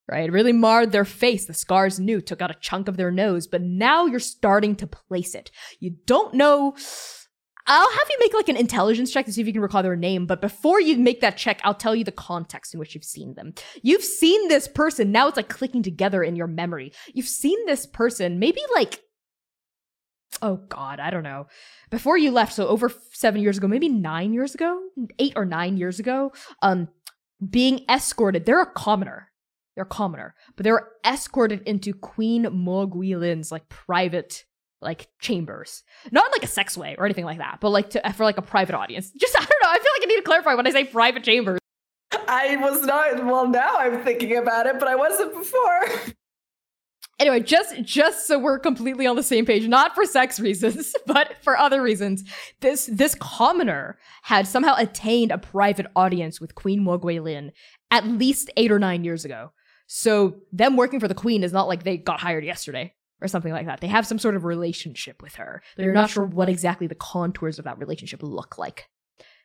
[0.08, 0.28] Right?
[0.28, 1.46] It really marred their face.
[1.46, 4.86] The scars knew, took out a chunk of their nose, but now you're starting to
[4.86, 5.50] place it.
[5.80, 6.76] You don't know.
[7.66, 9.96] I'll have you make like an intelligence check to see if you can recall their
[9.96, 13.04] name, but before you make that check, I'll tell you the context in which you've
[13.04, 13.54] seen them.
[13.82, 16.92] You've seen this person, now it's like clicking together in your memory.
[17.12, 19.00] You've seen this person maybe like
[20.42, 21.46] oh god, I don't know.
[21.90, 24.80] Before you left, so over seven years ago, maybe nine years ago,
[25.18, 26.32] eight or nine years ago,
[26.62, 26.88] um,
[27.48, 28.44] being escorted.
[28.44, 29.30] They're a commoner.
[29.74, 34.44] They're a commoner, but they were escorted into Queen Moguilin's like private
[34.86, 38.12] like chambers, not in like a sex way or anything like that, but like to
[38.14, 39.10] for like a private audience.
[39.10, 39.68] Just I don't know.
[39.68, 41.58] I feel like I need to clarify when I say private chambers.
[42.28, 46.14] I was not well now I'm thinking about it, but I wasn't before.
[47.18, 51.34] Anyway, just just so we're completely on the same page, not for sex reasons, but
[51.40, 52.22] for other reasons,
[52.60, 57.52] this this commoner had somehow attained a private audience with Queen Moguilin
[57.90, 59.50] at least eight or nine years ago.
[59.86, 63.52] So them working for the queen is not like they got hired yesterday or something
[63.52, 63.80] like that.
[63.80, 65.62] They have some sort of relationship with her.
[65.76, 68.88] They're not sure what exactly the contours of that relationship look like.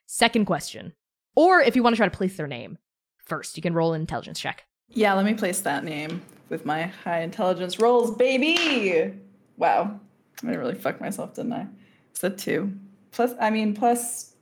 [0.08, 0.94] Second question.
[1.36, 2.78] Or if you want to try to place their name
[3.26, 4.66] first, you can roll an intelligence check.
[4.90, 9.14] Yeah, let me place that name with my high intelligence rolls, baby.
[9.58, 10.00] Wow.
[10.46, 11.68] I really fucked myself, didn't I?
[12.10, 12.74] It's a two.
[13.12, 14.36] Plus I mean plus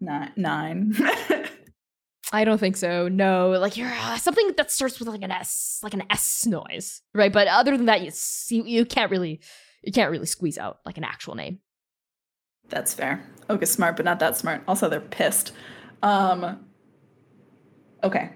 [0.00, 0.32] Nine.
[0.36, 0.94] nine.
[2.34, 3.08] I don't think so.
[3.08, 7.02] No, like you're uh, something that starts with like an S, like an S noise,
[7.14, 7.30] right?
[7.30, 9.40] But other than that, you see, you can't really,
[9.82, 11.58] you can't really squeeze out like an actual name.
[12.70, 13.22] That's fair.
[13.50, 14.62] Oka's smart, but not that smart.
[14.66, 15.52] Also, they're pissed.
[16.02, 16.64] Um,
[18.02, 18.30] okay.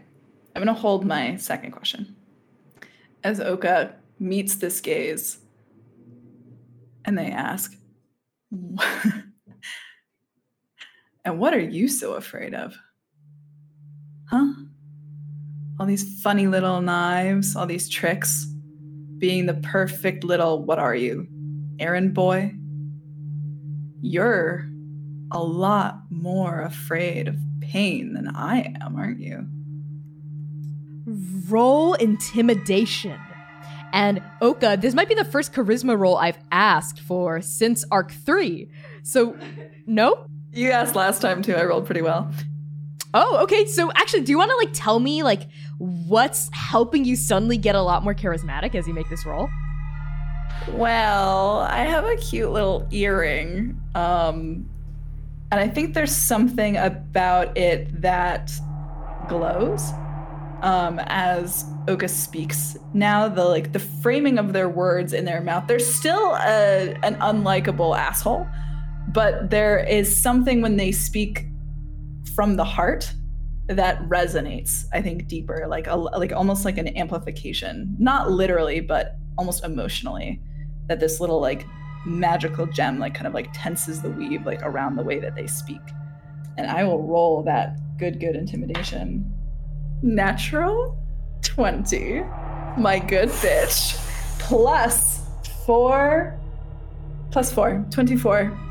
[0.55, 2.16] I'm to hold my second question.
[3.24, 5.39] As Oka meets this gaze,
[7.05, 7.74] and they ask,
[8.51, 8.78] And
[11.39, 12.77] what are you so afraid of?
[14.26, 14.52] Huh?
[15.78, 18.46] All these funny little knives, all these tricks,
[19.18, 21.26] being the perfect little, what are you,
[21.78, 22.52] errand boy?
[24.00, 24.66] You're
[25.32, 29.46] a lot more afraid of pain than I am, aren't you?
[31.48, 33.18] Roll intimidation.
[33.92, 38.70] And Oka, this might be the first charisma roll I've asked for since arc three.
[39.02, 39.36] So,
[39.86, 40.26] no?
[40.52, 41.54] You asked last time too.
[41.54, 42.30] I rolled pretty well.
[43.18, 43.64] Oh, okay.
[43.64, 45.48] So actually, do you want to like tell me like
[45.78, 49.48] what's helping you suddenly get a lot more charismatic as you make this roll?
[50.72, 53.80] Well, I have a cute little earring.
[53.94, 54.68] Um
[55.51, 58.52] and I think there's something about it that
[59.30, 59.93] glows.
[60.60, 65.66] Um as Oka speaks now, the like the framing of their words in their mouth,
[65.68, 68.47] they're still a, an unlikable asshole
[69.09, 71.47] but there is something when they speak
[72.34, 73.12] from the heart
[73.68, 79.16] that resonates i think deeper like a, like almost like an amplification not literally but
[79.38, 80.40] almost emotionally
[80.88, 81.66] that this little like
[82.06, 85.46] magical gem like kind of like tenses the weave like around the way that they
[85.46, 85.80] speak.
[86.56, 89.30] And i will roll that good good intimidation.
[90.02, 90.96] Natural
[91.42, 92.22] 20
[92.78, 93.96] my good bitch
[94.38, 95.22] plus
[95.64, 96.38] 4
[97.30, 98.65] plus 4 24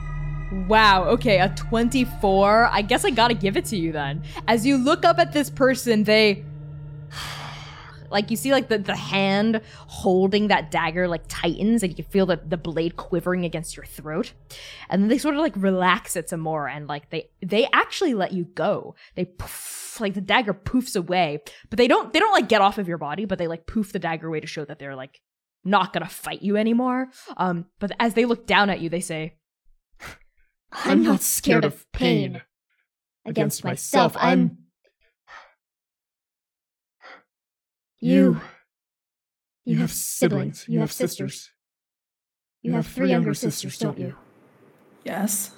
[0.56, 2.69] Wow, okay, a 24.
[2.72, 4.23] I guess I gotta give it to you then.
[4.48, 6.44] As you look up at this person, they.
[8.11, 12.06] Like you see, like the, the hand holding that dagger like tightens, and you can
[12.06, 14.32] feel the, the blade quivering against your throat.
[14.90, 18.14] And then they sort of like relax it some more, and like they they actually
[18.14, 18.95] let you go.
[19.15, 22.77] They poof, like the dagger poofs away, but they don't they don't like get off
[22.77, 25.19] of your body, but they like poof the dagger away to show that they're like
[25.65, 27.07] not gonna fight you anymore.
[27.36, 29.34] Um, but as they look down at you, they say,
[30.84, 32.42] I'm not scared of pain.
[33.28, 34.58] Against myself, I'm.
[38.00, 38.40] You.
[39.64, 40.66] You have siblings.
[40.68, 41.50] You have sisters.
[42.62, 44.16] You have three younger sisters, don't you?
[45.04, 45.52] Yes.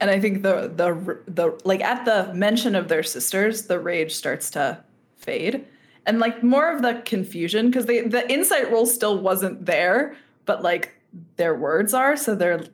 [0.00, 4.12] And I think the the the like at the mention of their sisters, the rage
[4.12, 4.84] starts to
[5.16, 5.64] fade.
[6.06, 10.62] And like more of the confusion because they the insight roll still wasn't there, but
[10.62, 10.94] like
[11.36, 12.64] their words are, so they're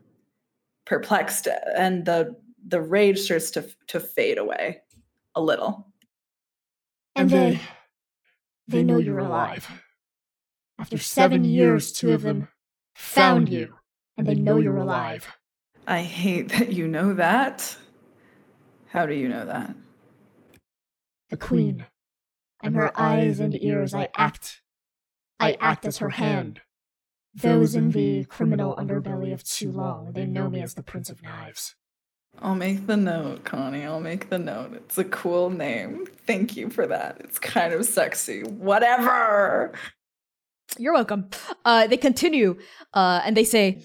[0.89, 1.47] perplexed
[1.77, 2.35] and the
[2.66, 4.81] the rage starts to to fade away
[5.35, 5.86] a little.
[7.15, 7.60] And they.
[8.69, 9.66] They know you're alive.
[10.78, 12.48] After seven years, two of them
[12.94, 13.74] found you,
[14.19, 15.27] and they know you're alive.
[15.86, 17.77] I hate that you know that.
[18.89, 19.74] How do you know that?
[21.31, 21.86] The Queen.
[22.62, 24.60] And her eyes and ears, I act.
[25.40, 26.60] I act as her hand.
[27.40, 31.77] Those in the criminal underbelly of Tulong, they know me as the Prince of Knives.
[32.40, 33.85] I'll make the note, Connie.
[33.85, 34.73] I'll make the note.
[34.74, 36.06] It's a cool name.
[36.27, 37.20] Thank you for that.
[37.20, 38.43] It's kind of sexy.
[38.43, 39.73] Whatever.
[40.78, 41.31] You're welcome.
[41.65, 42.59] Uh, they continue,
[42.94, 43.82] uh, and they say,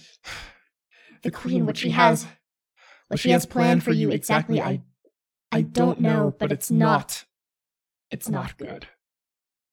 [1.21, 2.25] The Queen, what she has,
[3.07, 4.81] what she has planned for you exactly, I,
[5.51, 7.25] I don't know, but it's not,
[8.11, 8.87] it's not good.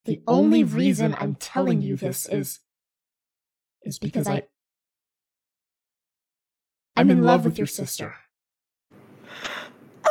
[0.04, 2.60] The only reason I'm telling you this is,
[3.82, 4.42] is because I,
[6.96, 8.14] I'm in love with your sister.
[10.04, 10.10] Ah!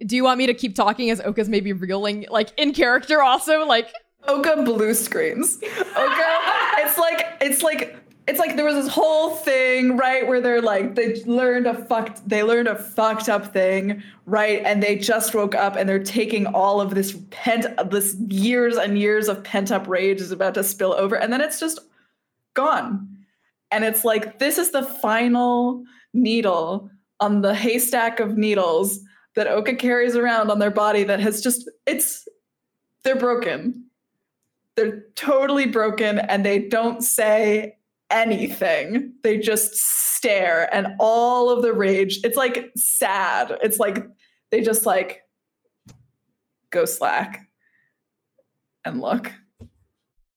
[0.00, 3.64] "Do you want me to keep talking as Oka's maybe reeling, like in character, also,
[3.66, 3.92] like."
[4.26, 5.58] Oka blue screens.
[5.62, 5.62] Oka,
[6.78, 10.94] it's like it's like it's like there was this whole thing, right, where they're like
[10.94, 15.54] they learned a fucked they learned a fucked up thing, right, and they just woke
[15.54, 19.86] up and they're taking all of this pent this years and years of pent up
[19.86, 21.80] rage is about to spill over, and then it's just
[22.54, 23.08] gone,
[23.70, 25.84] and it's like this is the final
[26.14, 26.90] needle
[27.20, 29.00] on the haystack of needles
[29.34, 32.26] that Oka carries around on their body that has just it's
[33.02, 33.84] they're broken.
[34.76, 37.76] They're totally broken and they don't say
[38.14, 39.12] anything.
[39.22, 42.20] They just stare and all of the rage.
[42.24, 43.58] It's like sad.
[43.62, 44.06] It's like
[44.50, 45.22] they just like
[46.70, 47.46] go slack
[48.84, 49.32] and look.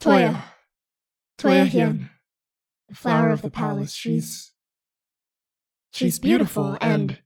[0.02, 0.41] Toya.
[1.38, 2.10] Toya Hyun.
[2.90, 3.94] The flower of the palace.
[3.94, 4.54] She's.
[5.91, 7.20] She's beautiful, and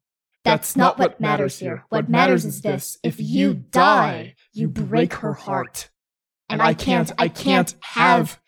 [0.45, 1.83] that's not what matters here.
[1.89, 5.89] What matters is this if you die, you break her heart.
[6.49, 8.40] And I can't, I can't have.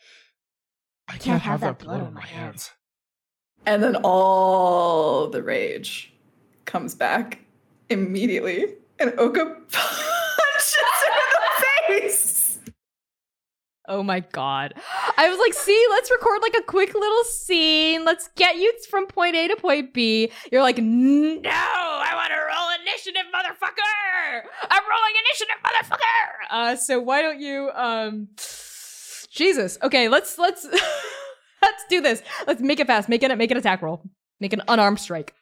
[1.07, 2.71] I can't have that blood on my hands.
[3.65, 6.13] And then all the rage
[6.65, 7.39] comes back
[7.89, 12.59] immediately, and Oka punches her in the face.
[13.87, 14.75] Oh my god.
[15.17, 18.05] I was like, see, let's record like a quick little scene.
[18.05, 20.31] Let's get you from point A to point B.
[20.51, 24.41] You're like, no, I want to roll initiative, motherfucker.
[24.71, 26.49] I'm rolling initiative, motherfucker.
[26.49, 28.29] Uh, so why don't you, um,
[29.33, 29.77] Jesus.
[29.81, 30.65] Okay, let's, let's,
[31.61, 32.21] let's do this.
[32.47, 33.09] Let's make it fast.
[33.09, 34.03] Make it, make an attack roll.
[34.39, 35.33] Make an unarmed strike.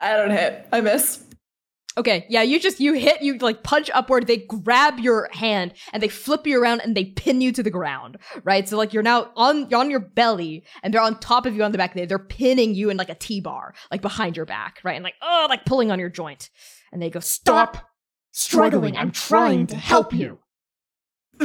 [0.00, 0.66] I don't hit.
[0.72, 1.24] I miss.
[1.96, 6.02] Okay, yeah, you just you hit you like punch upward, they grab your hand and
[6.02, 8.66] they flip you around and they pin you to the ground, right?
[8.66, 11.62] So like you're now on you're on your belly and they're on top of you
[11.62, 11.92] on the back.
[11.92, 14.94] They they're pinning you in like a T-bar, like behind your back, right?
[14.94, 16.48] And like oh, like pulling on your joint.
[16.92, 17.76] And they go, Stop
[18.32, 18.96] struggling.
[18.96, 20.38] I'm trying to help you.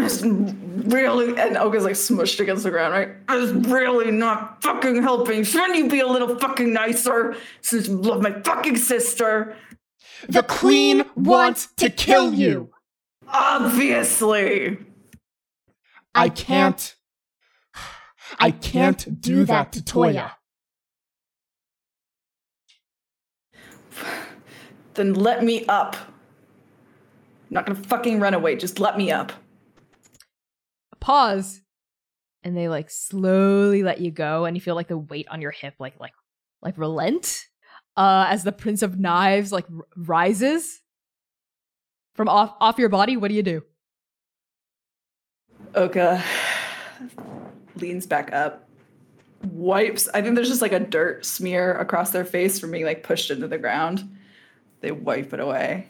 [0.03, 3.09] It's really, and Oka's like smushed against the ground, right?
[3.29, 5.43] It's really not fucking helping.
[5.43, 9.55] Shouldn't you be a little fucking nicer since you love my fucking sister?
[10.29, 12.71] The queen wants to kill you.
[13.27, 14.77] Obviously.
[16.13, 16.95] I can't.
[18.39, 20.31] I can't do that to Toya.
[24.93, 25.95] Then let me up.
[25.95, 28.55] I'm not gonna fucking run away.
[28.55, 29.31] Just let me up.
[31.07, 31.61] Pause.
[32.43, 35.51] And they like slowly let you go and you feel like the weight on your
[35.51, 36.13] hip like like
[36.61, 37.45] like relent
[37.95, 40.81] uh as the prince of knives like r- rises
[42.15, 43.15] from off off your body.
[43.15, 43.63] What do you do?
[45.75, 46.23] Oka
[47.77, 48.67] leans back up,
[49.43, 50.09] wipes.
[50.13, 53.31] I think there's just like a dirt smear across their face from being like pushed
[53.31, 54.03] into the ground.
[54.81, 55.89] They wipe it away.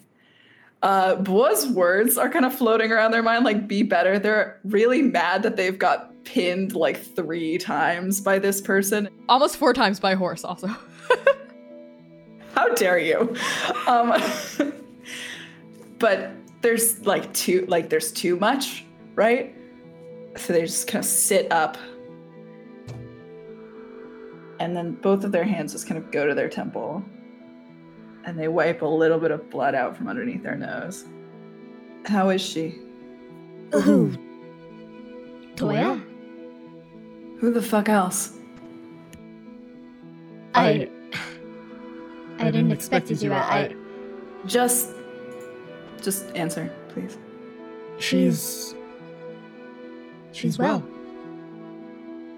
[0.83, 5.01] Uh, Boa's words are kind of floating around their mind, like "be better." They're really
[5.01, 9.09] mad that they've got pinned like three times by this person.
[9.27, 10.67] Almost four times by horse, also.
[12.53, 13.35] How dare you?
[13.87, 14.13] Um,
[15.99, 16.31] but
[16.61, 18.85] there's like too like there's too much,
[19.15, 19.55] right?
[20.35, 21.77] So they just kind of sit up,
[24.59, 27.03] and then both of their hands just kind of go to their temple,
[28.27, 31.05] and they wipe a little bit of blood out from underneath their nose.
[32.05, 32.75] How is she?
[33.71, 34.11] Who?
[35.55, 36.03] Toya?
[37.39, 38.33] Who the fuck else?
[40.53, 40.89] I.
[42.39, 43.33] I didn't expect you to.
[43.33, 43.73] I.
[44.45, 44.93] Just,
[46.01, 47.17] just answer, please.
[47.97, 48.75] She's.
[50.33, 50.83] She's well.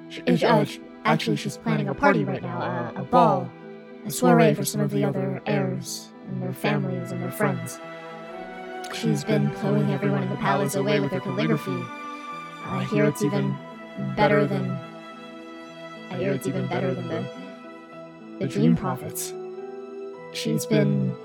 [0.10, 3.52] She, uh, sh- actually, she's planning a party right now, uh, a ball,
[4.05, 7.80] a soiree for some of the other heirs and their families and their friends.
[8.93, 11.84] She's been blowing everyone in the palace away with her calligraphy.
[12.65, 13.55] I hear it's even
[14.15, 14.71] better than.
[16.11, 17.23] I hear it's even better than the
[18.39, 19.34] the dream prophets.
[20.34, 21.15] She's been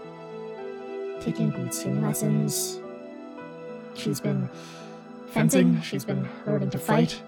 [1.20, 2.80] taking Gutsun lessons.
[3.94, 4.48] She's been
[5.28, 5.80] fencing.
[5.80, 7.22] She's been learning to fight.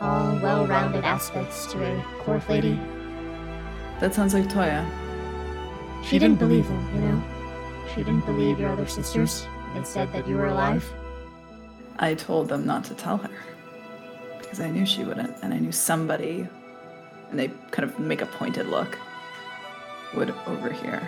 [0.00, 2.78] All well-rounded aspects to a court lady.
[4.00, 4.86] That sounds like Toya.
[6.04, 7.22] She didn't believe them, you know.
[7.94, 9.46] She didn't believe your other sisters.
[9.74, 10.84] They said that you were alive.
[11.98, 13.30] I told them not to tell her
[14.38, 16.46] because I knew she wouldn't, and I knew somebody,
[17.30, 18.98] and they kind of make a pointed look,
[20.14, 21.02] would overhear.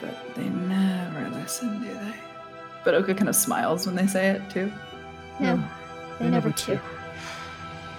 [0.00, 2.14] But they never listen, do they?
[2.84, 4.70] But Oka kind of smiles when they say it too.
[5.40, 5.62] No,
[6.20, 6.78] they never do.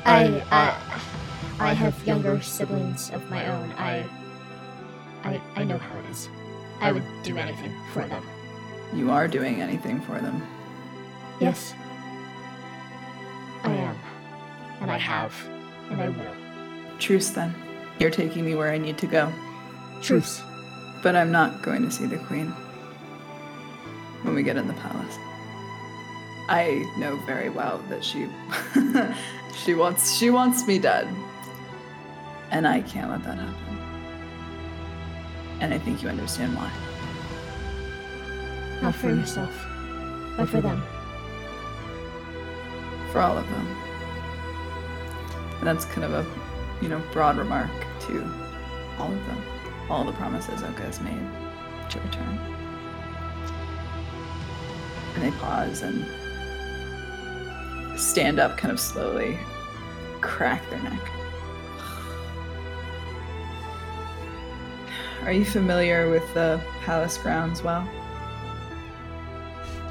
[0.06, 1.02] I, I, I
[1.66, 3.72] have younger siblings of my own.
[3.74, 4.06] I,
[5.24, 6.30] I, I know how it is.
[6.80, 8.24] I would do anything for them.
[8.94, 10.46] You are doing anything for them.
[11.40, 11.74] Yes,
[13.64, 13.98] I am,
[14.82, 15.34] and I have,
[15.90, 16.36] and I will.
[17.00, 17.54] Truce then.
[18.00, 19.32] You're taking me where I need to go.
[20.02, 20.42] Truce.
[21.04, 22.48] But I'm not going to see the queen
[24.24, 25.18] when we get in the palace.
[26.50, 28.28] I know very well that she
[29.66, 31.08] she wants she wants me dead.
[32.52, 33.78] And I can't let that happen.
[35.60, 36.72] And I think you understand why.
[38.82, 39.54] Not for yourself,
[40.38, 40.82] but for them.
[43.12, 43.68] For all of them.
[45.58, 46.26] And that's kind of a,
[46.82, 47.72] you know, broad remark
[48.02, 48.24] to
[49.00, 49.42] all of them.
[49.90, 51.20] All the promises Oka has made
[51.90, 52.40] to return.
[55.16, 56.06] And they pause and
[58.00, 59.40] stand up kind of slowly,
[60.22, 61.17] crack their neck.
[65.28, 67.86] Are you familiar with the palace grounds well?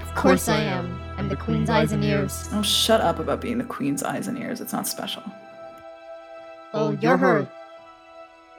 [0.00, 0.98] Of course I am.
[1.18, 2.48] I'm the queen's eyes and ears.
[2.52, 4.62] Oh, shut up about being the queen's eyes and ears.
[4.62, 5.22] It's not special.
[6.72, 7.46] Well, you're her.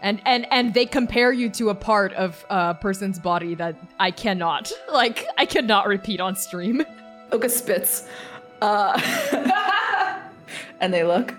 [0.04, 4.12] And and and they compare you to a part of a person's body that I
[4.12, 4.72] cannot.
[4.94, 6.86] Like I cannot repeat on stream.
[7.32, 8.08] Oka spits.
[8.62, 9.02] Uh,
[10.80, 11.34] and they look.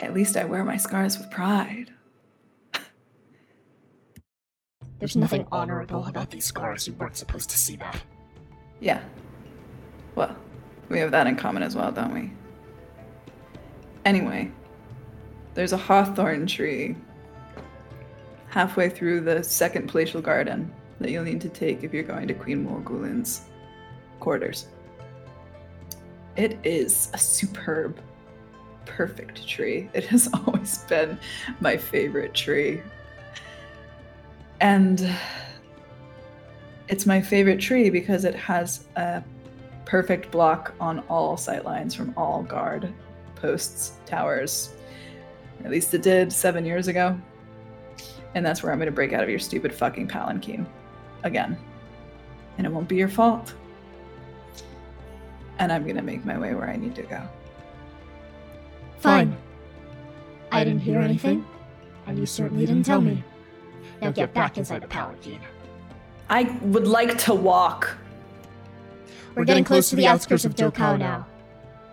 [0.00, 1.92] At least I wear my scars with pride.
[4.98, 6.86] There's nothing honorable about these scars.
[6.86, 8.00] You weren't supposed to see that.
[8.80, 9.00] Yeah.
[10.14, 10.36] Well,
[10.88, 12.32] we have that in common as well, don't we?
[14.04, 14.50] Anyway,
[15.54, 16.96] there's a hawthorn tree
[18.48, 22.34] halfway through the second palatial garden that you'll need to take if you're going to
[22.34, 23.42] Queen Morgulin's
[24.18, 24.66] quarters.
[26.36, 28.00] It is a superb,
[28.84, 29.90] perfect tree.
[29.92, 31.18] It has always been
[31.60, 32.80] my favorite tree.
[34.60, 35.14] And
[36.88, 39.22] it's my favorite tree because it has a
[39.84, 42.92] perfect block on all sight lines from all guard
[43.36, 44.74] posts, towers.
[45.64, 47.18] At least it did seven years ago.
[48.34, 50.66] And that's where I'm going to break out of your stupid fucking palanquin
[51.22, 51.56] again.
[52.56, 53.54] And it won't be your fault.
[55.58, 57.22] And I'm going to make my way where I need to go.
[59.00, 59.36] Fine.
[60.50, 61.44] I didn't hear anything,
[62.06, 63.22] and you certainly didn't tell me.
[64.00, 65.40] Now get back inside the palanquin.
[66.30, 67.96] I would like to walk.
[69.34, 71.26] We're getting close to the outskirts of Dokao now.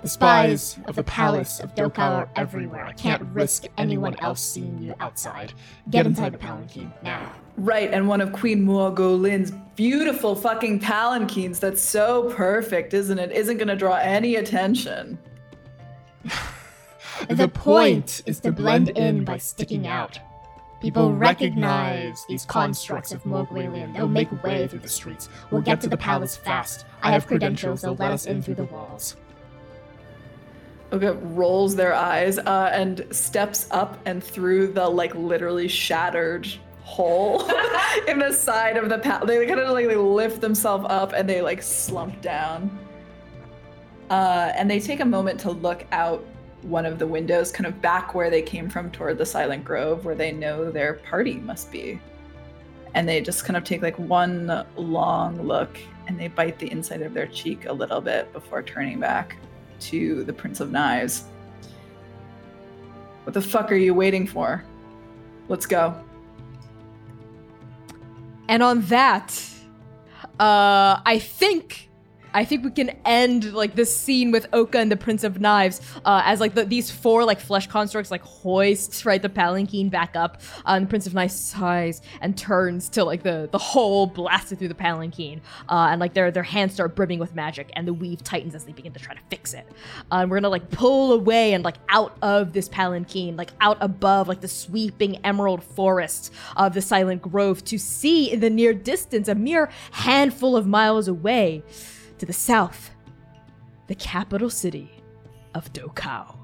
[0.02, 2.86] The spies of the palace of Dokao are everywhere.
[2.86, 5.53] I can't risk anyone else seeing you outside.
[5.90, 7.32] Get inside the palanquin now.
[7.57, 13.32] Right, and one of Queen Muagolin's beautiful fucking palanquins that's so perfect, isn't it?
[13.32, 15.18] Isn't going to draw any attention.
[17.30, 20.19] The point is to blend in by sticking out.
[20.81, 23.93] People recognize these constructs of Morguelian.
[23.93, 25.30] They'll make way through the streets.
[25.49, 26.85] We'll get to the palace fast.
[27.02, 27.81] I have credentials.
[27.81, 29.15] They'll let us in through the walls.
[30.91, 36.47] Oka rolls their eyes uh, and steps up and through the like literally shattered
[36.84, 37.41] hole
[38.07, 39.27] in the side of the palace.
[39.27, 42.77] They kind of like they lift themselves up and they like slump down.
[44.10, 46.23] Uh, and they take a moment to look out
[46.66, 50.04] one of the windows, kind of back where they came from toward the Silent Grove,
[50.04, 52.00] where they know their party must be.
[52.94, 55.78] And they just kind of take like one long look
[56.08, 59.38] and they bite the inside of their cheek a little bit before turning back
[59.82, 61.26] to the Prince of Knives.
[63.24, 64.64] What the fuck are you waiting for?
[65.48, 66.00] Let's go.
[68.48, 69.38] And on that,
[70.40, 71.90] uh, I think
[72.36, 75.80] I think we can end like this scene with Oka and the Prince of Knives
[76.03, 80.18] uh, as like the, these four like flesh constructs like hoist right the palanquin back
[80.18, 80.41] up.
[80.66, 84.60] Uh, and the Prince of Knives sighs and turns to like the the hole blasted
[84.60, 85.40] through the palanquin,
[85.70, 88.66] uh, and like their their hands start brimming with magic, and the weave tightens as
[88.66, 89.66] they begin to try to fix it.
[90.12, 93.78] Uh, and we're gonna like pull away and like out of this palanquin, like out
[93.80, 98.74] above like the sweeping emerald forests of the Silent Grove to see in the near
[98.74, 101.64] distance, a mere handful of miles away
[102.18, 102.92] to the south,
[103.88, 104.92] the capital city
[105.54, 106.36] of Dokao.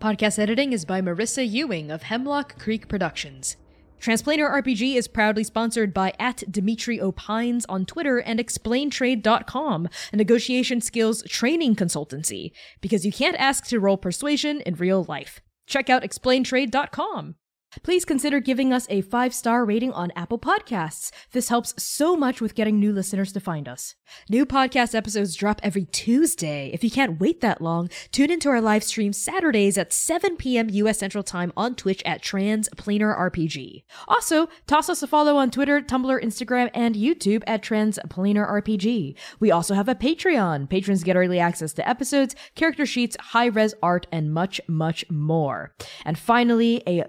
[0.00, 3.56] Podcast editing is by Marissa Ewing of Hemlock Creek Productions.
[4.00, 10.80] Transplanar RPG is proudly sponsored by at Dmitry Opines on Twitter and ExplainTrade.com, a negotiation
[10.80, 12.50] skills training consultancy,
[12.80, 15.40] because you can't ask to roll persuasion in real life.
[15.68, 17.36] Check out ExplainTrade.com.
[17.82, 21.10] Please consider giving us a five star rating on Apple Podcasts.
[21.32, 23.94] This helps so much with getting new listeners to find us.
[24.28, 26.70] New podcast episodes drop every Tuesday.
[26.74, 30.68] If you can't wait that long, tune into our live stream Saturdays at 7 p.m.
[30.68, 33.84] US Central Time on Twitch at Transplanar RPG.
[34.06, 39.16] Also, toss us a follow on Twitter, Tumblr, Instagram, and YouTube at Transplanar RPG.
[39.40, 40.68] We also have a Patreon.
[40.68, 45.74] Patrons get early access to episodes, character sheets, high res art, and much, much more.
[46.04, 47.04] And finally, a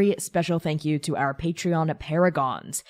[0.00, 2.82] very special thank you to our Patreon paragons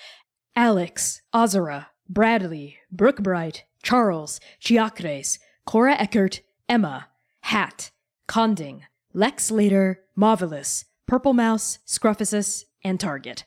[0.55, 6.39] Alex, Azara, Bradley, Brookbright, Charles, Chiacres, Cora Eckert,
[6.69, 7.07] Emma,
[7.41, 7.91] Hat,
[8.27, 8.83] Conding,
[9.13, 13.43] Lex Later, Marvelous, Purple Mouse, Scruffusus, and Target.